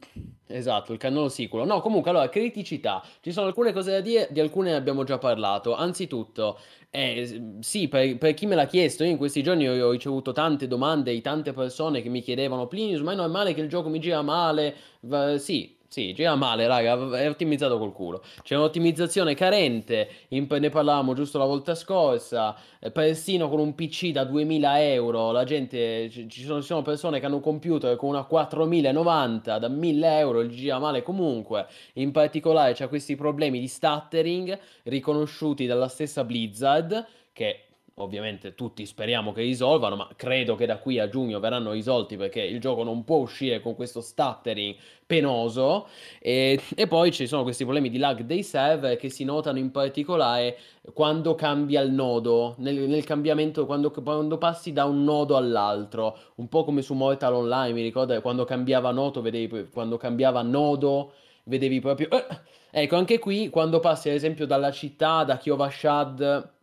[0.47, 1.63] esatto, il cannolo sicuro.
[1.63, 3.01] No, comunque, allora, criticità.
[3.21, 5.73] Ci sono alcune cose da dire, di alcune ne abbiamo già parlato.
[5.73, 6.59] Anzitutto,
[6.89, 10.33] eh, sì, per, per chi me l'ha chiesto, io in questi giorni ho, ho ricevuto
[10.33, 13.87] tante domande di tante persone che mi chiedevano, Plinius, ma è normale che il gioco
[13.87, 14.75] mi gira male?
[15.01, 18.23] Va- sì, sì, gira male, raga, è ottimizzato col culo.
[18.43, 24.11] C'è un'ottimizzazione carente, in- ne parlavamo giusto la volta scorsa, eh, persino con un PC
[24.11, 27.95] da 2000 euro, la gente, ci ci sono, ci sono persone che hanno un computer
[27.95, 33.59] con una 4090 da 1000 euro, il gira male comunque, in particolare c'è questi problemi
[33.59, 37.03] di stuttering riconosciuti dalla stessa Blizzard,
[37.33, 37.68] che
[38.03, 42.41] ovviamente tutti speriamo che risolvano, ma credo che da qui a giugno verranno risolti perché
[42.41, 45.88] il gioco non può uscire con questo stuttering penoso.
[46.19, 49.71] E, e poi ci sono questi problemi di lag dei server che si notano in
[49.71, 50.57] particolare
[50.93, 56.47] quando cambia il nodo, nel, nel cambiamento, quando, quando passi da un nodo all'altro, un
[56.47, 61.13] po' come su Mortal Online, mi ricordo quando cambiava nodo, vedevi, quando cambiava nodo,
[61.43, 62.09] vedevi proprio...
[62.11, 62.26] eh!
[62.71, 66.57] Ecco, anche qui, quando passi ad esempio dalla città, da Kiovashad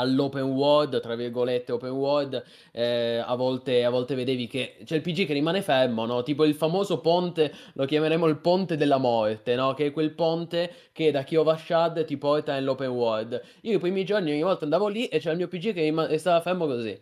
[0.00, 5.02] all'open world, tra virgolette open world, eh, a volte, a volte vedevi che c'è il
[5.02, 6.22] PG che rimane fermo, no?
[6.22, 9.74] Tipo il famoso ponte, lo chiameremo il ponte della morte, no?
[9.74, 13.40] Che è quel ponte che da Kiovashad ti porta nell'open world.
[13.62, 16.18] Io i primi giorni ogni volta andavo lì e c'era il mio PG che e
[16.18, 16.98] stava fermo così.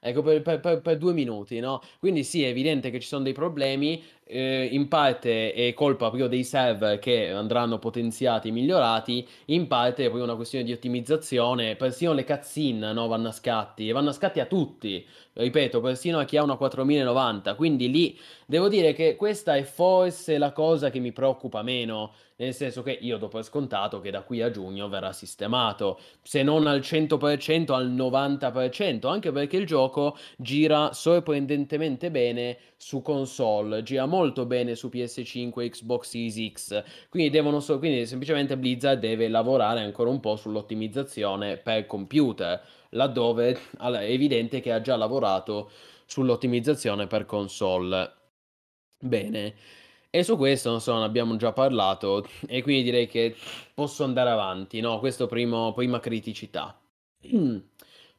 [0.00, 1.80] Ecco, per- per- per due minuti, no?
[1.98, 6.28] Quindi sì, è evidente che ci sono dei problemi, eh, in parte è colpa proprio
[6.28, 12.12] dei server che andranno potenziati, migliorati, in parte è proprio una questione di ottimizzazione, persino
[12.12, 16.24] le cutscene, no, vanno a scatti, e vanno a scatti a tutti, ripeto, persino a
[16.24, 20.98] chi ha una 4090, quindi lì devo dire che questa è forse la cosa che
[20.98, 24.88] mi preoccupa meno, nel senso che io do per scontato che da qui a giugno
[24.88, 32.56] verrà sistemato, se non al 100% al 90%, anche perché il gioco gira sorprendentemente bene
[32.78, 38.56] su console, gira molto bene su PS5 Xbox Series X, quindi devono so- quindi semplicemente
[38.56, 44.96] Blizzard deve lavorare ancora un po' sull'ottimizzazione per computer, laddove è evidente che ha già
[44.96, 45.70] lavorato
[46.06, 48.12] sull'ottimizzazione per console.
[49.00, 49.54] Bene.
[50.10, 53.36] E su questo, insomma, ne abbiamo già parlato e quindi direi che
[53.74, 54.98] posso andare avanti, no?
[55.00, 56.80] Questo primo, prima criticità.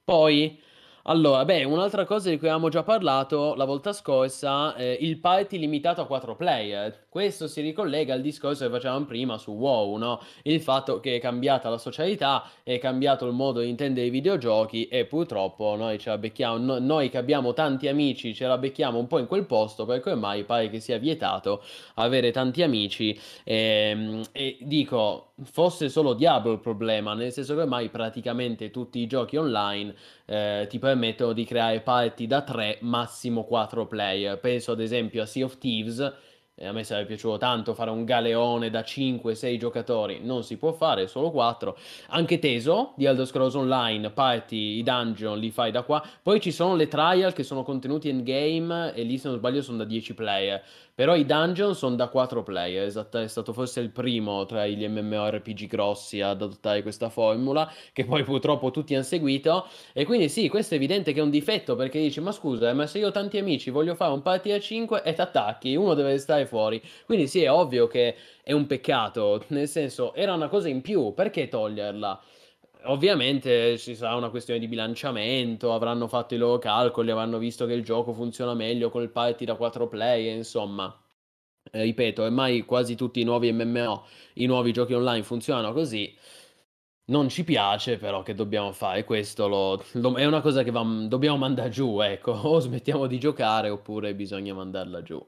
[0.04, 0.60] Poi,
[1.04, 5.58] allora, beh, un'altra cosa di cui avevamo già parlato la volta scorsa, eh, il party
[5.58, 7.08] limitato a 4 player.
[7.10, 10.22] Questo si ricollega al discorso che facevamo prima su WoW, no?
[10.44, 14.88] Il fatto che è cambiata la socialità, è cambiato il modo di intendere i videogiochi
[14.88, 19.00] e purtroppo noi ce la becchiamo, no- noi che abbiamo tanti amici ce la becchiamo
[19.00, 21.64] un po' in quel posto perché ormai pare che sia vietato
[21.96, 27.90] avere tanti amici Ehm, E, dico, fosse solo Diablo il problema, nel senso che ormai
[27.90, 29.96] praticamente tutti i giochi online
[30.26, 30.98] eh, ti permettono
[31.34, 34.40] di creare party da 3, massimo 4 player.
[34.40, 36.14] Penso ad esempio a Sea of Thieves,
[36.62, 41.08] a me sarebbe piaciuto tanto fare un galeone da 5-6 giocatori, non si può fare,
[41.08, 41.78] solo 4.
[42.10, 46.04] Anche teso di Elder Scrolls Online, parti, i dungeon li fai da qua.
[46.22, 49.62] Poi ci sono le trial che sono contenuti in game e lì se non sbaglio
[49.62, 50.64] sono da 10 player.
[51.00, 54.86] Però i dungeon sono da 4 player, esatto, è stato forse il primo tra gli
[54.86, 59.66] MMORPG grossi ad adottare questa formula, che poi purtroppo tutti hanno seguito.
[59.94, 62.86] E quindi sì, questo è evidente che è un difetto perché dici, ma scusa, ma
[62.86, 65.94] se io ho tanti amici voglio fare un party a 5 e ti attacchi, uno
[65.94, 66.82] deve stare fuori.
[67.06, 71.14] Quindi sì, è ovvio che è un peccato, nel senso, era una cosa in più,
[71.14, 72.22] perché toglierla?
[72.86, 77.74] Ovviamente ci sarà una questione di bilanciamento, avranno fatto i loro calcoli, avranno visto che
[77.74, 80.94] il gioco funziona meglio col party da 4 player, insomma.
[81.72, 84.06] Eh, ripeto, ormai quasi tutti i nuovi MMO,
[84.36, 86.16] i nuovi giochi online funzionano così.
[87.08, 89.04] Non ci piace, però che dobbiamo fare?
[89.04, 92.32] Questo lo, lo, è una cosa che va, dobbiamo mandare giù, ecco.
[92.48, 95.20] O smettiamo di giocare oppure bisogna mandarla giù.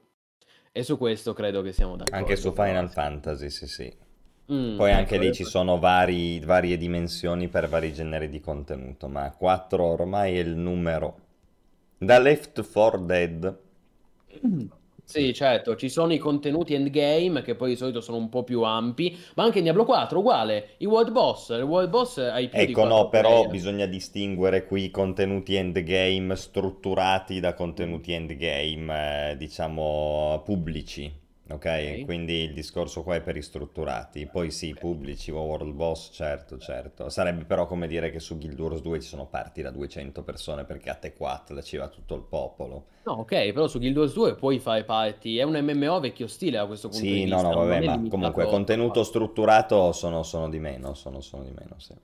[0.74, 2.16] E su questo credo che siamo d'accordo.
[2.16, 3.94] Anche su Final Fantasy, sì, sì.
[4.50, 9.06] Mm, Poi anche ecco, lì ci sono vari, varie dimensioni per vari generi di contenuto,
[9.06, 11.18] ma 4 ormai è il numero.
[11.98, 13.58] Da Left 4 Dead.
[15.12, 18.62] Sì, certo, ci sono i contenuti endgame che poi di solito sono un po' più
[18.62, 22.58] ampi, ma anche in Diablo 4 uguale, i world boss, il world boss hai più
[22.60, 23.48] ecco, no, però player.
[23.48, 31.12] bisogna distinguere qui contenuti endgame strutturati da contenuti endgame, eh, diciamo, pubblici.
[31.48, 34.80] Ok, quindi il discorso qua è per i strutturati, poi sì, okay.
[34.80, 37.08] pubblici, World Boss, certo, certo.
[37.08, 40.64] Sarebbe però come dire che su Guild Wars 2 ci sono parti da 200 persone
[40.64, 42.86] perché a T4 ci va tutto il popolo.
[43.04, 46.58] No, ok, però su Guild Wars 2 puoi fare parti, è un MMO vecchio stile
[46.58, 47.38] a questo punto sì, di vista.
[47.38, 51.50] Sì, no, no, vabbè, ma comunque contenuto strutturato sono, sono, di meno, sono, sono di
[51.50, 51.94] meno, sì.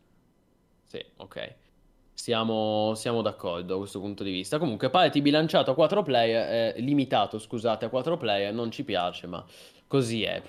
[0.85, 1.55] Sì, ok.
[2.28, 4.59] Siamo, siamo, d'accordo da questo punto di vista.
[4.59, 9.26] Comunque, party bilanciato a 4 player, eh, limitato, scusate, a 4 player, non ci piace,
[9.26, 9.42] ma
[9.86, 10.42] così è.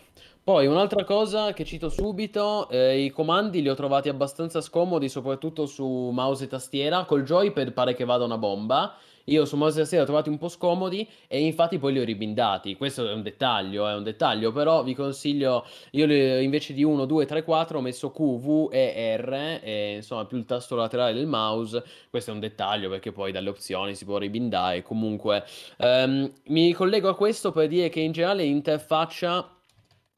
[0.43, 5.65] Poi un'altra cosa che cito subito, eh, i comandi li ho trovati abbastanza scomodi, soprattutto
[5.65, 7.05] su mouse e tastiera.
[7.05, 8.97] Col joypad pare che vada una bomba.
[9.29, 12.75] Io su Mouse Sera ho trovati un po' scomodi e infatti poi li ho ribindati.
[12.75, 17.05] Questo è un dettaglio, è un dettaglio, però vi consiglio, io li, invece di 1,
[17.05, 21.13] 2, 3, 4 ho messo Q, V e R, e, insomma più il tasto laterale
[21.13, 21.83] del mouse.
[22.09, 24.81] Questo è un dettaglio perché poi dalle opzioni si può ribindare.
[24.81, 25.43] Comunque
[25.77, 29.58] um, mi collego a questo per dire che in generale l'interfaccia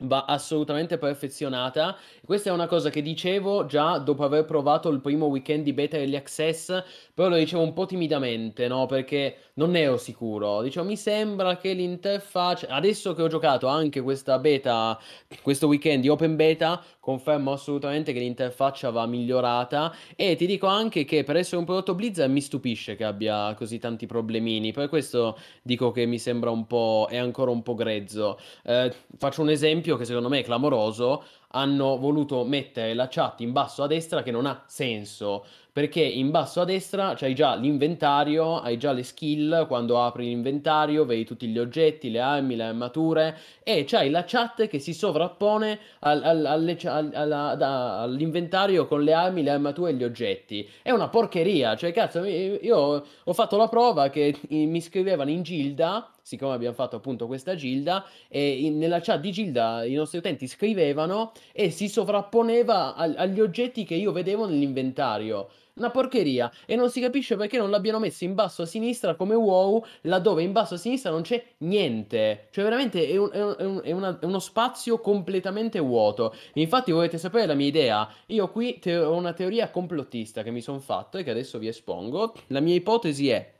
[0.01, 1.97] va assolutamente perfezionata.
[2.25, 5.97] Questa è una cosa che dicevo già dopo aver provato il primo weekend di beta
[5.97, 6.83] degli access,
[7.13, 8.85] però lo dicevo un po' timidamente, no?
[8.85, 10.61] Perché non ero sicuro.
[10.61, 12.67] Dicevo, mi sembra che l'interfaccia...
[12.67, 14.99] Adesso che ho giocato anche questa beta,
[15.41, 21.03] questo weekend di open beta, confermo assolutamente che l'interfaccia va migliorata e ti dico anche
[21.03, 24.71] che per essere un prodotto Blizzard mi stupisce che abbia così tanti problemini.
[24.71, 27.07] Per questo dico che mi sembra un po'...
[27.09, 28.39] è ancora un po' grezzo.
[28.63, 31.23] Eh, faccio un esempio che secondo me è clamoroso
[31.53, 35.43] hanno voluto mettere la chat in basso a destra che non ha senso
[35.73, 41.05] perché in basso a destra c'hai già l'inventario, hai già le skill, quando apri l'inventario
[41.05, 45.79] vedi tutti gli oggetti, le armi, le armature e c'hai la chat che si sovrappone
[45.99, 50.67] al, al, alle, al, alla, all'inventario con le armi, le armature e gli oggetti.
[50.81, 56.11] È una porcheria, cioè cazzo, io ho fatto la prova che mi scrivevano in Gilda
[56.21, 60.47] siccome abbiamo fatto appunto questa gilda, e in, nella chat di gilda i nostri utenti
[60.47, 65.49] scrivevano e si sovrapponeva a, agli oggetti che io vedevo nell'inventario.
[65.73, 66.51] Una porcheria.
[66.65, 70.43] E non si capisce perché non l'abbiano messo in basso a sinistra come WoW, laddove
[70.43, 72.49] in basso a sinistra non c'è niente.
[72.51, 76.35] Cioè, veramente è, un, è, un, è, una, è uno spazio completamente vuoto.
[76.55, 78.13] Infatti, volete sapere la mia idea?
[78.27, 81.67] Io qui te- ho una teoria complottista che mi sono fatto e che adesso vi
[81.67, 82.33] espongo.
[82.47, 83.53] La mia ipotesi è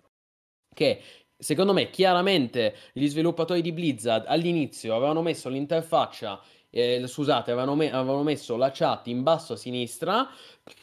[0.74, 1.02] che
[1.42, 6.40] secondo me chiaramente gli sviluppatori di Blizzard all'inizio avevano messo l'interfaccia
[6.72, 10.28] eh, scusate, avevano, me- avevano, messo la chat in basso a sinistra.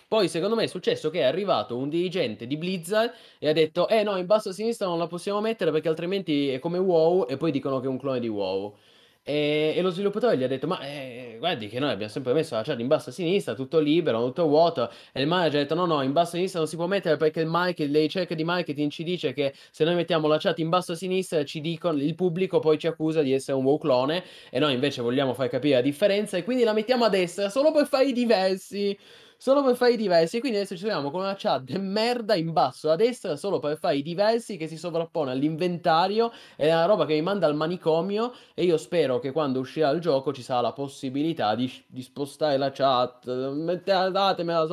[0.07, 3.89] Poi, secondo me, è successo che è arrivato un dirigente di Blizzard e ha detto:
[3.89, 7.27] Eh no, in basso a sinistra non la possiamo mettere perché altrimenti è come WoW.
[7.29, 8.77] E poi dicono che è un clone di WoW.
[9.29, 12.55] E, e, lo sviluppatore gli ha detto: Ma eh, guardi, che noi abbiamo sempre messo
[12.55, 14.91] la chat in basso a sinistra, tutto libero, tutto vuoto.
[15.13, 17.19] E il manager ha detto: No, no, in basso a sinistra non si può mettere
[17.19, 20.59] perché il market, le ricerche di marketing ci dice che se noi mettiamo la chat
[20.61, 23.77] in basso a sinistra, ci dicono il pubblico poi ci accusa di essere un wow
[23.77, 24.25] clone.
[24.51, 26.39] E noi invece vogliamo far capire la differenza.
[26.39, 28.97] E quindi la mettiamo a destra solo per fare i diversi.
[29.39, 30.41] Solo per fare i diversi.
[30.41, 33.97] Quindi adesso ci troviamo con una chat merda in basso a destra solo per fare
[33.97, 36.31] i diversi che si sovrappone all'inventario.
[36.57, 38.35] È una roba che mi manda al manicomio.
[38.53, 42.59] E io spero che quando uscirà il gioco ci sarà la possibilità di, di spostare
[42.59, 43.25] la chat.
[44.11, 44.67] Datemela,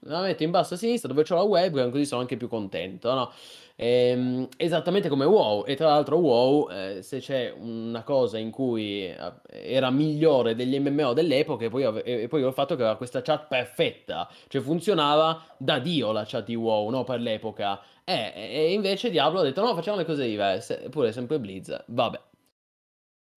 [0.00, 3.12] la metto in basso a sinistra dove c'ho la webcam, così sono anche più contento,
[3.12, 3.32] no?
[3.76, 9.04] Ehm, esattamente come WoW, e tra l'altro WoW, eh, se c'è una cosa in cui
[9.06, 12.96] eh, era migliore degli MMO dell'epoca, e poi, ave- e poi il fatto che aveva
[12.96, 17.04] questa chat perfetta, cioè funzionava da Dio la chat di WoW, no?
[17.04, 17.80] Per l'epoca.
[18.04, 22.20] Eh, e invece Diablo ha detto no, facciamo le cose diverse, eppure sempre Blizz, vabbè.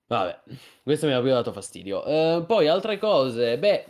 [0.08, 0.40] Vabbè,
[0.84, 2.04] questo mi ha più dato fastidio.
[2.06, 3.86] Eh, poi altre cose, beh...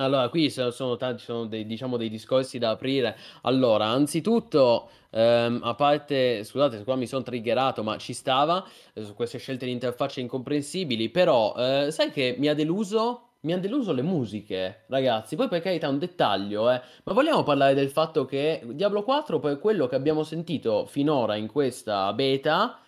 [0.00, 3.16] Allora, qui sono tanti, sono dei, diciamo, dei discorsi da aprire.
[3.42, 8.64] Allora, anzitutto, ehm, a parte, scusate, qua mi sono triggerato, ma ci stava
[8.94, 13.22] eh, su queste scelte di interfacce incomprensibili, però, eh, sai che mi ha deluso?
[13.40, 15.34] Mi hanno deluso le musiche, ragazzi.
[15.34, 16.80] Poi per carità un dettaglio, eh.
[17.02, 21.48] Ma vogliamo parlare del fatto che Diablo 4, per quello che abbiamo sentito finora in
[21.48, 22.78] questa beta,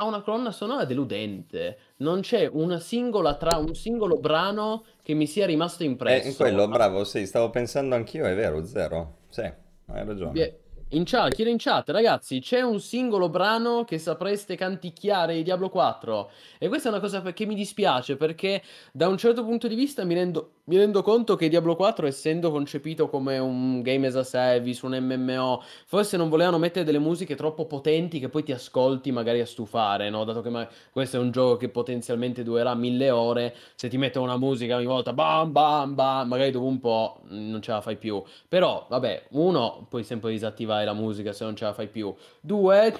[0.00, 1.78] ha una colonna sonora deludente.
[1.96, 6.28] Non c'è una singola tra un singolo brano che mi sia rimasto impresso.
[6.28, 9.18] Eh, quello, bravo, sì, stavo pensando anch'io, è vero, zero.
[9.28, 10.58] Sì, hai ragione.
[10.92, 15.68] In chat, chiedo in chat, ragazzi, c'è un singolo brano che sapreste canticchiare di Diablo
[15.68, 16.30] 4?
[16.58, 18.60] E questa è una cosa che mi dispiace perché
[18.90, 22.52] da un certo punto di vista mi rendo, mi rendo conto che Diablo 4, essendo
[22.52, 27.34] concepito come un game as a service, un MMO, forse non volevano mettere delle musiche
[27.34, 30.22] troppo potenti che poi ti ascolti magari a stufare, no?
[30.22, 34.26] Dato che ma- questo è un gioco che potenzialmente durerà mille ore, se ti mettono
[34.26, 37.96] una musica ogni volta bam bam bam, magari dopo un po' non ce la fai
[37.96, 38.22] più.
[38.48, 42.14] Però, vabbè, uno, puoi sempre disattivare la musica se non ce la fai più.
[42.40, 42.94] Due,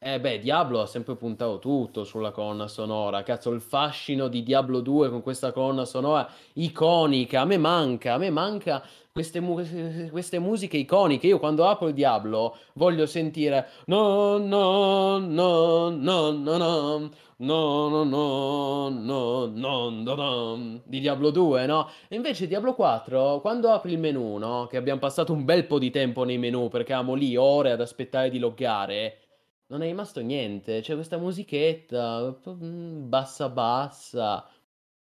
[0.00, 3.22] eh beh, Diablo ha sempre puntato tutto sulla colonna sonora.
[3.24, 7.40] Cazzo, il fascino di Diablo 2 con questa colonna sonora iconica.
[7.40, 11.26] A me manca, a me manca queste, mu- queste musiche iconiche.
[11.26, 17.10] Io quando apro il Diablo voglio sentire no, no, no, no, no, no
[17.40, 21.88] no, no, no, no, no, no, no, di Diablo 2, no?
[22.08, 24.66] E invece Diablo 4, quando apri il menu, no?
[24.66, 27.80] Che abbiamo passato un bel po' di tempo nei menu perché avevamo lì ore ad
[27.80, 29.18] aspettare di loggare,
[29.68, 30.80] non è rimasto niente.
[30.80, 34.48] C'è questa musichetta, bassa bassa.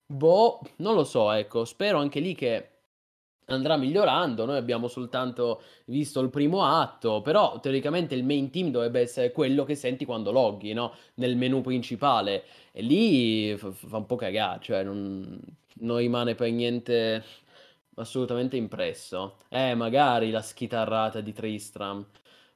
[0.06, 2.72] Boh, non lo so, ecco, spero anche lì che
[3.48, 4.46] andrà migliorando.
[4.46, 9.64] Noi abbiamo soltanto visto il primo atto, però teoricamente il main team dovrebbe essere quello
[9.64, 10.94] che senti quando loghi, no?
[11.16, 12.46] Nel menu principale.
[12.72, 15.40] E lì fa, fa un po' cagare, cioè non,
[15.80, 17.24] non rimane per niente
[17.96, 19.38] assolutamente impresso.
[19.50, 22.06] Eh, magari la schitarrata di Tristram.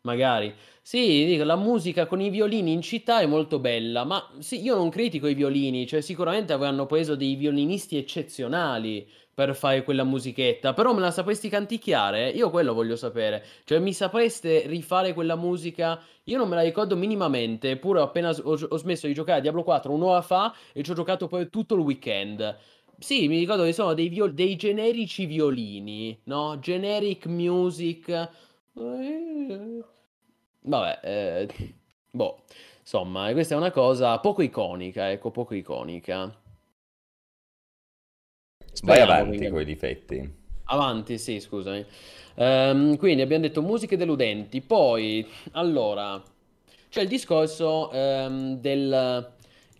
[0.03, 0.51] Magari.
[0.81, 4.75] Sì, dico, la musica con i violini in città è molto bella, ma sì, io
[4.75, 10.73] non critico i violini, cioè sicuramente avranno preso dei violinisti eccezionali per fare quella musichetta,
[10.73, 12.29] però me la sapresti canticchiare?
[12.29, 13.45] Io quello voglio sapere.
[13.63, 16.01] Cioè, mi sapreste rifare quella musica?
[16.25, 19.41] Io non me la ricordo minimamente, eppure ho appena ho, ho smesso di giocare a
[19.41, 22.57] Diablo 4 un'ora fa e ci ho giocato poi tutto il weekend.
[22.97, 26.57] Sì, mi ricordo che sono dei, viol- dei generici violini, no?
[26.59, 28.29] Generic music.
[30.61, 31.47] Vabbè, eh,
[32.11, 32.43] boh,
[32.79, 36.33] insomma, questa è una cosa poco iconica, ecco, poco iconica.
[38.83, 40.39] Vai avanti con i difetti.
[40.65, 41.85] Avanti, sì, scusami.
[42.35, 44.61] Ehm, quindi abbiamo detto musiche deludenti.
[44.61, 46.21] Poi, allora,
[46.89, 49.33] c'è il discorso ehm, del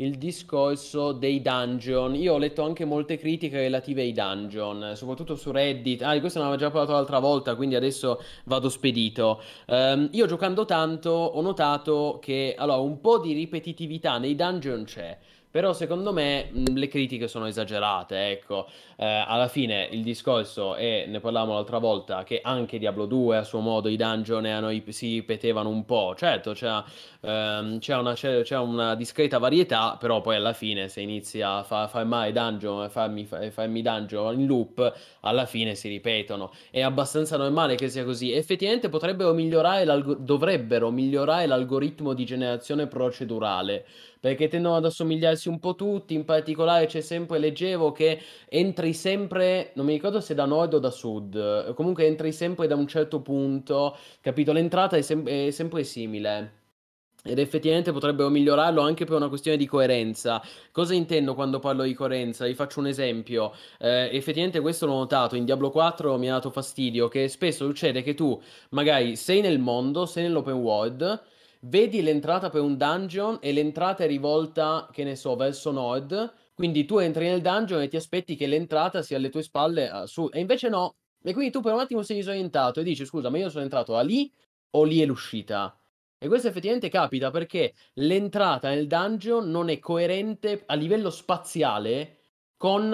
[0.04, 2.16] il discorso dei dungeon.
[2.16, 6.02] Io ho letto anche molte critiche relative ai dungeon, soprattutto su Reddit.
[6.02, 9.42] Ah, di questo ne avevo già parlato l'altra volta, quindi adesso vado spedito.
[9.68, 15.18] Um, io giocando tanto ho notato che allora, un po' di ripetitività nei dungeon c'è.
[15.52, 18.68] Però secondo me mh, le critiche sono esagerate, ecco.
[18.96, 23.44] Eh, alla fine il discorso è, ne parlavamo l'altra volta, che anche Diablo 2 a
[23.44, 26.16] suo modo i dungeon erano, si ripetevano un po'.
[26.18, 26.82] Certo, c'è,
[27.20, 31.64] ehm, c'è, una, c'è, c'è, una, discreta varietà, però poi alla fine se inizi a
[31.64, 36.52] fa, farmi dungeon, farmi, farmi dungeon in loop, alla fine si ripetono.
[36.70, 38.32] È abbastanza normale che sia così.
[38.32, 39.86] Effettivamente potrebbero migliorare,
[40.20, 43.86] dovrebbero migliorare l'algoritmo di generazione procedurale
[44.22, 44.86] perché tendono ad
[45.42, 50.22] assomigliarsi un po' tutti, in particolare c'è sempre, leggevo che entri sempre, non mi ricordo
[50.22, 54.54] se da nord o da sud, comunque entri sempre da un certo punto, capito?
[54.54, 56.60] L'entrata è, sem- è sempre simile.
[57.24, 60.42] Ed effettivamente potrebbero migliorarlo anche per una questione di coerenza.
[60.72, 62.46] Cosa intendo quando parlo di coerenza?
[62.46, 63.54] Vi faccio un esempio.
[63.78, 68.02] Eh, effettivamente questo l'ho notato, in Diablo 4 mi ha dato fastidio, che spesso succede
[68.02, 71.22] che tu magari sei nel mondo, sei nell'open world,
[71.62, 76.86] vedi l'entrata per un dungeon e l'entrata è rivolta, che ne so, verso nord, quindi
[76.86, 80.36] tu entri nel dungeon e ti aspetti che l'entrata sia alle tue spalle a sud,
[80.36, 83.38] e invece no, E quindi tu per un attimo sei disorientato e dici, scusa, ma
[83.38, 84.32] io sono entrato a lì
[84.72, 85.76] o lì è l'uscita?
[86.18, 92.18] E questo effettivamente capita perché l'entrata nel dungeon non è coerente a livello spaziale
[92.58, 92.94] con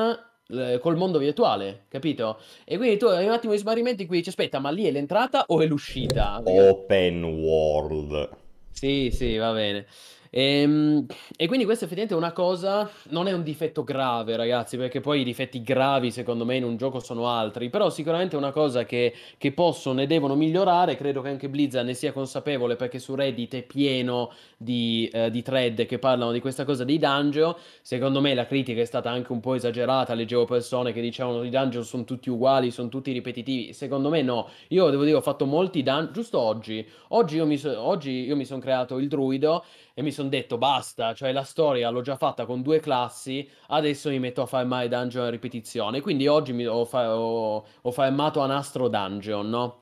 [0.50, 2.40] eh, col mondo virtuale, capito?
[2.66, 4.92] E quindi tu hai un attimo di smarrimento in cui dici aspetta, ma lì è
[4.92, 6.42] l'entrata o è l'uscita?
[6.44, 8.30] Open world.
[8.78, 9.88] Sì, sì, va bene.
[10.30, 11.06] Ehm,
[11.36, 15.22] e quindi questo effettivamente è una cosa, non è un difetto grave, ragazzi, perché poi
[15.22, 18.86] i difetti gravi secondo me in un gioco sono altri, però sicuramente è una cosa
[18.86, 23.16] che, che possono e devono migliorare, credo che anche Blizzard ne sia consapevole perché su
[23.16, 28.22] Reddit è pieno di, eh, di thread che parlano di questa cosa dei dungeon, secondo
[28.22, 31.84] me la critica è stata anche un po' esagerata, leggevo persone che dicevano i dungeon
[31.84, 35.84] sono tutti uguali, sono tutti ripetitivi, secondo me no, io devo dire ho fatto molti
[35.84, 39.64] dungeon, giusto oggi, oggi io mi, so, oggi io mi sono creato il druido
[39.94, 44.10] e mi sono detto basta, cioè la storia l'ho già fatta con due classi, adesso
[44.10, 46.02] mi metto a fare mai dungeon a ripetizione.
[46.02, 49.82] Quindi oggi mi, ho, fa- ho, ho farmato Anastro Dungeon, no?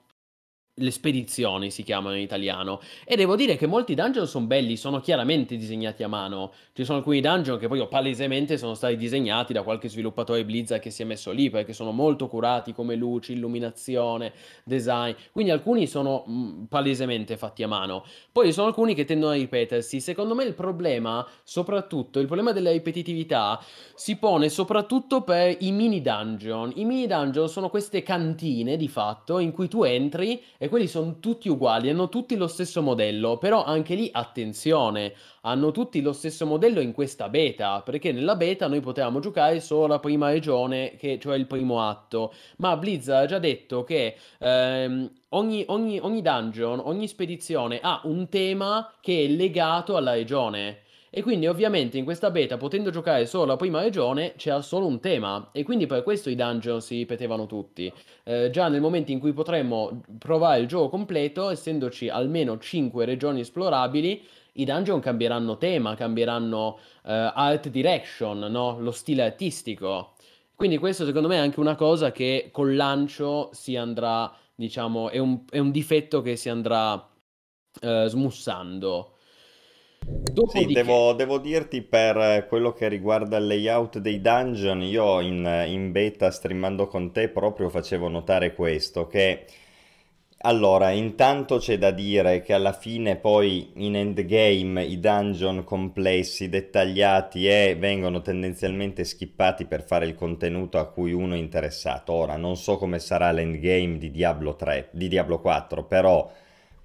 [0.79, 4.99] Le spedizioni si chiamano in italiano e devo dire che molti dungeon sono belli, sono
[4.99, 6.51] chiaramente disegnati a mano.
[6.73, 10.89] Ci sono alcuni dungeon che poi palesemente sono stati disegnati da qualche sviluppatore Blizzard che
[10.89, 14.33] si è messo lì perché sono molto curati come luci, illuminazione,
[14.65, 15.13] design.
[15.31, 18.03] Quindi alcuni sono mm, palesemente fatti a mano.
[18.31, 20.01] Poi ci sono alcuni che tendono a ripetersi.
[20.01, 26.01] Secondo me il problema, soprattutto il problema della ripetitività, si pone soprattutto per i mini
[26.01, 26.73] dungeon.
[26.75, 31.19] I mini dungeon sono queste cantine di fatto in cui tu entri e quelli sono
[31.19, 36.45] tutti uguali, hanno tutti lo stesso modello, però anche lì attenzione, hanno tutti lo stesso
[36.45, 41.19] modello in questa beta, perché nella beta noi potevamo giocare solo la prima regione, che,
[41.19, 46.81] cioè il primo atto, ma Blizzard ha già detto che ehm, ogni, ogni, ogni dungeon,
[46.83, 50.83] ogni spedizione ha un tema che è legato alla regione.
[51.17, 54.99] E quindi ovviamente in questa beta, potendo giocare solo la prima regione, c'era solo un
[54.99, 55.47] tema.
[55.53, 57.89] E quindi per questo i dungeon si ripetevano tutti.
[58.25, 63.39] Eh, già nel momento in cui potremmo provare il gioco completo, essendoci almeno 5 regioni
[63.39, 64.21] esplorabili,
[64.55, 68.77] i dungeon cambieranno tema, cambieranno eh, art direction, no?
[68.81, 70.15] lo stile artistico.
[70.53, 75.19] Quindi questo secondo me è anche una cosa che col lancio si andrà, diciamo, è
[75.19, 77.07] un, è un difetto che si andrà
[77.79, 79.14] eh, smussando.
[80.47, 85.91] Sì, devo, devo dirti per quello che riguarda il layout dei dungeon, io in, in
[85.91, 89.45] beta streamando con te proprio facevo notare questo, che
[90.39, 97.47] allora, intanto c'è da dire che alla fine poi in endgame i dungeon complessi, dettagliati
[97.47, 102.13] e vengono tendenzialmente skippati per fare il contenuto a cui uno è interessato.
[102.13, 106.31] Ora, non so come sarà l'endgame di Diablo 3, di Diablo 4, però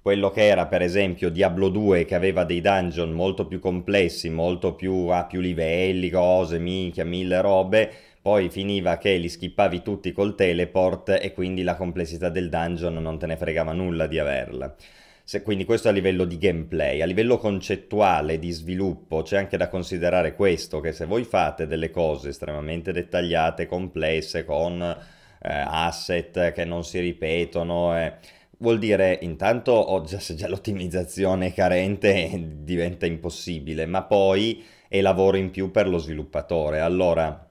[0.01, 4.73] quello che era per esempio Diablo 2 che aveva dei dungeon molto più complessi, molto
[4.73, 7.91] più a più livelli, cose, minchia, mille robe,
[8.21, 13.19] poi finiva che li skippavi tutti col teleport e quindi la complessità del dungeon non
[13.19, 14.75] te ne fregava nulla di averla.
[15.23, 19.69] Se, quindi questo a livello di gameplay, a livello concettuale di sviluppo c'è anche da
[19.69, 24.97] considerare questo, che se voi fate delle cose estremamente dettagliate, complesse, con eh,
[25.41, 28.13] asset che non si ripetono, eh,
[28.61, 32.29] vuol dire intanto oh, già, se già l'ottimizzazione è carente
[32.63, 36.79] diventa impossibile, ma poi è lavoro in più per lo sviluppatore.
[36.79, 37.47] Allora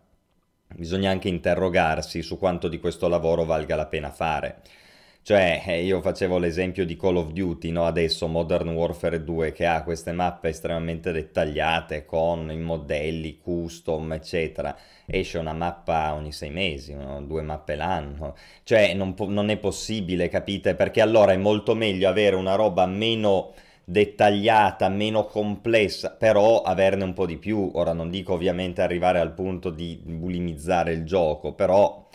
[0.74, 4.62] bisogna anche interrogarsi su quanto di questo lavoro valga la pena fare.
[5.30, 7.84] Cioè, eh, io facevo l'esempio di Call of Duty, no?
[7.86, 14.76] Adesso Modern Warfare 2 che ha queste mappe estremamente dettagliate con i modelli custom, eccetera.
[15.06, 17.22] Esce una mappa ogni sei mesi, no?
[17.22, 18.34] due mappe l'anno.
[18.64, 20.74] Cioè, non, non è possibile, capite?
[20.74, 23.52] Perché allora è molto meglio avere una roba meno
[23.84, 27.70] dettagliata, meno complessa, però averne un po' di più.
[27.74, 32.08] Ora non dico ovviamente arrivare al punto di bulimizzare il gioco, però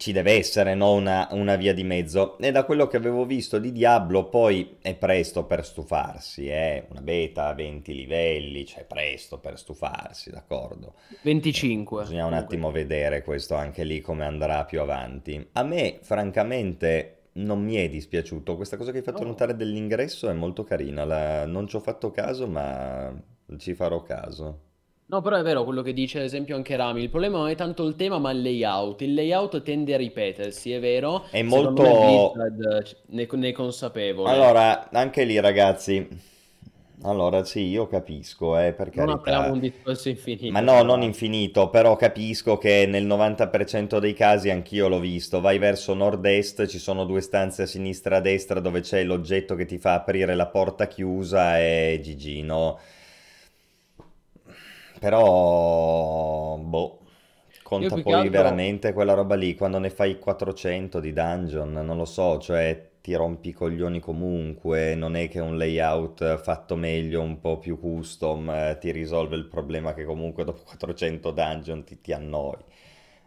[0.00, 0.94] ci deve essere no?
[0.94, 2.38] una, una, via di mezzo.
[2.38, 6.86] E da quello che avevo visto di Diablo, poi è presto per stufarsi, eh?
[6.88, 10.94] una beta a 20 livelli, cioè presto per stufarsi, d'accordo?
[11.20, 12.04] 25.
[12.04, 15.46] Bisogna un attimo vedere questo anche lì come andrà più avanti.
[15.52, 18.56] A me, francamente, non mi è dispiaciuto.
[18.56, 19.28] Questa cosa che hai fatto no.
[19.28, 21.04] notare dell'ingresso è molto carina.
[21.04, 21.44] La...
[21.44, 23.14] Non ci ho fatto caso, ma
[23.58, 24.69] ci farò caso.
[25.10, 27.02] No, però è vero quello che dice, ad esempio, anche Rami.
[27.02, 29.00] Il problema non è tanto il tema, ma il layout.
[29.00, 31.24] Il layout tende a ripetersi, è vero.
[31.28, 32.32] È molto.
[33.08, 34.30] Ne, ne consapevole.
[34.30, 36.06] Allora, anche lì, ragazzi.
[37.02, 39.12] Allora, sì, io capisco, eh, per Non carità.
[39.14, 40.52] apriamo un discorso infinito.
[40.52, 45.40] Ma no, non infinito, però capisco che nel 90% dei casi anch'io l'ho visto.
[45.40, 49.54] Vai verso nord-est, ci sono due stanze a sinistra e a destra dove c'è l'oggetto
[49.56, 52.78] che ti fa aprire la porta chiusa e GG, no?
[55.00, 57.00] Però, boh,
[57.62, 58.28] conta poi altro...
[58.28, 63.14] veramente quella roba lì, quando ne fai 400 di dungeon, non lo so, cioè ti
[63.14, 68.50] rompi i coglioni comunque, non è che un layout fatto meglio, un po' più custom,
[68.50, 72.58] eh, ti risolve il problema che comunque dopo 400 dungeon ti, ti annoi.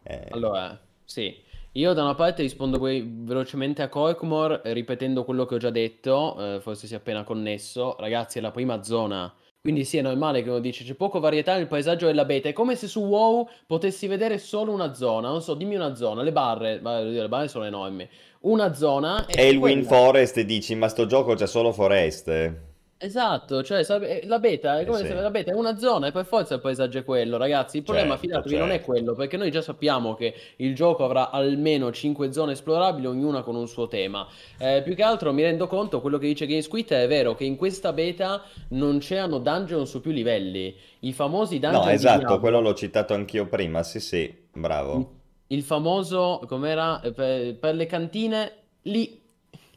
[0.04, 1.42] Eh, Allora, sì,
[1.74, 5.70] io da una parte rispondo poi velocemente a Korkmor, eh, ripetendo quello che ho già
[5.70, 7.96] detto, eh, forse si è appena connesso.
[8.00, 9.32] Ragazzi, è la prima zona,
[9.64, 12.50] quindi sì, è normale che uno dice c'è poco varietà nel paesaggio della beta.
[12.50, 16.22] È come se su WoW potessi vedere solo una zona, non so, dimmi una zona,
[16.22, 18.06] le barre, le barre sono enormi.
[18.42, 19.86] Una zona E il Wind.
[19.86, 22.73] Forest e dici, ma sto gioco c'è solo foreste.
[23.06, 25.08] Esatto, cioè eh, la beta è Eh come sì.
[25.08, 27.76] se la beta è una zona e per forza il paesaggio è quello, ragazzi.
[27.78, 28.86] Il problema, Certo, fidatevi, non è certo.
[28.86, 33.56] quello, perché noi già sappiamo che il gioco avrà almeno 5 zone esplorabili, ognuna con
[33.58, 34.26] un suo tema.
[34.58, 37.58] Eh, più che altro mi rendo conto, quello che dice GameSquid è vero, che in
[37.58, 40.74] questa beta non c'erano dungeon su più livelli.
[41.00, 45.20] I famosi No, dungeon di esatto, quello l'ho citato anch'io prima, sì sì, bravo.
[45.48, 48.52] Il famoso, com'era, Eh, per, per le cantine,
[48.84, 49.22] lì.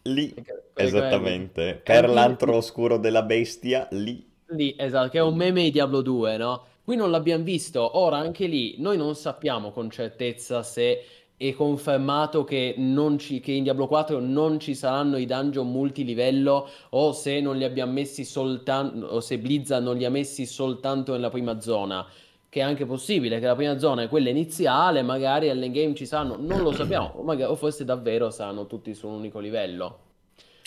[0.02, 4.24] Lì, Perché- esattamente, per Cantine- l'antro oscuro della bestia, lì.
[4.50, 6.64] Lì, esatto, che è un meme di Diablo 2, no?
[6.84, 11.02] Qui non l'abbiamo visto, ora anche lì noi non sappiamo con certezza se
[11.36, 16.68] è confermato che, non ci- che in Diablo 4 non ci saranno i dungeon multilivello
[16.90, 21.12] o se non li abbiamo messi soltanto, o se Blizzard non li ha messi soltanto
[21.12, 22.06] nella prima zona.
[22.48, 26.36] Che è anche possibile che la prima zona è quella iniziale, magari all'endgame ci saranno,
[26.38, 29.98] non lo sappiamo, o, magari- o forse davvero saranno tutti su un unico livello.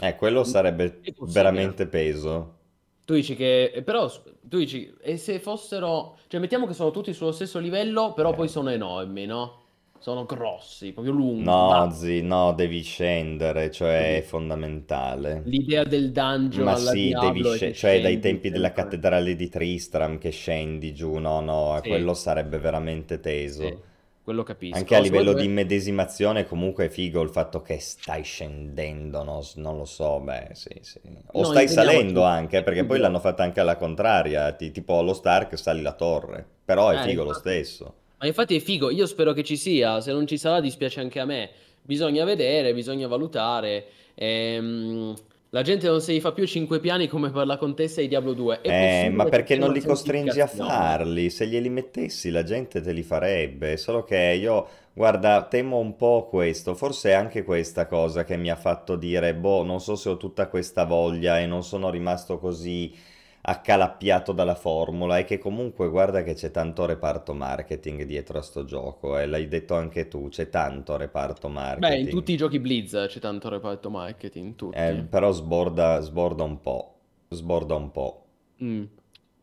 [0.02, 2.58] Eh, quello sarebbe veramente peso.
[3.06, 4.08] Tu dici che, eh, però,
[4.42, 8.36] tu dici, e se fossero, cioè mettiamo che sono tutti sullo stesso livello, però Eh.
[8.36, 9.58] poi sono enormi, no?
[9.98, 11.64] Sono grossi, proprio lunghi.
[11.64, 15.52] No, ma zi, no, devi scendere, cioè è fondamentale.
[15.52, 20.32] L'idea del dungeon Ma sì, devi che cioè dai tempi della cattedrale di Tristram che
[20.32, 21.88] scendi giù, no, no, Sì.
[21.88, 23.62] quello sarebbe veramente teso.
[23.62, 23.89] Sì,
[24.30, 24.78] quello capisco.
[24.78, 29.42] Anche a livello vuoi- di immedesimazione comunque è figo il fatto che stai scendendo, no?
[29.56, 31.00] Non lo so, beh, sì, sì.
[31.34, 35.14] O No, stai salendo anche, perché poi l'hanno fatta anche alla contraria, ti- tipo allo
[35.14, 37.50] Stark sali la torre, però è Eh, figo lo infatti.
[37.50, 37.94] stesso.
[38.20, 41.20] Ma infatti è figo, io spero che ci sia, se non ci sarà dispiace anche
[41.20, 41.50] a me.
[41.82, 43.86] Bisogna vedere, bisogna valutare.
[44.16, 45.16] Ehm,
[45.52, 48.62] la gente non si fa più cinque piani come per la contessa di Diablo 2.
[48.62, 51.30] È Eh, ma perché non li costringi a farli?
[51.32, 56.28] Se glieli mettessi la gente te li farebbe, solo che io, guarda, temo un po'
[56.30, 60.10] questo, forse è anche questa cosa che mi ha fatto dire, boh, non so se
[60.10, 62.94] ho tutta questa voglia e non sono rimasto così
[63.42, 68.66] accalappiato dalla formula e che comunque guarda che c'è tanto reparto marketing dietro a sto
[68.66, 71.48] gioco e l'hai detto anche tu, c'è tanto reparto
[71.78, 72.10] Beh, in marketing.
[72.10, 74.78] tutti i giochi Blizz c'è tanto reparto marketing, tutti.
[74.78, 76.96] Eh, però sborda, sborda un po',
[77.30, 78.26] sborda un po'.
[78.64, 78.84] Mm.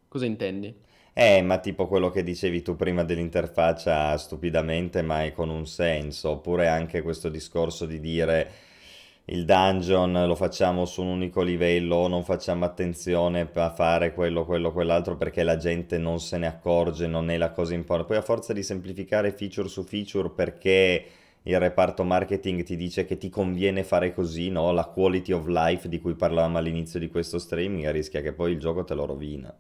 [0.09, 0.75] Cosa intendi?
[1.19, 6.31] Eh, ma tipo quello che dicevi tu prima dell'interfaccia stupidamente, ma è con un senso,
[6.33, 8.51] oppure anche questo discorso di dire
[9.29, 14.71] il dungeon lo facciamo su un unico livello, non facciamo attenzione a fare quello, quello,
[14.71, 18.13] quell'altro perché la gente non se ne accorge, non è la cosa importante.
[18.13, 21.05] Poi a forza di semplificare feature su feature perché
[21.43, 24.71] il reparto marketing ti dice che ti conviene fare così, no?
[24.73, 28.61] La quality of life di cui parlavamo all'inizio di questo streaming rischia che poi il
[28.61, 29.53] gioco te lo rovina.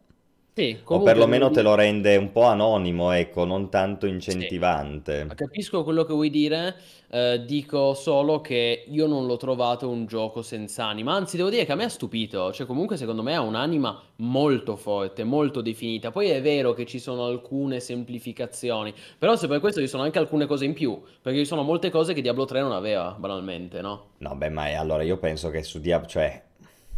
[0.57, 4.13] Sì, O perlomeno te lo rende un po' anonimo, ecco, non tanto Sì.
[4.15, 5.27] incentivante.
[5.35, 6.77] Capisco quello che vuoi dire,
[7.11, 11.65] eh, dico solo che io non l'ho trovato un gioco senza anima, anzi devo dire
[11.65, 16.11] che a me ha stupito, cioè comunque secondo me ha un'anima molto forte, molto definita,
[16.13, 20.19] poi è vero che ci sono alcune semplificazioni, però se per questo ci sono anche
[20.19, 23.81] alcune cose in più, perché ci sono molte cose che Diablo 3 non aveva, banalmente,
[23.81, 24.07] no?
[24.19, 26.43] No, beh, ma è- allora io penso che su Diablo, cioè,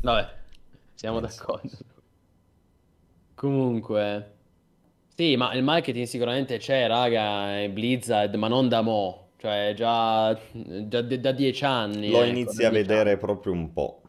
[0.00, 0.28] Vabbè,
[0.94, 1.70] siamo nel d'accordo.
[3.38, 4.36] Comunque,
[5.14, 10.34] sì, ma il marketing sicuramente c'è, raga, è Blizzard, ma non da mo', cioè già,
[10.52, 13.18] già de- da dieci anni, Lo ecco, inizi da a dieci vedere anni.
[13.18, 14.02] proprio un po'.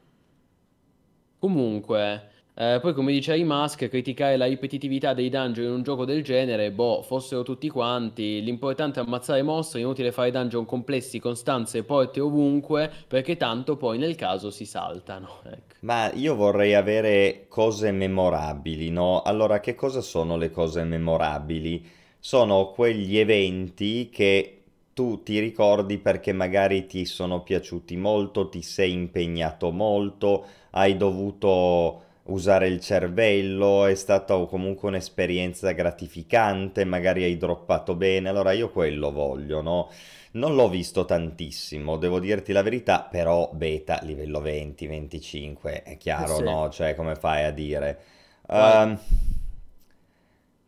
[1.40, 2.29] Comunque,
[2.62, 6.74] eh, poi come diceva Musk, criticare la ripetitività dei dungeon in un gioco del genere,
[6.74, 11.84] boh, fossero tutti quanti, l'importante è ammazzare mostri, inutile fare dungeon complessi con stanze e
[11.84, 15.76] porte ovunque, perché tanto poi nel caso si saltano, ecco.
[15.82, 19.22] Ma io vorrei avere cose memorabili, no?
[19.22, 21.88] Allora, che cosa sono le cose memorabili?
[22.20, 24.64] Sono quegli eventi che
[24.94, 32.08] tu ti ricordi perché magari ti sono piaciuti molto, ti sei impegnato molto, hai dovuto
[32.30, 38.30] usare il cervello, è stata comunque un'esperienza gratificante, magari hai droppato bene.
[38.30, 39.90] Allora, io quello voglio, no?
[40.32, 46.28] Non l'ho visto tantissimo, devo dirti la verità, però beta livello 20, 25, è Eh
[46.28, 46.70] chiaro, sì, no?
[46.70, 48.00] Cioè, come fai a dire?
[48.48, 48.98] Ehm,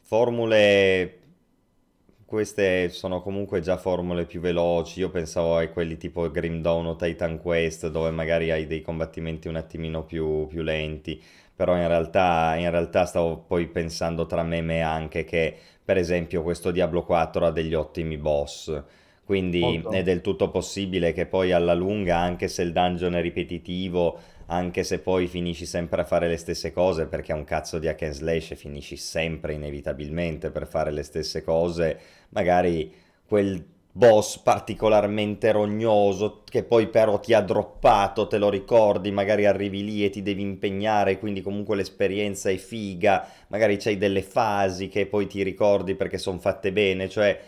[0.01, 1.19] formule
[2.25, 4.99] queste sono comunque già formule più veloci.
[5.01, 9.47] Io pensavo a quelli tipo Grim Dawn o Titan Quest, dove magari hai dei combattimenti
[9.49, 11.21] un attimino più, più lenti.
[11.61, 15.55] Però in realtà, in realtà stavo poi pensando tra me e me anche che,
[15.85, 18.83] per esempio, questo Diablo 4 ha degli ottimi boss.
[19.23, 19.91] Quindi Molto.
[19.91, 24.17] è del tutto possibile che poi alla lunga, anche se il dungeon è ripetitivo,
[24.47, 27.87] anche se poi finisci sempre a fare le stesse cose, perché è un cazzo di
[27.87, 32.91] hack and slash e finisci sempre inevitabilmente per fare le stesse cose, magari
[33.27, 33.63] quel
[33.93, 40.05] boss particolarmente rognoso che poi però ti ha droppato, te lo ricordi, magari arrivi lì
[40.05, 45.27] e ti devi impegnare, quindi comunque l'esperienza è figa, magari c'hai delle fasi che poi
[45.27, 47.39] ti ricordi perché sono fatte bene, cioè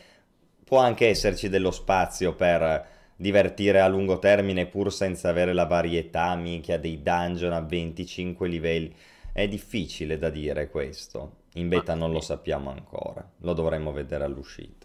[0.64, 6.36] può anche esserci dello spazio per divertire a lungo termine pur senza avere la varietà,
[6.36, 8.94] minchia, dei dungeon a 25 livelli.
[9.32, 11.41] È difficile da dire questo.
[11.53, 14.83] In beta non lo sappiamo ancora, lo dovremmo vedere all'uscita.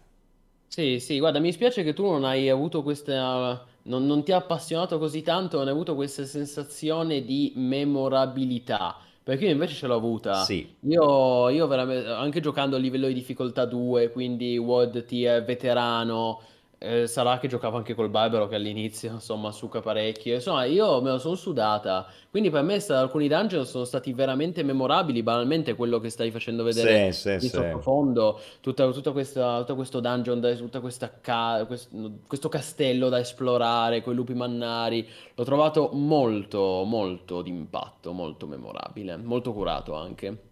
[0.71, 4.37] Sì, sì, guarda, mi spiace che tu non hai avuto questa, non, non ti ha
[4.37, 9.95] appassionato così tanto, non hai avuto questa sensazione di memorabilità, perché io invece ce l'ho
[9.95, 10.45] avuta.
[10.45, 16.39] Sì, Io, io veramente, anche giocando a livello di difficoltà 2, quindi WOD tier veterano,
[16.79, 20.35] eh, sarà che giocavo anche col Barbaro che all'inizio, insomma, succa parecchio.
[20.35, 22.07] Insomma, io me la sono sudata.
[22.29, 26.63] Quindi per me sta- alcuni dungeon sono stati veramente memorabili, banalmente quello che stai facendo
[26.63, 27.49] vedere sì, di sì.
[27.49, 31.89] sottofondo, tutta, tutta questa, tutto questo dungeon, da- questa ca- quest-
[32.25, 39.17] questo castello da esplorare, con i lupi mannari, l'ho trovato molto, molto d'impatto, molto memorabile,
[39.17, 40.48] molto curato anche.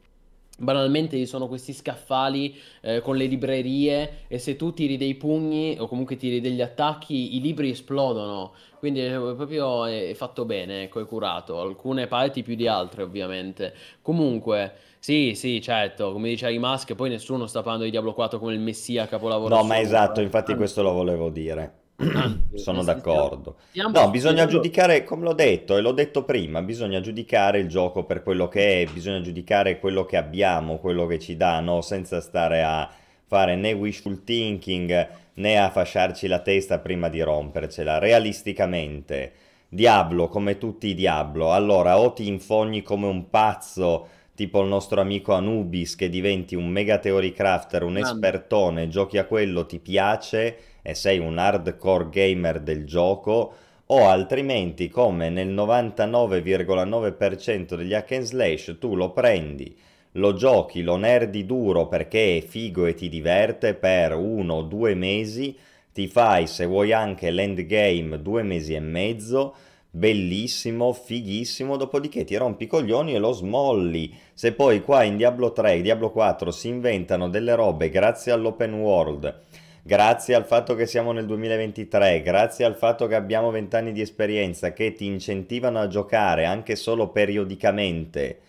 [0.59, 5.77] Banalmente ci sono questi scaffali eh, con le librerie e se tu tiri dei pugni
[5.79, 8.53] o comunque tiri degli attacchi, i libri esplodono.
[8.79, 11.59] Quindi è proprio è fatto bene, ecco, è curato.
[11.59, 13.73] Alcune parti più di altre, ovviamente.
[14.01, 18.53] Comunque, sì, sì, certo, come dicevi Musk, poi nessuno sta parlando di Diablo 4 come
[18.53, 20.23] il messia capolavoro No, ma esatto, eh.
[20.23, 21.85] infatti questo lo volevo dire.
[22.53, 23.57] Sono d'accordo.
[23.91, 28.21] No, bisogna giudicare, come l'ho detto e l'ho detto prima, bisogna giudicare il gioco per
[28.21, 31.81] quello che è, bisogna giudicare quello che abbiamo, quello che ci dà, no?
[31.81, 32.89] Senza stare a
[33.25, 37.97] fare né wishful thinking né a fasciarci la testa prima di rompercela.
[37.97, 39.31] Realisticamente,
[39.67, 45.01] Diablo, come tutti i Diablo, allora o ti infogni come un pazzo, tipo il nostro
[45.01, 50.57] amico Anubis, che diventi un mega theory crafter, un espertone, giochi a quello, ti piace
[50.87, 53.53] e sei un hardcore gamer del gioco,
[53.87, 59.75] o altrimenti, come nel 99,9% degli hack and slash, tu lo prendi,
[60.13, 64.95] lo giochi, lo nerdi duro perché è figo e ti diverte per uno o due
[64.95, 65.57] mesi,
[65.91, 69.55] ti fai, se vuoi anche l'endgame, due mesi e mezzo,
[69.89, 74.17] bellissimo, fighissimo, dopodiché ti rompi i coglioni e lo smolli.
[74.33, 78.75] Se poi qua in Diablo 3 e Diablo 4 si inventano delle robe grazie all'open
[78.75, 79.41] world,
[79.87, 84.01] grazie al fatto che siamo nel 2023, grazie al fatto che abbiamo 20 anni di
[84.01, 88.39] esperienza che ti incentivano a giocare anche solo periodicamente,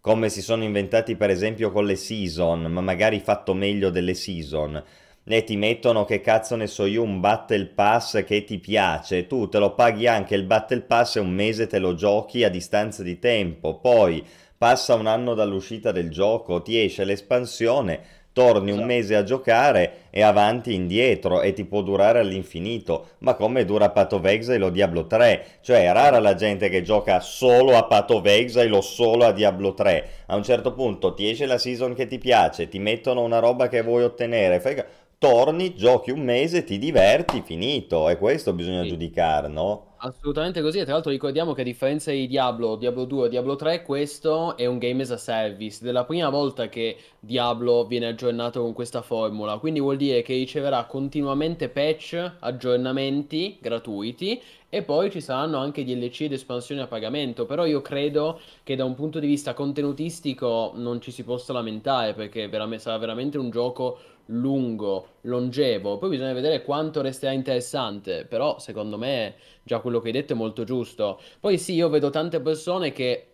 [0.00, 4.80] come si sono inventati per esempio con le season, ma magari fatto meglio delle season.
[5.24, 9.26] E ti mettono, che cazzo ne so io, un Battle Pass che ti piace.
[9.26, 12.50] Tu te lo paghi anche il Battle Pass e un mese te lo giochi a
[12.50, 13.78] distanza di tempo.
[13.80, 14.24] Poi
[14.56, 18.00] passa un anno dall'uscita del gioco, ti esce l'espansione,
[18.34, 18.86] torni un Esatto.
[18.86, 23.06] mese a giocare e avanti e indietro e ti può durare all'infinito.
[23.20, 25.44] Ma come dura Path of Exile o Diablo 3?
[25.62, 29.32] Cioè è rara la gente che gioca solo a Path of Exile o solo a
[29.32, 30.08] Diablo 3.
[30.26, 33.68] A un certo punto ti esce la season che ti piace, ti mettono una roba
[33.68, 34.82] che vuoi ottenere, fai
[35.16, 38.10] torni, giochi un mese, ti diverti, finito.
[38.10, 38.88] E questo bisogna Sì.
[38.88, 39.93] giudicare, no?
[40.04, 43.56] Assolutamente così, e tra l'altro ricordiamo che a differenza di Diablo, Diablo 2 o Diablo
[43.56, 47.86] 3, questo è un game as a service, ed è la prima volta che Diablo
[47.86, 54.82] viene aggiornato con questa formula, quindi vuol dire che riceverà continuamente patch, aggiornamenti gratuiti e
[54.82, 58.94] poi ci saranno anche DLC ed espansioni a pagamento, però io credo che da un
[58.94, 63.98] punto di vista contenutistico non ci si possa lamentare perché verame- sarà veramente un gioco
[64.26, 70.12] lungo, longevo, poi bisogna vedere quanto resterà interessante, però secondo me già quello che hai
[70.12, 71.20] detto è molto giusto.
[71.40, 73.26] Poi sì, io vedo tante persone che,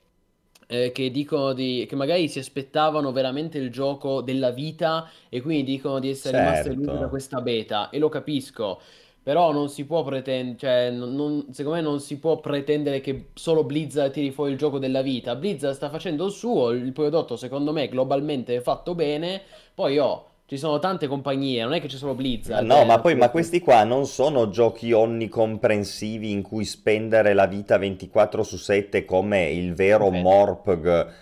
[0.67, 5.65] eh, che dicono di, che magari si aspettavano veramente il gioco della vita e quindi
[5.73, 7.09] dicono di essere rimaste deluse da Certo.
[7.09, 8.81] questa beta e lo capisco.
[9.23, 13.31] Però non si può pretendere, cioè, non- non- secondo me non si può pretendere che
[13.35, 15.37] solo Blizzard tiri fuori il gioco della vita.
[15.37, 19.43] Blizzard sta facendo il suo, il prodotto secondo me globalmente è fatto bene.
[19.75, 22.99] Poi oh, ci sono tante compagnie, non è che c'è solo Blizzard, No, eh, ma
[23.01, 28.57] poi, ma questi qua non sono giochi onnicomprensivi in cui spendere la vita 24 su
[28.57, 30.23] 7 come il vero Ripeto.
[30.23, 31.13] Morpg.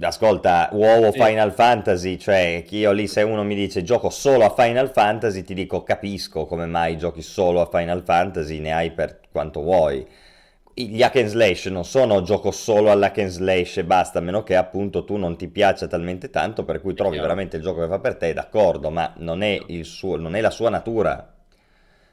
[0.00, 1.20] Ascolta, WoW o Sì.
[1.20, 5.42] Final Fantasy, cioè che io lì se uno mi dice gioco solo a Final Fantasy,
[5.42, 10.04] ti dico capisco come mai giochi solo a Final Fantasy, ne hai per quanto vuoi.
[10.76, 14.42] Gli hack and slash non sono gioco solo all'hack and slash e basta, a meno
[14.42, 17.86] che appunto tu non ti piaccia talmente tanto per cui trovi veramente il gioco che
[17.88, 21.32] fa per te, d'accordo, ma non è, il suo, non è la sua natura,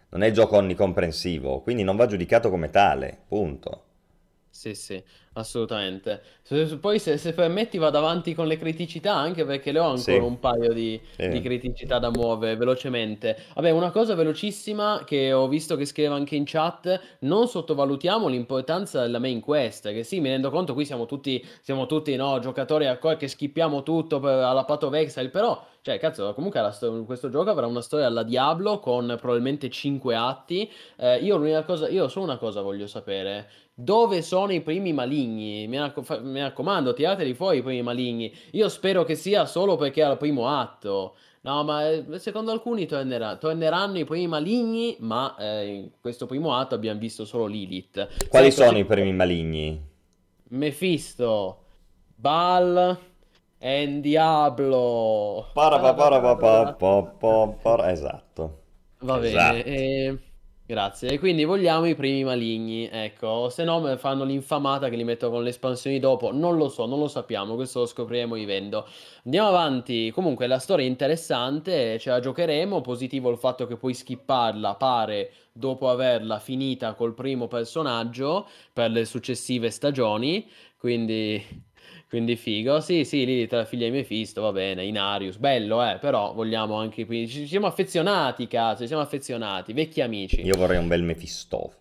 [0.09, 3.83] non è il gioco onnicomprensivo, quindi non va giudicato come tale, punto.
[4.49, 5.01] Sì, sì,
[5.33, 6.21] assolutamente.
[6.41, 9.83] Se- se- poi se, se permetti vado avanti con le criticità, anche perché le ho
[9.89, 10.17] ancora Sì.
[10.17, 11.27] un paio di, Sì.
[11.29, 13.37] di criticità da muovere velocemente.
[13.55, 19.01] Vabbè, una cosa velocissima che ho visto che scrive anche in chat, non sottovalutiamo l'importanza
[19.01, 22.85] della main quest, che sì, mi rendo conto, qui siamo tutti, siamo tutti, no, giocatori
[22.85, 27.29] hardcore che schippiamo tutto per- alla Path of Exile, però, cioè, cazzo, comunque sto- questo
[27.29, 30.69] gioco avrà una storia alla Diablo con probabilmente 5 atti.
[30.97, 33.49] Eh, io l'unica cosa, io solo una cosa voglio sapere.
[33.83, 35.67] Dove sono i primi maligni?
[35.67, 38.31] Mi, racco- fa- mi raccomando, tirateli fuori i primi maligni.
[38.51, 41.15] Io spero che sia solo perché è al primo atto.
[41.41, 46.53] No, ma eh, secondo alcuni tornerà- torneranno i primi maligni, ma eh, in questo primo
[46.55, 48.27] atto abbiamo visto solo Lilith.
[48.29, 49.81] Quali sono i primi maligni?
[50.49, 51.63] Mephisto,
[52.13, 52.97] Baal
[53.57, 55.47] e Diablo.
[55.53, 55.79] Para
[60.71, 61.09] grazie.
[61.09, 65.43] E quindi vogliamo i primi maligni, ecco, se no fanno l'infamata che li metto con
[65.43, 68.87] le espansioni dopo, non lo so, non lo sappiamo, questo lo scopriremo vivendo.
[69.25, 73.93] Andiamo avanti, comunque la storia è interessante, ce la giocheremo, positivo il fatto che puoi
[73.93, 80.47] skipparla, pare, dopo averla finita col primo personaggio per le successive stagioni,
[80.81, 81.69] quindi...
[82.11, 86.33] Quindi figo, sì, sì, lì tra figlia di Mephisto, va bene, Inarius, bello, eh, però
[86.33, 90.41] vogliamo anche qui, ci siamo affezionati, cazzo, ci siamo affezionati, vecchi amici.
[90.41, 91.75] Io vorrei un bel Mephisto.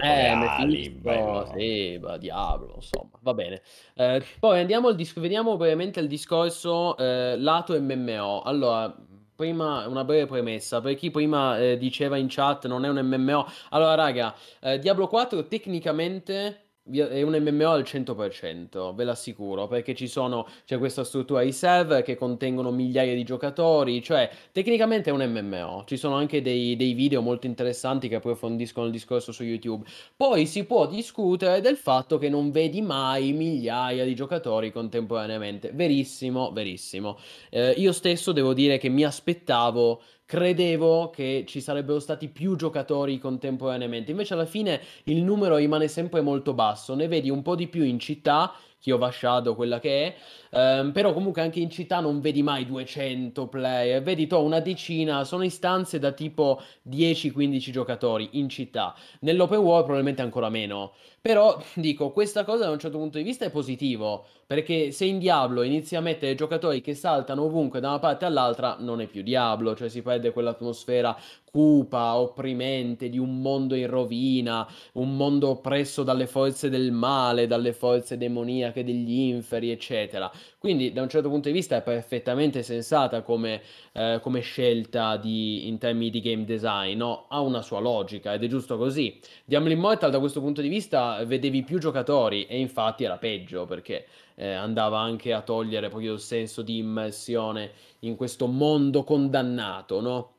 [0.00, 1.52] Eh, ali, Mephisto, bello.
[1.56, 3.62] sì, bah, diavolo, insomma, va bene.
[3.94, 8.42] Eh, poi andiamo al dis- vediamo brevemente il discorso eh, lato MMO.
[8.42, 8.92] Allora,
[9.36, 13.46] prima una breve premessa, per chi prima eh, diceva in chat non è un MMO.
[13.70, 20.08] Allora, raga, eh, Diablo 4 tecnicamente è un MMO al 100%, ve l'assicuro, perché ci
[20.08, 25.22] sono, c'è questa struttura di server che contengono migliaia di giocatori, cioè tecnicamente è un
[25.22, 25.84] MMO.
[25.86, 29.86] Ci sono anche dei, dei video molto interessanti che approfondiscono il discorso su YouTube.
[30.16, 35.70] Poi si può discutere del fatto che non vedi mai migliaia di giocatori contemporaneamente.
[35.72, 37.16] Verissimo, verissimo.
[37.50, 40.02] Eh, io stesso devo dire che mi aspettavo,
[40.32, 44.12] credevo che ci sarebbero stati più giocatori contemporaneamente.
[44.12, 46.94] Invece alla fine il numero rimane sempre molto basso.
[46.94, 48.50] Ne vedi un po' di più in città.
[48.82, 50.14] Chiova Shadow, quella che è,
[50.54, 55.24] Ehm, però comunque anche in città non vedi mai 200 player, vedi to una decina,
[55.24, 58.94] sono istanze da tipo 10-15 giocatori in città.
[59.20, 60.92] Nell'open world probabilmente ancora meno.
[61.22, 65.18] Però dico, questa cosa da un certo punto di vista è positivo, perché se in
[65.18, 69.22] Diablo inizi a mettere giocatori che saltano ovunque da una parte all'altra, non è più
[69.22, 71.16] Diablo, cioè si perde quell'atmosfera
[71.52, 77.74] cupa, opprimente di un mondo in rovina, un mondo oppresso dalle forze del male, dalle
[77.74, 80.32] forze demoniache degli inferi, eccetera.
[80.58, 83.60] Quindi da un certo punto di vista è perfettamente sensata come,
[83.92, 87.26] eh, come scelta di- in termini di game design, no?
[87.28, 89.20] Ha una sua logica ed è giusto così.
[89.44, 94.06] Diablo Immortal da questo punto di vista vedevi più giocatori e infatti era peggio perché
[94.36, 100.30] eh, andava anche a togliere proprio il senso di immersione in questo mondo condannato, no?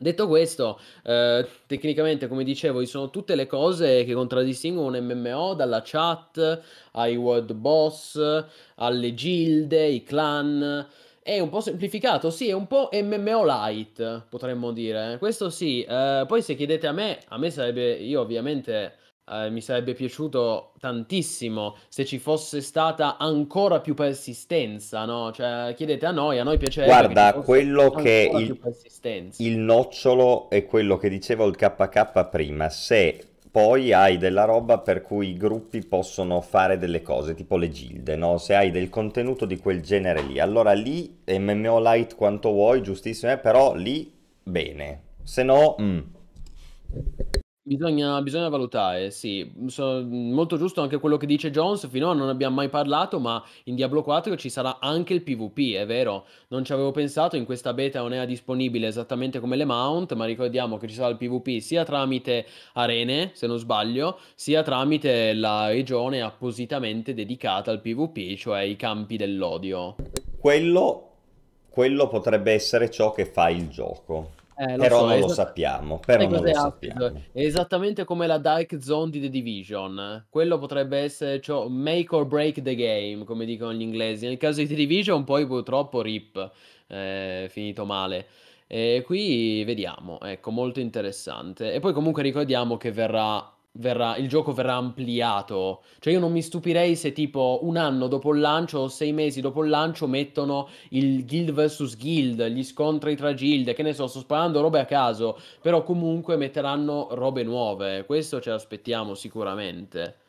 [0.00, 5.54] Detto questo, eh, tecnicamente, come dicevo, ci sono tutte le cose che contraddistinguono un MMO,
[5.54, 6.62] dalla chat
[6.92, 8.44] ai world boss,
[8.76, 10.86] alle gilde, i clan.
[11.20, 15.16] È un po' semplificato, sì, è un po' MMO light, potremmo dire.
[15.18, 15.82] Questo sì.
[15.82, 18.94] Eh, poi se chiedete a me, a me sarebbe, io ovviamente
[19.30, 25.32] eh, mi sarebbe piaciuto tantissimo se ci fosse stata ancora più persistenza, no?
[25.32, 29.34] Cioè, chiedete a noi, a noi piacerebbe che Guarda, fosse quello che il-.
[29.38, 35.02] Il nocciolo è quello che dicevo il KK prima, se poi hai della roba per
[35.02, 38.38] cui i gruppi possono fare delle cose, tipo le gilde, no?
[38.38, 43.32] Se hai del contenuto di quel genere lì, allora lì MMO light quanto vuoi, giustissimo,
[43.32, 45.76] eh, però lì bene, se no...
[45.80, 45.98] mm.
[47.68, 52.54] Bisogna, bisogna valutare, sì, So- molto giusto anche quello che dice Jones, finora non abbiamo
[52.54, 56.72] mai parlato, ma in Diablo 4 ci sarà anche il PvP, è vero, non ci
[56.72, 60.88] avevo pensato, in questa beta non era disponibile esattamente come le mount, ma ricordiamo che
[60.88, 67.12] ci sarà il PvP sia tramite arene, se non sbaglio, sia tramite la regione appositamente
[67.12, 69.96] dedicata al PvP, cioè i campi dell'odio.
[70.40, 71.10] Quello,
[71.68, 74.36] quello potrebbe essere ciò che fa il gioco.
[74.60, 77.06] Eh, lo Però so, non è lo sappiamo, però non lo sappiamo.
[77.30, 80.26] È esattamente come la Dark Zone di The Division.
[80.28, 84.26] Quello potrebbe essere cioè, make or break the game, come dicono gli inglesi.
[84.26, 86.50] Nel caso di The Division, poi purtroppo RIP,
[86.88, 88.26] è finito male.
[88.66, 91.72] E qui vediamo, ecco, molto interessante.
[91.72, 93.48] E poi comunque ricordiamo che verrà,
[93.78, 95.82] verrà, il gioco verrà ampliato.
[95.98, 99.40] Cioè io non mi stupirei se tipo un anno dopo il lancio o sei mesi
[99.40, 104.06] dopo il lancio mettono il guild vs guild, gli scontri tra guild, che ne so,
[104.06, 108.04] sto sparando robe a caso, però comunque metteranno robe nuove.
[108.04, 110.26] Questo ce l'aspettiamo sicuramente.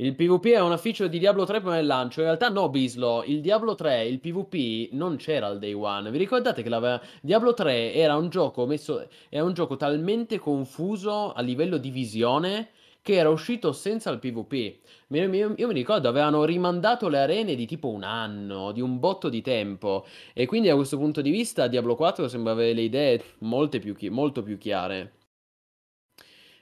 [0.00, 2.20] Il PvP è una feature di Diablo 3 prima del lancio.
[2.20, 3.24] In realtà no, Bislo.
[3.24, 6.12] Il Diablo 3, il PvP non c'era al day one.
[6.12, 7.00] Vi ricordate che l'aveva...
[7.20, 9.08] Diablo 3 era un gioco messo...
[9.28, 12.68] Era un gioco talmente confuso a livello di visione
[13.08, 14.78] che era uscito senza il PvP.
[15.08, 18.98] Mi- mi- Io, mi ricordo, avevano rimandato le arene di tipo un anno, di un
[18.98, 20.04] botto di tempo.
[20.34, 23.22] E quindi da questo punto di vista Diablo 4 sembra avere le idee
[23.80, 25.12] più chi- molto più chiare.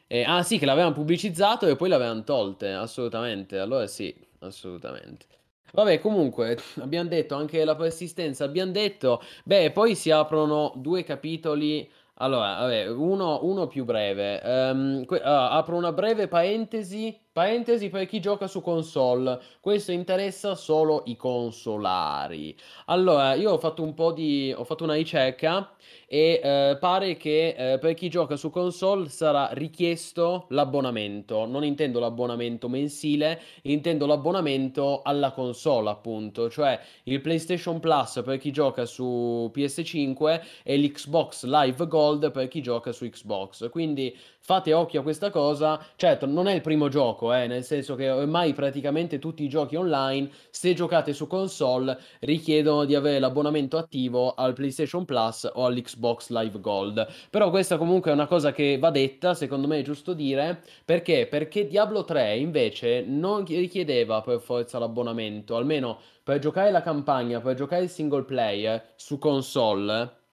[0.08, 3.58] Eh, ah sì, che l'avevano pubblicizzato e poi l'avevano tolte, assolutamente.
[3.58, 5.26] Allora sì, assolutamente.
[5.72, 11.90] Vabbè, comunque, abbiamo detto anche la persistenza, abbiamo detto, beh, poi si aprono due capitoli.
[12.18, 14.40] Allora, vabbè, uno, uno più breve.
[14.42, 19.38] Ehm, que- ah, apro una breve parentesi, parentesi per chi gioca su console.
[19.60, 22.56] Questo interessa solo i consolari.
[22.86, 25.76] Allora, io ho fatto un po' di, ho fatto una ricerca
[26.08, 31.44] e eh, pare che eh, per chi gioca su console sarà richiesto l'abbonamento.
[31.44, 38.50] Non intendo l'abbonamento mensile, intendo l'abbonamento alla console, appunto, cioè il PlayStation Plus per chi
[38.50, 43.68] gioca su PS5 e l'Xbox Live Gold per chi gioca su Xbox.
[43.68, 45.84] Quindi fate occhio a questa cosa.
[45.96, 49.76] Certo, non è il primo gioco, eh, nel senso che ormai praticamente tutti i giochi
[49.76, 56.30] online, se giocate su console, richiedono di avere l'abbonamento attivo al PlayStation Plus o all'Xbox
[56.30, 57.06] Live Gold.
[57.30, 61.26] Però questa comunque è una cosa che va detta, secondo me è giusto dire, perché?
[61.26, 67.54] Perché Diablo 3 invece non richiedeva per forza l'abbonamento, almeno per giocare la campagna, per
[67.54, 70.24] giocare il single player su console.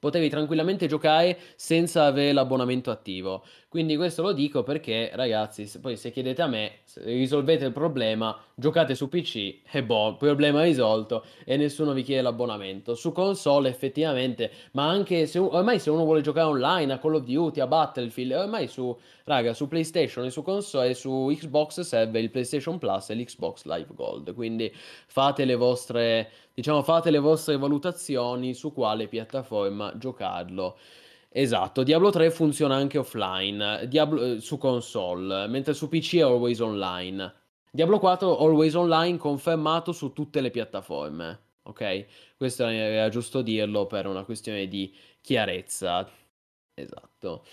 [0.00, 3.44] Potevi tranquillamente giocare senza avere l'abbonamento attivo.
[3.70, 8.36] Quindi questo lo dico perché, ragazzi, se- poi se chiedete a me, risolvete il problema,
[8.52, 12.96] giocate su PC e boh, problema risolto e nessuno vi chiede l'abbonamento.
[12.96, 17.22] Su console effettivamente, ma anche se ormai se uno vuole giocare online a Call of
[17.22, 22.18] Duty, a Battlefield, ormai su, raga, su PlayStation e su console e su Xbox serve
[22.18, 24.34] il PlayStation Plus e l'Xbox Live Gold.
[24.34, 30.76] Quindi fate le vostre, diciamo, fate le vostre valutazioni su quale piattaforma giocarlo.
[31.32, 36.58] Esatto, Diablo 3 funziona anche offline, Diablo, eh, su console, mentre su PC è always
[36.58, 37.32] online.
[37.70, 42.34] Diablo 4 always online confermato su tutte le piattaforme, ok?
[42.36, 46.08] Questo era giusto dirlo per una questione di chiarezza.
[46.74, 47.44] Esatto.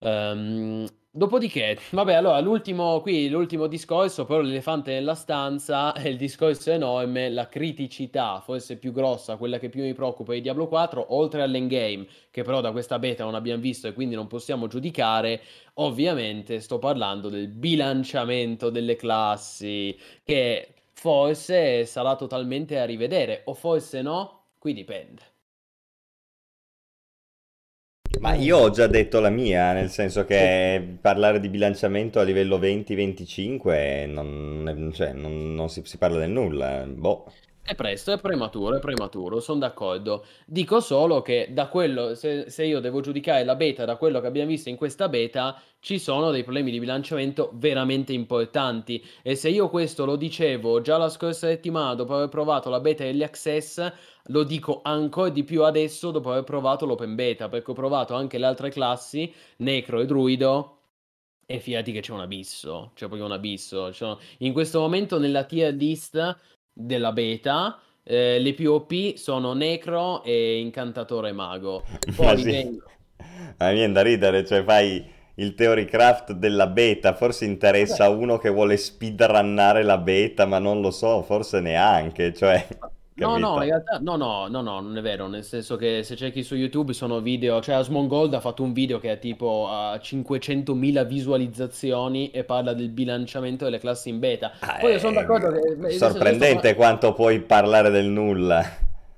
[0.00, 0.86] Ehm,
[1.16, 7.30] dopodiché, vabbè, allora l'ultimo qui, l'ultimo discorso, però l'elefante nella stanza, è il discorso enorme,
[7.30, 12.06] la criticità, forse più grossa, quella che più mi preoccupa di Diablo 4, oltre all'endgame,
[12.30, 15.40] che però da questa beta non abbiamo visto e quindi non possiamo giudicare,
[15.74, 24.02] ovviamente sto parlando del bilanciamento delle classi, che forse sarà totalmente da rivedere, o forse
[24.02, 25.35] no, qui dipende.
[28.20, 32.58] Ma io ho già detto la mia, nel senso che parlare di bilanciamento a livello
[32.58, 36.84] 20-25 non, cioè, non- non si, si parla del nulla.
[36.86, 37.30] Boh.
[37.68, 40.24] È presto, è prematuro, è prematuro, sono d'accordo.
[40.46, 44.28] Dico solo che da quello, se, se io devo giudicare la beta da quello che
[44.28, 49.04] abbiamo visto in questa beta, ci sono dei problemi di bilanciamento veramente importanti.
[49.20, 53.02] E se io questo lo dicevo già la scorsa settimana dopo aver provato la beta
[53.02, 53.92] degli Access,
[54.26, 58.38] lo dico ancora di più adesso dopo aver provato l'open beta, perché ho provato anche
[58.38, 60.70] le altre classi, Necro e Druido.
[61.48, 63.86] E fidati che c'è un abisso, c'è proprio un abisso.
[63.92, 66.36] Ci sono- In questo momento nella tier list
[66.76, 71.88] della beta, eh, le più OP sono Necro e Incantatore Mago.
[72.20, 72.84] Ma Poi sì, vengo-
[73.58, 75.04] a me viene da ridere, cioè fai
[75.36, 80.90] il theorycraft della beta, forse interessa uno che vuole speedrunnare la beta, ma non lo
[80.90, 82.66] so, forse neanche, cioè,
[83.16, 86.16] No, no, in realtà no, no, no, no, non è vero, nel senso che se
[86.16, 89.94] cerchi su YouTube sono video, cioè Asmongold ha fatto un video che è tipo a
[89.94, 94.52] 500.000 visualizzazioni e parla del bilanciamento delle classi in beta.
[94.58, 95.92] Ah, Poi io sono è d'accordo che...
[95.92, 98.62] sto sorprendente par- quanto puoi parlare del nulla.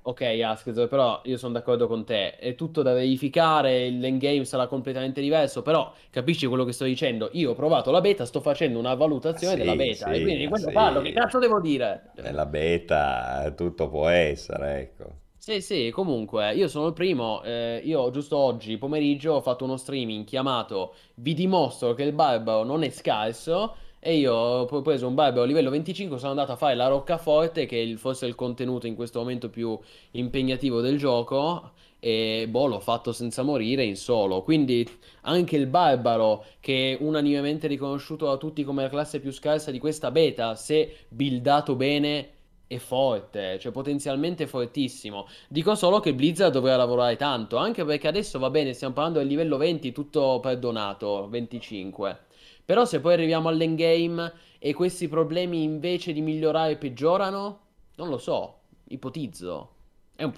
[0.09, 5.20] Ok, Asked, però io sono d'accordo con te, è tutto da verificare, l'endgame sarà completamente
[5.20, 7.28] diverso, però capisci quello che sto dicendo?
[7.35, 10.40] Io ho provato la beta, sto facendo una valutazione della Sì, beta e sì, quindi
[10.40, 10.72] di quello sì.
[10.72, 12.12] parlo, che cazzo devo dire?
[12.20, 15.20] Nella beta tutto può essere, ecco.
[15.40, 19.76] Sì, sì, comunque, io sono il primo, eh, io giusto oggi pomeriggio ho fatto uno
[19.76, 25.15] streaming chiamato Vi dimostro che il barbaro non è scarso e io ho preso un
[25.15, 28.35] barbaro a livello 25, sono andato a fare la roccaforte che è il- forse il
[28.35, 29.79] contenuto in questo momento più
[30.12, 34.89] impegnativo del gioco e boh, l'ho fatto senza morire in solo, quindi
[35.23, 39.79] anche il barbaro che è unanimemente riconosciuto da tutti come la classe più scarsa di
[39.81, 42.37] questa beta, se buildato bene
[42.69, 45.27] è forte, cioè potenzialmente fortissimo.
[45.49, 49.27] Dico solo che Blizzard dovrà lavorare tanto, anche perché adesso va bene, stiamo parlando del
[49.27, 52.27] livello 20, tutto perdonato, 25.
[52.65, 57.61] Però se poi arriviamo all'endgame e questi problemi invece di migliorare peggiorano,
[57.97, 58.59] non lo so,
[58.89, 59.70] ipotizzo.
[60.15, 60.32] È un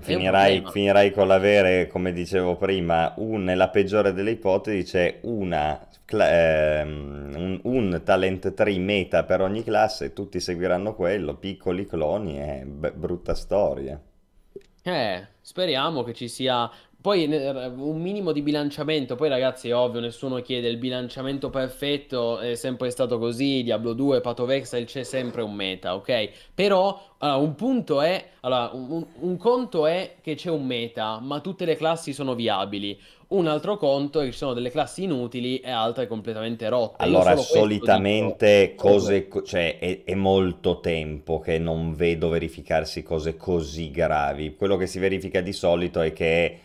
[0.00, 0.70] Finirai, problema.
[0.70, 7.60] finirai con l'avere, come dicevo prima, un, nella peggiore delle ipotesi c'è una, ehm, un,
[7.62, 13.34] un talent tree meta per ogni classe, tutti seguiranno quello, piccoli cloni, è b- brutta
[13.34, 13.98] storia.
[14.82, 16.70] Eh, speriamo che ci sia
[17.00, 19.14] poi un minimo di bilanciamento.
[19.14, 23.62] Poi, ragazzi, è ovvio, nessuno chiede il bilanciamento perfetto, è sempre stato così.
[23.62, 26.30] Diablo 2, Path of Exile c'è sempre un meta, ok?
[26.52, 31.40] Però, allora, un punto è, allora, un, un- conto è che c'è un meta, ma
[31.40, 32.98] tutte le classi sono viabili.
[33.28, 37.04] Un altro conto è che ci sono delle classi inutili e altre completamente rotte.
[37.04, 43.90] Allora, solitamente cose, co- cioè è, è molto tempo che non vedo verificarsi cose così
[43.90, 44.56] gravi.
[44.56, 46.60] Quello che si verifica di solito è che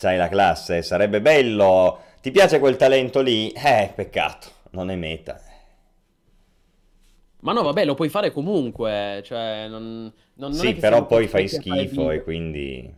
[0.00, 3.50] c'hai la classe, sarebbe bello, ti piace quel talento lì?
[3.52, 5.38] Eh, peccato, non è meta.
[7.42, 11.48] Ma no, vabbè, lo puoi fare comunque, cioè, non, non- non Sì, però poi fai
[11.48, 12.94] schifo e quindi...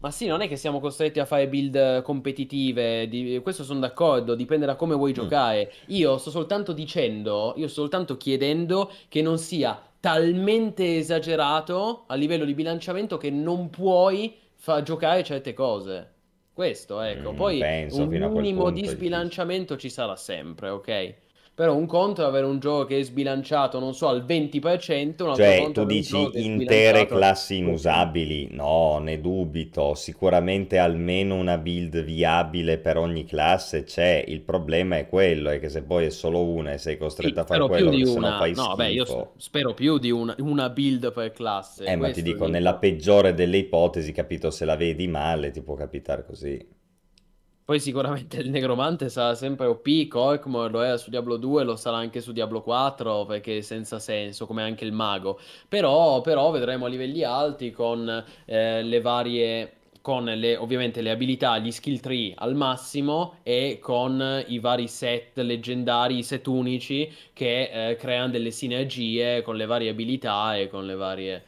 [0.00, 4.34] Ma sì, non è che siamo costretti a fare build competitive, di- questo sono d'accordo,
[4.34, 5.14] dipende da come vuoi Mm.
[5.14, 5.72] giocare.
[5.86, 12.44] Io sto soltanto dicendo, io sto soltanto chiedendo che non sia talmente esagerato a livello
[12.44, 16.11] di bilanciamento che non puoi far giocare certe cose.
[16.62, 17.32] Questo, ecco.
[17.32, 21.14] Mm, Poi penso un minimo di sbilanciamento ci sarà sempre, ok?
[21.54, 25.30] Però un conto è avere un gioco che è sbilanciato, non so, al 20%, un
[25.30, 27.56] altro Cioè, tu dici intere classi 100%.
[27.56, 28.48] inusabili?
[28.52, 29.94] No, ne dubito.
[29.94, 34.22] Sicuramente almeno una build viabile per ogni classe c'è.
[34.28, 37.40] Il problema è quello, è che se poi è solo una e sei Sì, costretto
[37.40, 38.34] a fare quello, che se no una.
[38.34, 41.90] fai No, beh, io spero più di una, una build per classe.
[41.90, 45.74] Eh, ma ti dico, nella peggiore delle ipotesi, capito, se la vedi male, ti può
[45.76, 46.58] capitare così.
[47.72, 51.96] Poi sicuramente il Negromante sarà sempre OP, Corkmore lo era su Diablo 2, lo sarà
[51.96, 55.40] anche su Diablo 4 perché senza senso, come anche il Mago.
[55.68, 58.06] Però, però vedremo a livelli alti con
[58.44, 59.72] eh, le varie,
[60.02, 65.38] con le, ovviamente le abilità, gli skill tree al massimo e con i vari set
[65.38, 70.84] leggendari, i set unici che eh, creano delle sinergie con le varie abilità e con
[70.84, 71.42] le varie,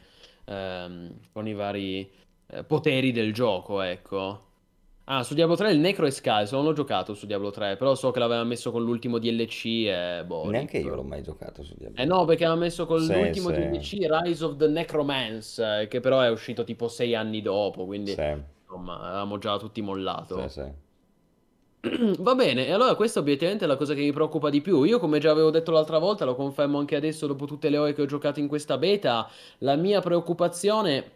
[0.45, 2.09] ehm, con i vari
[2.47, 4.44] eh, poteri del gioco, ecco.
[5.07, 7.93] Ah, su Diablo 3 il Necro è scarso, non l'ho giocato su Diablo 3, però
[7.93, 11.75] so che l'aveva messo con l'ultimo DLC e boh, Neanche io l'ho mai giocato su
[11.77, 12.01] Diablo.
[12.01, 13.53] Eh no, perché aveva messo con Sì, l'ultimo sì.
[13.53, 18.43] DLC Rise of the Necromance, che però è uscito tipo sei anni dopo, quindi Sì,
[18.63, 20.47] insomma avevamo già tutti mollato.
[20.47, 20.73] sì, sì.
[22.19, 24.83] Va bene, e allora questa obiettivamente è la cosa che mi preoccupa di più.
[24.83, 27.93] Io, come già avevo detto l'altra volta, lo confermo anche adesso dopo tutte le ore
[27.93, 29.29] che ho giocato in questa beta,
[29.59, 31.11] la mia preoccupazione,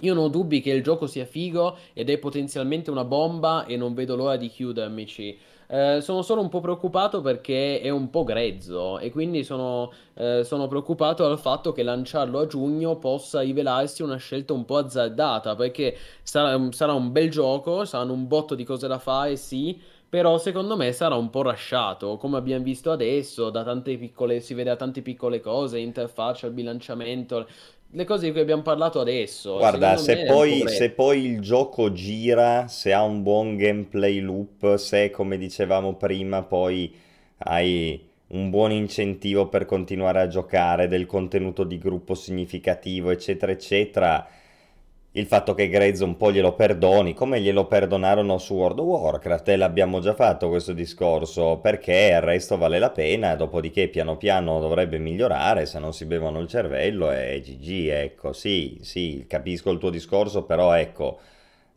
[0.00, 3.76] io non ho dubbi che il gioco sia figo ed è potenzialmente una bomba e
[3.76, 5.36] non vedo l'ora di chiudermici.
[5.70, 10.42] Eh, sono solo un po' preoccupato perché è un po' grezzo e quindi sono, eh,
[10.44, 15.56] sono preoccupato dal fatto che lanciarlo a giugno possa rivelarsi una scelta un po' azzardata
[15.56, 19.78] perché sarà, sarà un bel gioco, saranno un botto di cose da fare, sì.
[20.10, 23.52] Però secondo me sarà un po' rushato, come abbiamo visto adesso,
[23.82, 27.46] piccole, si vede da tante piccole cose, interfaccia, il bilanciamento,
[27.90, 29.56] le cose di cui abbiamo parlato adesso.
[29.56, 35.10] Guarda, se poi, se poi il gioco gira, se ha un buon gameplay loop, se
[35.10, 36.94] come dicevamo prima, poi
[37.38, 44.28] hai un buon incentivo per continuare a giocare, del contenuto di gruppo significativo, eccetera, eccetera,
[45.18, 49.48] il fatto che grezzo un po' glielo perdoni, come glielo perdonarono su World of Warcraft,
[49.48, 54.60] e l'abbiamo già fatto questo discorso, perché il resto vale la pena, dopodiché piano piano
[54.60, 59.78] dovrebbe migliorare, se non si bevono il cervello e GG, ecco, sì, sì, capisco il
[59.78, 61.18] tuo discorso, però ecco,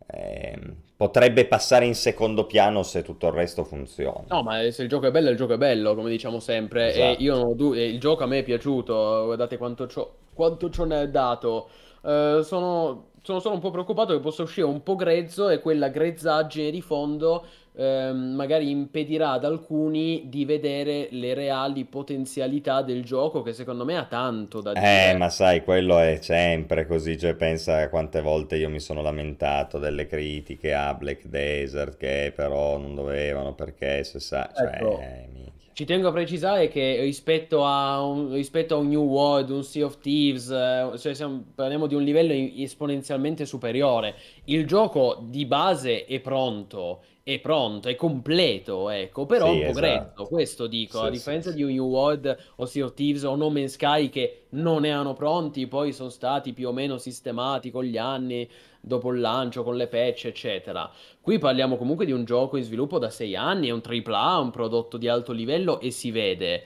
[0.08, 4.24] ehm, potrebbe passare in secondo piano se tutto il resto funziona.
[4.30, 6.90] No, ma se il gioco è bello, il gioco è bello, come diciamo sempre.
[6.90, 7.20] Esatto.
[7.20, 10.70] E io non ho du- il gioco a me è piaciuto, guardate quanto ciò, quanto
[10.70, 11.70] ciò ne è dato.
[12.04, 15.90] Eh, sono, sono solo un po' preoccupato che possa uscire un po' grezzo e quella
[15.90, 23.42] grezzaggine di fondo ehm, magari impedirà ad alcuni di vedere le reali potenzialità del gioco,
[23.42, 25.18] che secondo me ha tanto da Eh, dire.
[25.18, 29.80] ma sai, quello è sempre così, cioè pensa a quante volte io mi sono lamentato
[29.80, 35.28] delle critiche a Black Desert che però non dovevano perché se sa, cioè, Ecco, eh,
[35.32, 35.51] minchia.
[35.74, 39.86] Ci tengo a precisare che rispetto a un, rispetto a un New World, un Sea
[39.86, 44.16] of Thieves, eh, cioè siamo- parliamo di un livello esponenzialmente superiore.
[44.46, 49.74] Il gioco di base è pronto, è pronto, è completo, ecco, però Sì, un po'
[49.74, 50.28] grezzo, esatto.
[50.28, 51.52] questo dico, a Sì, sì, differenza sì.
[51.52, 55.14] di un New World o Sea of Thieves o No Man's Sky che non erano
[55.14, 58.50] pronti, poi sono stati più o meno sistemati con gli anni,
[58.80, 60.90] dopo il lancio, con le patch, eccetera.
[61.22, 64.50] Qui parliamo comunque di un gioco in sviluppo da sei anni, è un AAA, un
[64.52, 66.66] prodotto di alto livello e si vede.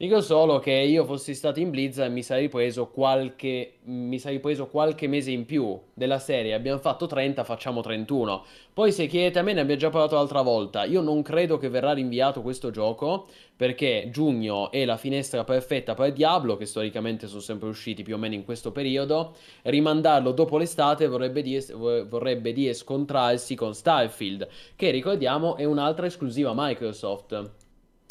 [0.00, 4.68] Dico solo che io fossi stato in Blizzard mi sarei preso qualche, mi sarei preso
[4.68, 6.54] qualche mese in più della serie.
[6.54, 8.44] Abbiamo fatto 30, facciamo 31.
[8.72, 10.84] Poi se chiedete a me, ne abbiamo già parlato l'altra volta.
[10.84, 13.26] Io non credo che verrà rinviato questo gioco
[13.56, 18.18] perché giugno è la finestra perfetta per Diablo, che storicamente sono sempre usciti più o
[18.18, 19.34] meno in questo periodo.
[19.62, 24.46] Rimandarlo dopo l'estate vorrebbe dire, vorrebbe dire scontrarsi con Starfield,
[24.76, 27.66] che ricordiamo è un'altra esclusiva Microsoft.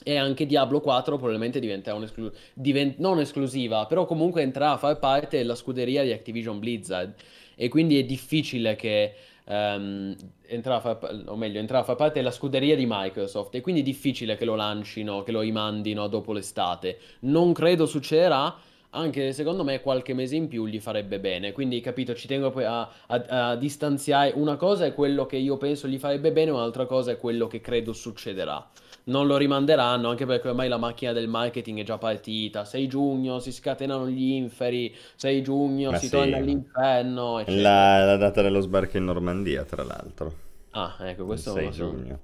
[0.07, 4.99] E anche Diablo 4 probabilmente diventerà un'esclu- divent- non esclusiva, però comunque entrerà a far
[4.99, 7.13] parte della scuderia di Activision Blizzard.
[7.55, 9.13] E quindi è difficile che
[9.45, 10.15] ehm,
[10.47, 13.55] entrerà a far, o meglio, entrerà a far parte della scuderia di Microsoft.
[13.55, 16.99] E quindi è difficile che lo lancino, che lo rimandino dopo l'estate.
[17.21, 18.55] Non credo succederà.
[18.91, 21.51] Anche se secondo me qualche mese in più gli farebbe bene.
[21.51, 24.31] Quindi, capito, ci tengo a, a- a distanziare.
[24.35, 27.59] Una cosa è quello che io penso gli farebbe bene, un'altra cosa è quello che
[27.59, 28.65] credo succederà.
[29.07, 32.63] Non lo rimanderanno anche perché ormai la macchina del marketing è già partita.
[32.65, 37.39] 6 giugno si scatenano gli inferi, 6 giugno Ma si sì, torna all'inferno.
[37.45, 40.34] La, la data dello sbarco in Normandia, tra l'altro,
[40.71, 41.85] Ah, ecco, il questo 6 lo so.
[41.89, 42.19] giugno.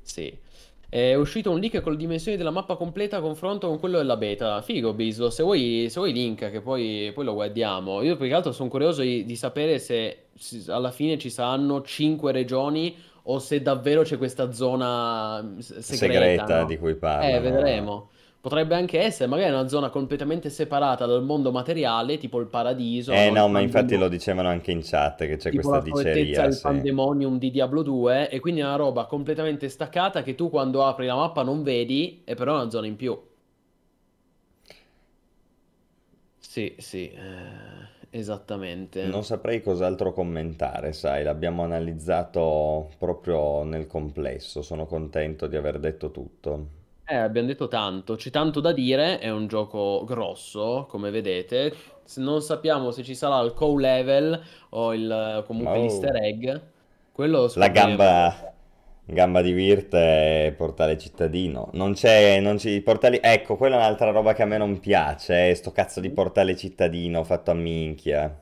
[0.00, 0.36] Sì.
[0.88, 4.16] È uscito un leak con le dimensioni della mappa completa a confronto con quello della
[4.18, 4.60] beta.
[4.60, 8.02] Figo, Bislo, se vuoi, se vuoi link, che poi, poi lo guardiamo.
[8.02, 10.26] Io più che altro sono curioso di, di sapere se
[10.66, 16.46] alla fine ci saranno 5 regioni o se davvero c'è questa zona mm, segreta, Segreta
[16.48, 16.64] no?
[16.64, 17.40] di cui Eh, parlano.
[17.40, 18.10] vedremo.
[18.40, 23.30] Potrebbe anche essere magari una zona completamente separata dal mondo materiale, tipo il paradiso, Eh
[23.30, 23.46] no?
[23.46, 26.60] Il ma infatti lo dicevano anche in chat che c'è tipo questa diceria, del sì.
[26.60, 31.06] Pandemonium di Diablo 2 e quindi è una roba completamente staccata che tu quando apri
[31.06, 33.16] la mappa non vedi e però è una zona in più.
[36.38, 37.71] Sì, sì, eh,
[38.12, 39.06] esattamente.
[39.06, 46.10] Non saprei cos'altro commentare, sai, l'abbiamo analizzato proprio nel complesso, sono contento di aver detto
[46.10, 46.66] tutto.
[47.04, 51.74] Eh, abbiamo detto tanto, c'è tanto da dire, è un gioco grosso, come vedete.
[52.04, 54.40] Se non sappiamo se ci sarà il cow level
[54.70, 55.80] o il, comunque Oh.
[55.80, 56.48] l'easter egg,
[57.12, 58.54] quello lo La gamba,
[59.04, 61.70] gamba di Virt è portale cittadino.
[61.72, 64.80] Non c'è, non ci, i portali, ecco, quella è un'altra roba che a me non
[64.80, 68.40] piace, eh, sto cazzo di portale cittadino fatto a minchia.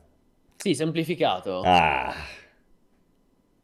[0.57, 1.61] Sì, semplificato.
[1.63, 2.13] Ah,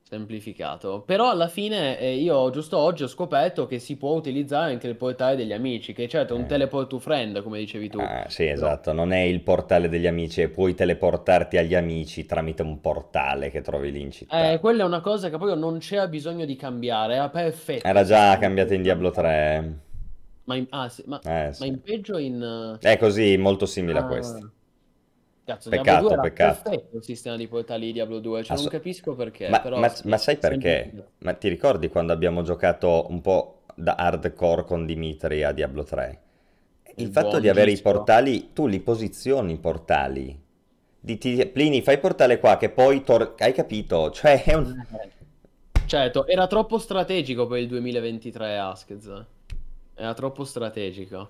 [0.07, 1.03] Semplificato.
[1.05, 4.95] Però alla fine eh, io giusto oggi ho scoperto che si può utilizzare anche il
[4.95, 6.47] portale degli amici, che certo è un Eh.
[6.47, 7.99] teleport to friend, come dicevi tu.
[7.99, 12.61] ah, sì, esatto, non è il portale degli amici, e puoi teleportarti agli amici tramite
[12.61, 14.53] un portale che trovi lì in città.
[14.53, 17.85] Eh, quella è una cosa che proprio non c'era bisogno di cambiare, era perfetta.
[17.85, 19.79] Era già cambiata in Diablo 3.
[20.45, 21.67] Ma in, ah, sì, ma, Eh, ma sì.
[21.67, 22.77] in peggio in...
[22.79, 24.07] È così, molto simile a Ah.
[24.07, 24.51] questo.
[25.47, 26.61] Cazzo, Peccato, Diablo 2 era peccato.
[26.69, 29.79] perfetto il sistema di portali di Diablo 2, cioè non Asso- capisco perché, Ma, però
[29.79, 30.59] ma- sì, ma sai perché?
[30.81, 31.11] semplificato.
[31.19, 36.21] Ma ti ricordi quando abbiamo giocato un po' da hardcore con Dimitri a Diablo 3?
[36.97, 37.91] Il Il fatto di avere i Gisco.
[37.93, 40.37] portali, tu li posizioni i portali.
[40.99, 44.11] Di- ti- Plini, fai portale qua che poi tor- hai capito?
[44.11, 44.65] Cioè è un...
[45.01, 45.15] Eh,
[45.85, 49.25] Certo, era troppo strategico per il 2023 Askez.
[49.95, 51.29] Era troppo strategico.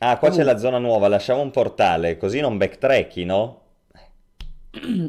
[0.00, 3.62] Ah, qua c'è Comunque- la zona nuova, lasciamo un portale, così non backtracki, no?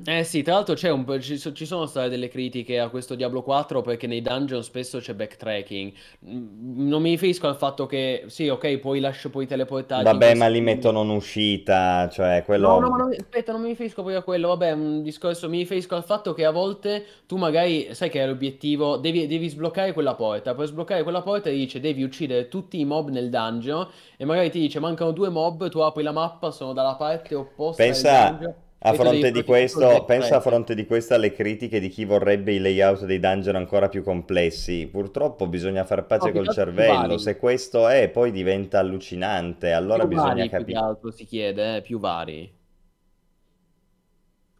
[0.06, 2.90] Eh sì, tra l'altro c'è un po', ci, so- ci sono state delle critiche a
[2.90, 5.94] questo Diablo 4 perché nei dungeon spesso c'è backtracking.
[6.26, 10.24] Mm, Non mi riferisco al fatto che, sì, ok, puoi, lascio, puoi teleportarti in Vabbè,
[10.24, 10.64] questi ma li punti.
[10.64, 12.68] mettono un'uscita, cioè quello...
[12.68, 15.60] No, no, ma non, aspetta, non mi riferisco poi a quello, vabbè, un discorso, mi
[15.60, 19.94] riferisco al fatto che a volte tu magari, sai che è l'obiettivo, devi, devi sbloccare
[19.94, 23.88] quella porta, per sbloccare quella porta ti dice devi uccidere tutti i mob nel dungeon
[24.18, 27.94] e magari ti dice mancano due mob, tu apri la mappa, sono dalla parte opposta
[27.94, 28.54] del Pensa, dungeon.
[28.82, 32.60] A fronte di questo, pensa a fronte di questo alle critiche di chi vorrebbe i
[32.60, 34.88] layout dei dungeon ancora più complessi.
[34.88, 37.18] Purtroppo bisogna far pace No, più col più cervello.
[37.18, 39.72] Se questo è, poi diventa allucinante.
[39.74, 40.78] Allora Più bisogna più capire.
[40.78, 42.52] altro si chiede, eh, più vari.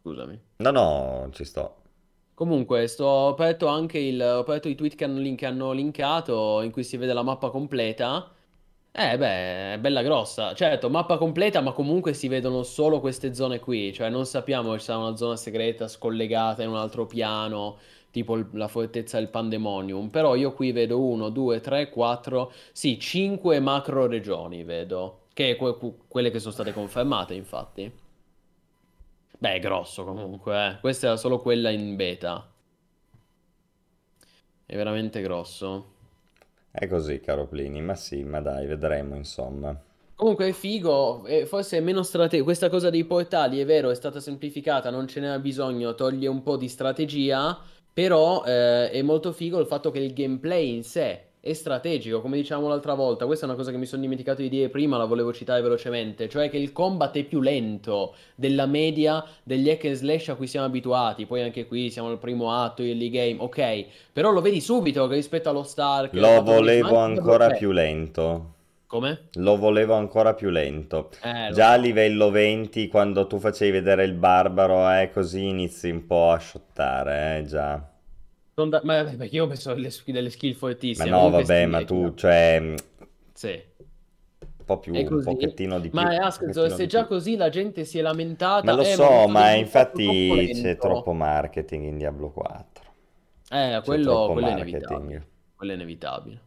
[0.02, 0.40] Scusami.
[0.58, 1.76] No, no, ci sto.
[2.34, 5.72] Comunque, sto, ho aperto anche il, ho aperto i tweet che hanno, link- che hanno
[5.72, 8.32] linkato in cui si vede la mappa completa.
[8.92, 10.52] Eh, beh, è bella grossa.
[10.54, 13.92] Certo, mappa completa, ma comunque si vedono solo queste zone qui.
[13.92, 17.78] Cioè, non sappiamo se sarà una zona segreta scollegata in un altro piano,
[18.10, 20.08] tipo la fortezza del Pandemonium.
[20.08, 25.20] Però io qui vedo 1, 2, 3, 4, sì, 5 macro regioni vedo.
[25.32, 25.76] Che que-
[26.08, 27.90] quelle che sono state confermate, infatti.
[29.38, 30.78] Beh, è grosso comunque, eh.
[30.80, 32.46] Questa era solo quella in beta.
[34.64, 35.98] È veramente grosso.
[36.70, 37.80] È così, caro Plini.
[37.80, 39.78] Ma sì, ma dai, vedremo, insomma.
[40.14, 42.44] Comunque è figo, e forse è meno strategico.
[42.44, 46.42] Questa cosa dei portali è vero, è stata semplificata, non ce n'era bisogno, toglie un
[46.42, 47.58] po' di strategia,
[47.92, 52.36] però eh, è molto figo il fatto che il gameplay in sé è strategico, come
[52.36, 53.24] dicevamo l'altra volta.
[53.24, 56.28] Questa è una cosa che mi sono dimenticato di dire prima, la volevo citare velocemente,
[56.28, 60.46] cioè che il combat è più lento della media degli hack and slash a cui
[60.46, 61.24] siamo abituati.
[61.24, 65.14] Poi anche qui siamo al primo atto, early game, ok, però lo vedi subito che
[65.14, 68.22] rispetto allo Stark, Lo volevo ancora più lento.
[68.22, 68.58] 3.
[68.86, 69.28] Come?
[69.34, 71.10] Lo volevo ancora più lento.
[71.22, 76.06] Eh, Già a livello 20, quando tu facevi vedere il barbaro, eh, così inizi un
[76.06, 77.89] po' a shottare, eh, già.
[78.68, 80.54] Da- Ma vabbè, perché io ho messo delle, delle skill
[80.94, 81.06] Ma fortissime.
[81.06, 82.76] no, Comunque vabbè, ma è tu, cioè, un
[83.34, 83.60] Sì,
[84.64, 87.06] po' più, è un pochettino di più, Ma un Askzo, pochettino se già più.
[87.06, 88.02] così la gente si è
[88.62, 89.50] Ma lamentata, lo eh, ma so, ma
[89.92, 92.94] troppo infatti c'è troppo marketing in Diablo 4.
[93.50, 95.28] Eh, quello, quello è inevitabile.
[95.54, 96.40] Quello è inevitabile.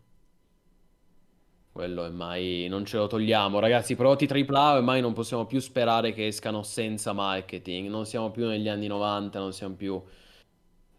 [1.72, 2.68] Quello è mai...
[2.70, 3.60] non ce lo togliamo.
[3.60, 7.90] Ragazzi, prodotti AAA ormai non possiamo più sperare che escano senza marketing.
[7.90, 10.02] Non siamo più negli anni 90, non siamo più...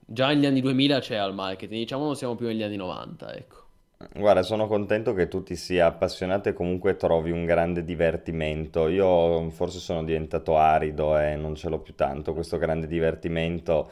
[0.06, 3.62] Già negli anni 2000 c'era il marketing, diciamo non siamo più negli anni 90, ecco.
[4.12, 8.88] Guarda, sono contento che tu ti sia appassionato e comunque trovi un grande divertimento.
[8.88, 13.90] Io forse sono diventato arido e non ce l'ho più tanto questo grande divertimento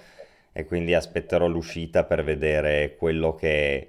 [0.52, 3.88] e quindi aspetterò l'uscita per vedere quello che,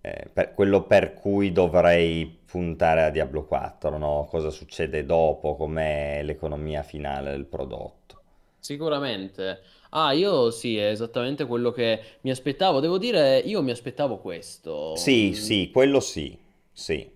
[0.00, 4.26] eh, per, quello per cui dovrei puntare a Diablo 4, no?
[4.30, 8.22] Cosa succede dopo, com'è l'economia finale del prodotto.
[8.58, 9.60] Sicuramente.
[9.90, 12.80] Ah, io sì, è esattamente quello che mi aspettavo.
[12.80, 14.70] Devo dire, io mi aspettavo questo.
[14.92, 16.38] Sì, Mm, sì, quello sì,
[16.72, 17.10] sì,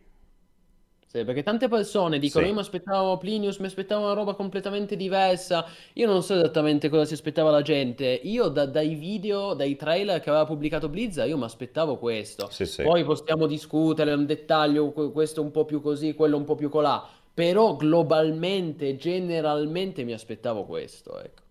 [1.06, 5.64] sì, perché tante persone dicono, io mi aspettavo Plinius, mi aspettavo una roba completamente diversa.
[5.94, 8.04] Io non so esattamente cosa si aspettava la gente.
[8.24, 12.50] Io da- dai video, dai trailer che aveva pubblicato Blizzard, io mi aspettavo questo.
[12.50, 12.82] Sì, sì.
[12.82, 16.68] Poi possiamo discutere un dettaglio, que- questo un po' più così, quello un po' più
[16.68, 17.06] colà.
[17.32, 21.42] Però globalmente, generalmente mi aspettavo questo, ecco.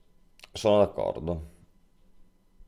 [0.54, 1.52] Sono d'accordo.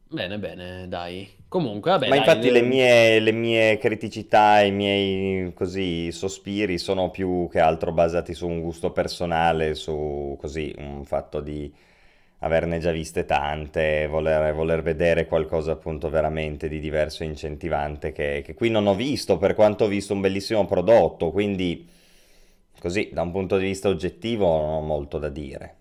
[0.07, 1.29] Bene, bene, dai.
[1.47, 2.17] Comunque, vabbè, Ma dai.
[2.17, 7.91] infatti le eh, mie, le mie criticità, i miei così sospiri sono più che altro
[7.91, 11.73] basati su un gusto personale, su così un fatto di
[12.39, 18.43] averne già viste tante, voler, voler vedere qualcosa appunto veramente di diverso e incentivante che,
[18.45, 21.87] che qui non ho visto, per quanto ho visto un bellissimo prodotto, quindi
[22.79, 25.75] così da un punto di vista oggettivo non ho molto da dire.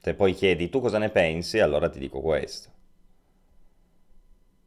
[0.00, 2.70] Se poi chiedi tu cosa ne pensi, allora ti dico questo.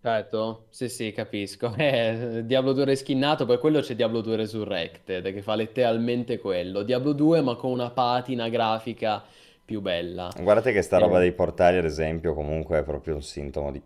[0.02, 1.74] Certo, sì, sì, capisco.
[1.78, 6.84] Eh, Diablo 2 reskinnato, per quello c'è Diablo 2 Resurrected, che fa letteralmente quello.
[6.84, 9.24] Diablo 2, ma con una patina grafica
[9.66, 10.32] più bella.
[10.38, 13.82] Guardate che sta roba Eh, dei portali, ad esempio, comunque è proprio un sintomo di...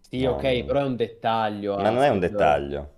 [0.00, 0.64] sì, No, ok, no.
[0.64, 2.90] però è un dettaglio, Ma non è un dettaglio.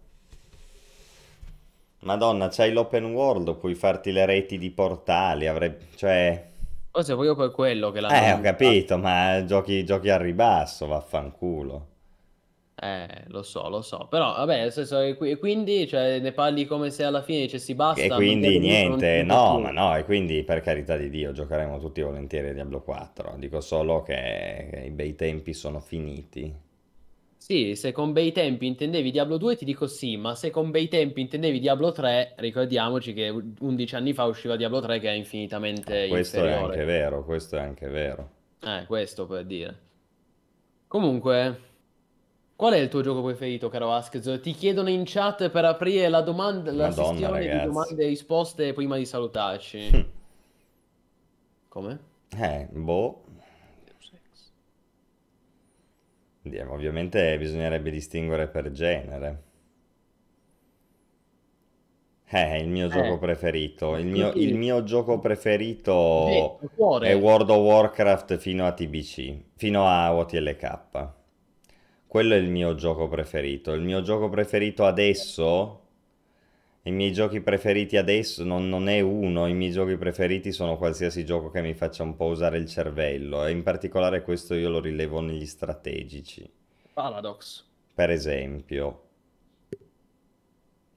[2.05, 5.75] Madonna, c'hai l'open world, puoi farti le reti di portali, avrei...
[5.97, 6.53] cioè...
[6.95, 11.89] Forse proprio per quello che l'hanno Eh, ho capito, ma giochi, giochi al ribasso, vaffanculo.
[12.77, 14.07] Eh, lo so, lo so.
[14.09, 17.41] Però, vabbè, nel senso, e qui- e quindi, cioè, ne parli come se alla fine
[17.43, 19.61] dicessi E basta, non quindi Diablo 2 non niente, no, più.
[19.61, 23.35] ma no, e quindi per carità di Dio giocheremo tutti volentieri a Diablo 4.
[23.37, 26.53] Dico solo che, che i bei tempi sono finiti.
[27.45, 30.89] Sì, se con bei tempi intendevi Diablo 2 ti dico sì, ma se con bei
[30.89, 36.09] tempi intendevi Diablo 3, ricordiamoci che 11 anni fa usciva Diablo 3 che è infinitamente
[36.09, 36.85] Questo è anche inferiore.
[36.87, 38.31] vero, questo è anche vero.
[38.61, 39.79] Eh, questo per dire.
[40.89, 41.61] Comunque,
[42.57, 44.41] qual è il tuo gioco preferito, caro Askez?
[44.41, 48.73] Ti chiedono in chat per aprire la domanda, la Madonna, sessione di domande e risposte
[48.73, 49.91] prima di salutarci.
[51.69, 51.99] Come?
[52.39, 53.21] Eh, boh.
[53.27, 53.35] Di-
[56.69, 59.43] Ovviamente bisognerebbe distinguere per genere.
[62.27, 63.97] Eh, il mio gioco Eh, preferito.
[63.97, 66.61] Il mio, il mio gioco preferito
[67.01, 67.15] è.
[67.15, 71.09] World of Warcraft fino a TBC, fino a OTLK.
[72.07, 73.73] Quello è il mio gioco preferito.
[73.73, 75.84] Il mio gioco preferito adesso,
[76.85, 81.25] i miei giochi preferiti adesso non, non è uno, i miei giochi preferiti sono qualsiasi
[81.25, 84.81] gioco che mi faccia un po' usare il cervello e in particolare questo io lo
[84.81, 86.49] rilevo negli strategici.
[86.93, 87.65] Paradox.
[87.95, 89.05] Per esempio,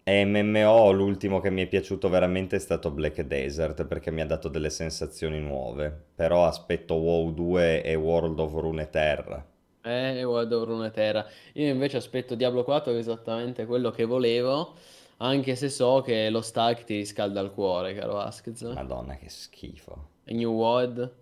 [0.09, 4.25] e MMO l'ultimo che mi è piaciuto veramente è stato Black Desert perché mi ha
[4.25, 6.05] dato delle sensazioni nuove.
[6.15, 9.45] Però aspetto WoW 2 e World of Runeterra.
[9.81, 11.25] Eh, World of Runeterra.
[11.55, 14.75] Io invece aspetto Diablo 4 che è esattamente quello che volevo,
[15.17, 18.61] anche se so che lo stack ti riscalda il cuore, caro Vasquez.
[18.61, 20.09] Madonna, che schifo.
[20.23, 21.13] E New World?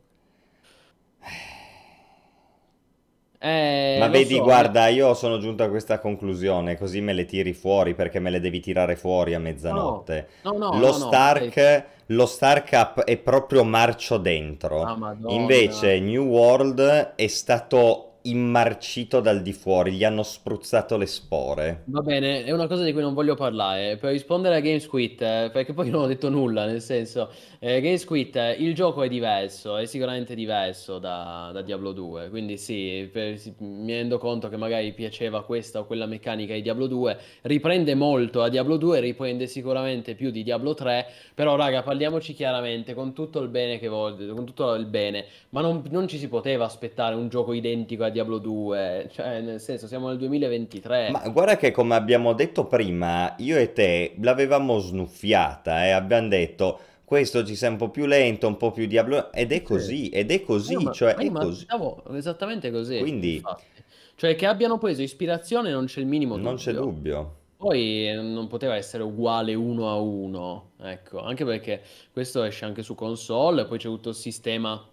[3.38, 7.26] Eh, Ma lo vedi, so, guarda, io sono giunto a questa conclusione, così me le
[7.26, 10.28] tiri fuori perché me le devi tirare fuori a no, mezzanotte.
[10.44, 11.06] no, no, Lo no, no, aspetta.
[11.08, 14.82] Stark, lo Stark Up è proprio marcio dentro.
[14.82, 15.16] Ah.
[15.28, 21.86] Invece New World è stato immarcito dal di fuori, gli hanno spruzzato le spore.
[21.88, 23.98] Va bene, è una cosa di cui non voglio parlare.
[23.98, 27.82] Per rispondere a Games Quit, eh, perché poi non ho detto nulla, nel senso, eh,
[27.82, 32.30] Games Quit, eh, il gioco è diverso, è sicuramente diverso da, da Diablo 2.
[32.30, 36.62] Quindi sì, per- sì, mi rendo conto che magari piaceva questa o quella meccanica di
[36.62, 37.18] Diablo 2.
[37.42, 41.06] Riprende molto a Diablo 2, riprende sicuramente più di Diablo 3.
[41.34, 45.62] Però, raga, parliamoci chiaramente, con tutto il bene che voglio, con tutto il bene, ma
[45.62, 49.10] non, non ci si poteva aspettare un gioco identico a Diablo 2.
[49.12, 51.12] Cioè, nel senso, siamo nel 2023.
[51.12, 56.80] Ma guarda che come abbiamo detto prima, io e te l'avevamo snuffiata e abbiamo detto
[57.06, 59.64] questo ci sei un po' più lento, un po' più Diablo ed è Sì.
[59.64, 61.66] così, ed è così, ma, cioè è così.
[62.14, 63.64] esattamente così, Quindi infatti.
[64.16, 66.92] Cioè che abbiano preso ispirazione non c'è il minimo non c'è dubbio.
[66.92, 67.36] dubbio.
[67.58, 72.84] Poi eh, non poteva essere uguale uno a uno, ecco, anche perché questo esce anche
[72.84, 74.86] su console, poi c'è tutto il sistema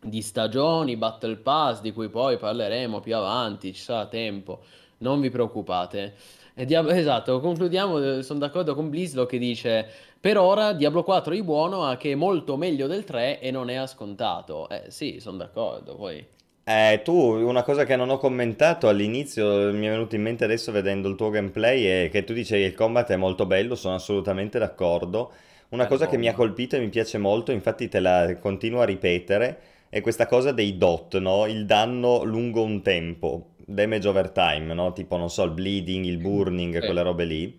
[0.00, 4.62] di stagioni, Battle Pass, di cui poi parleremo più avanti, ci sarà tempo,
[4.98, 6.14] non vi preoccupate.
[6.56, 9.86] E Diab- esatto, concludiamo, eh, sono d'accordo con Blislo che dice,
[10.20, 13.68] per ora Diablo 4 di buono, ma che è molto meglio del 3 e non
[13.70, 14.68] è ascontato.
[14.68, 16.24] Eh sì, sono d'accordo, poi...
[16.66, 20.72] Eh, tu, una cosa che non ho commentato all'inizio, mi è venuto in mente adesso
[20.72, 24.58] vedendo il tuo gameplay, è che tu dicevi il combat è molto bello, sono assolutamente
[24.58, 25.32] d'accordo.
[25.70, 28.80] Una Beh, cosa che mi ha colpito e mi piace molto, infatti te la continuo
[28.80, 29.60] a ripetere,
[29.90, 31.44] è questa cosa dei dot, no?
[31.46, 34.92] Il danno lungo un tempo, damage over time, no?
[34.92, 36.84] Tipo, non so, il bleeding, il burning, Sì.
[36.84, 37.56] quelle robe lì.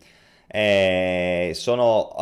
[0.48, 2.16] Eh, sono,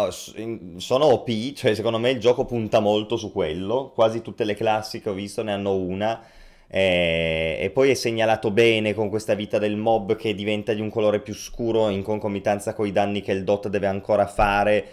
[0.77, 5.01] sono OP, cioè secondo me il gioco punta molto su quello, quasi tutte le classi
[5.01, 6.23] che ho visto ne hanno una.
[6.67, 10.89] Eh, e poi è segnalato bene con questa vita del mob che diventa di un
[10.89, 14.85] colore più scuro in concomitanza con i danni che il dot deve ancora fare.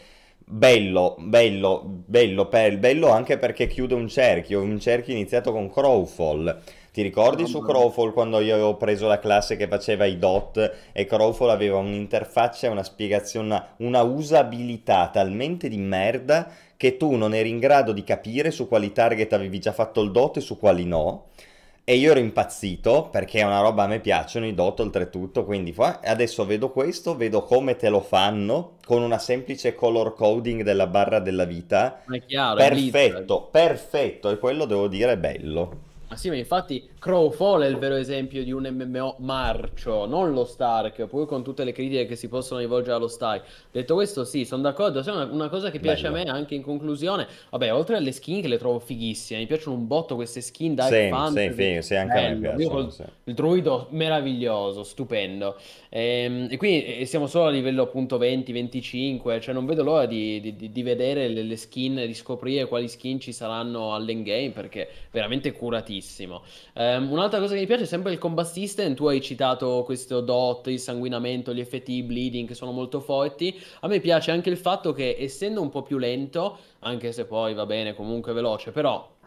[0.44, 6.60] Bello, bello, bello, per- bello anche perché chiude un cerchio, un cerchio iniziato con Crowfall.
[7.00, 7.60] Ti ricordi su.
[7.60, 12.66] Crowfall quando io avevo preso la classe che faceva i dot e Crowfall aveva un'interfaccia
[12.66, 17.92] e una spiegazione, una, una usabilità talmente di merda che tu non eri in grado
[17.92, 21.28] di capire su quali target avevi già fatto il dot e su quali no.
[21.84, 25.74] E io ero impazzito perché è una roba a me piacciono i dot oltretutto, quindi
[26.02, 31.18] adesso vedo questo, vedo come te lo fanno con una semplice color coding della barra
[31.18, 32.02] della vita.
[32.06, 32.68] È chiaro, è.
[32.68, 35.88] Perfetto, perfetto, e quello devo dire è bello.
[36.10, 40.44] Ma sì, ma infatti Crowfall è il vero esempio di un MMO marcio, non lo
[40.44, 43.68] Stark, pur con tutte le critiche che si possono rivolgere allo Stark.
[43.70, 45.04] Detto questo, sì, sono d'accordo.
[45.04, 46.24] Sai, una, una cosa che piace a Bello.
[46.24, 49.86] me anche in conclusione, vabbè, oltre alle skin che le trovo fighissime, mi piacciono un
[49.86, 53.04] botto queste skin dark Sì, sì, fantasy, sì, anche a me piacciono, col- sì.
[53.24, 55.56] il druido meraviglioso, stupendo.
[55.90, 60.40] Ehm, E, quindi eh, siamo solo a livello appunto 20-25, cioè non vedo l'ora di,
[60.40, 65.52] di- di- vedere le, le skin, di scoprire quali skin ci saranno all'endgame perché veramente
[66.00, 66.42] curatissimo.
[66.74, 70.20] Ehm, un'altra cosa che mi piace è sempre il combat system, tu hai citato questo
[70.20, 73.58] dot, il sanguinamento, gli effetti di bleeding che sono molto forti.
[73.80, 77.54] A me piace anche il fatto che essendo un po' più lento, anche se poi
[77.54, 79.18] va bene comunque veloce, però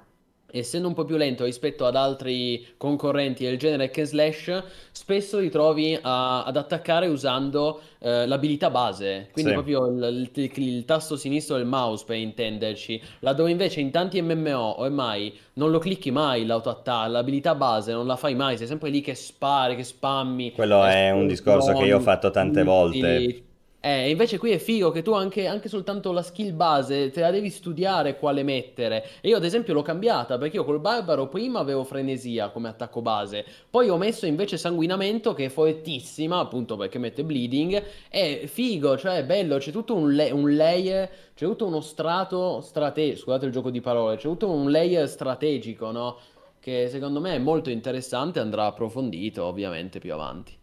[0.60, 5.50] essendo un po' più lento rispetto ad altri concorrenti del genere hack slash, spesso ti
[5.50, 9.58] trovi a- ad attaccare usando eh, l'abilità base, quindi Sì.
[9.58, 14.82] proprio il, il- il tasto sinistro del mouse per intenderci, laddove invece in tanti MMO
[14.82, 19.02] ormai non lo clicchi mai l'auto-attack, l'abilità base non la fai mai, sei sempre lì
[19.02, 23.44] che spari, che spammi, Quello eh, è un discorso che io ho fatto tante volte.
[23.86, 27.32] Eh, invece qui è figo che tu anche, anche soltanto la skill base te la
[27.32, 29.04] devi studiare quale mettere.
[29.20, 33.02] E io ad esempio l'ho cambiata perché io col barbaro prima avevo frenesia come attacco
[33.02, 37.84] base, poi ho messo invece sanguinamento che è fortissima appunto perché mette bleeding.
[38.08, 42.62] È figo, cioè è bello, c'è tutto un, le- un layer, c'è tutto uno strato
[42.62, 46.18] strategico, scusate il gioco di parole, c'è tutto un layer strategico, no?
[46.60, 50.58] Che secondo me è molto interessante, andrà approfondito ovviamente più avanti.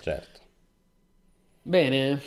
[0.00, 0.39] Certo.
[1.62, 2.20] Bene,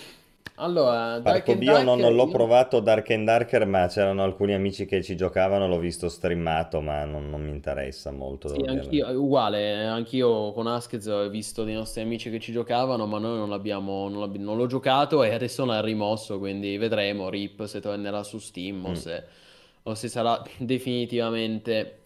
[0.56, 4.86] allora, Dark Parco Bio non, non l'ho provato Dark and Darker, ma c'erano alcuni amici
[4.86, 9.86] che ci giocavano, l'ho visto streamato, ma non, non mi interessa molto, Sì, anch'io, uguale,
[9.86, 14.08] anch'io con Askez ho visto dei nostri amici che ci giocavano, ma noi non l'abbiamo,
[14.10, 18.38] non l'abbi- non l'ho giocato e adesso l'ha rimosso, quindi vedremo RIP se tornerà su
[18.38, 18.94] Steam o Mm.
[18.94, 19.24] se,
[19.84, 21.98] o se sarà definitivamente...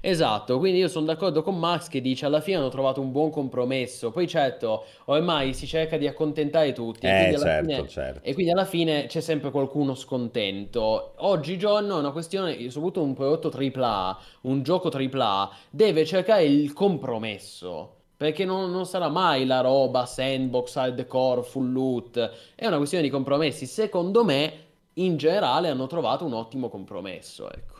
[0.00, 3.30] Esatto, quindi io sono d'accordo con Max che dice alla fine hanno trovato un buon
[3.30, 7.84] compromesso, poi certo, ormai si cerca di accontentare tutti e Eh, quindi alla certo, fine...
[7.84, 8.32] E certo.
[8.32, 11.12] quindi alla fine c'è sempre qualcuno scontento.
[11.16, 17.92] Oggigiorno è una questione, soprattutto un prodotto AAA, un gioco AAA, deve cercare il compromesso.
[18.16, 22.30] Perché non, non sarà mai la roba sandbox, hardcore, full loot.
[22.54, 23.66] È una questione di compromessi.
[23.66, 24.52] Secondo me,
[24.94, 27.50] in generale, hanno trovato un ottimo compromesso.
[27.52, 27.75] Ecco.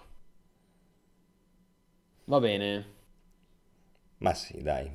[2.35, 2.87] Va bene.
[4.19, 4.95] Ma sì, dai.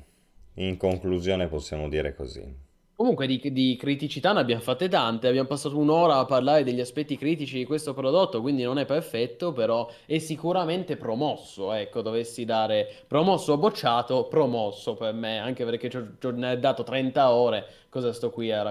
[0.58, 2.56] In conclusione possiamo dire così.
[2.94, 7.16] Comunque di, di criticità ne abbiamo fatte tante, abbiamo passato un'ora a parlare degli aspetti
[7.18, 13.04] critici di questo prodotto, quindi non è perfetto, però è sicuramente promosso, ecco, dovessi dare
[13.08, 17.32] promosso o bocciato, promosso per me, anche perché ci ho, ho ne ho dato 30
[17.32, 18.62] ore, cosa sto qui a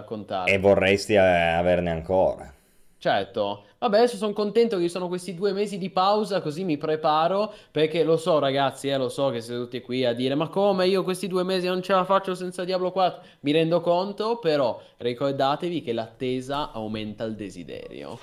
[0.43, 0.59] E raccontare?
[0.59, 2.53] vorresti eh, averne ancora.
[2.97, 6.77] Certo, vabbè, adesso sono contento che ci sono questi due mesi di pausa, così mi
[6.77, 10.49] preparo, perché lo so ragazzi, eh, lo so che siete tutti qui a dire, ma
[10.49, 13.21] come io questi due mesi non ce la faccio senza Diablo 4?
[13.39, 18.19] Mi rendo conto, però ricordatevi che l'attesa aumenta il desiderio.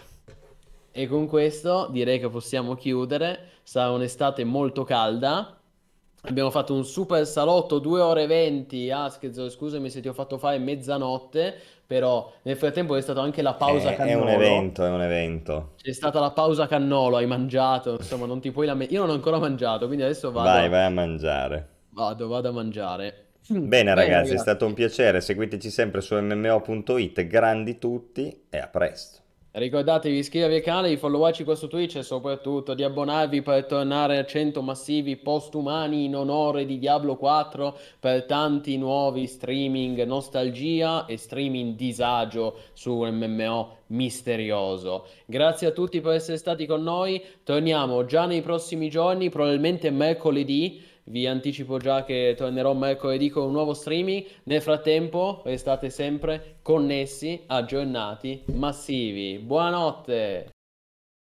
[0.93, 5.59] E con questo direi che possiamo chiudere, sarà un'estate molto calda.
[6.23, 8.91] Abbiamo fatto un super salotto, 2 ore e 20.
[8.91, 13.57] Askez, scusami se ti ho fatto fare mezzanotte, però nel frattempo è stata anche la
[13.57, 14.31] pausa È, è un cannolo.
[14.31, 15.73] evento, è un evento.
[15.77, 18.95] C'è stata la pausa cannolo, hai mangiato, insomma, non ti puoi lamentare.
[18.97, 21.69] Io non ho ancora mangiato, quindi adesso Vai, vado, vai a mangiare.
[21.91, 23.33] vado, vado a mangiare.
[23.49, 24.39] Bene Bene, ragazzi, è ragazzi.
[24.39, 25.21] stato un piacere.
[25.21, 27.27] Seguiteci sempre su mmo.it.
[27.27, 29.21] Grandi tutti e a presto.
[29.51, 33.65] Ricordatevi di iscrivervi al canale, di followarci qua su Twitch e soprattutto di abbonarvi per
[33.65, 41.07] tornare a 100 massivi postumani in onore di Diablo 4 per tanti nuovi streaming nostalgia
[41.07, 45.07] e streaming disagio su MMO misterioso.
[45.25, 47.25] Grazie a tutti per essere stati con noi.
[47.43, 50.83] Torniamo già nei prossimi giorni, probabilmente mercoledì.
[51.09, 54.25] Vi anticipo già che tornerò mercoledì con un nuovo streaming.
[54.45, 59.39] Nel frattempo, restate sempre connessi, aggiornati, massivi.
[59.39, 60.58] Buonanotte!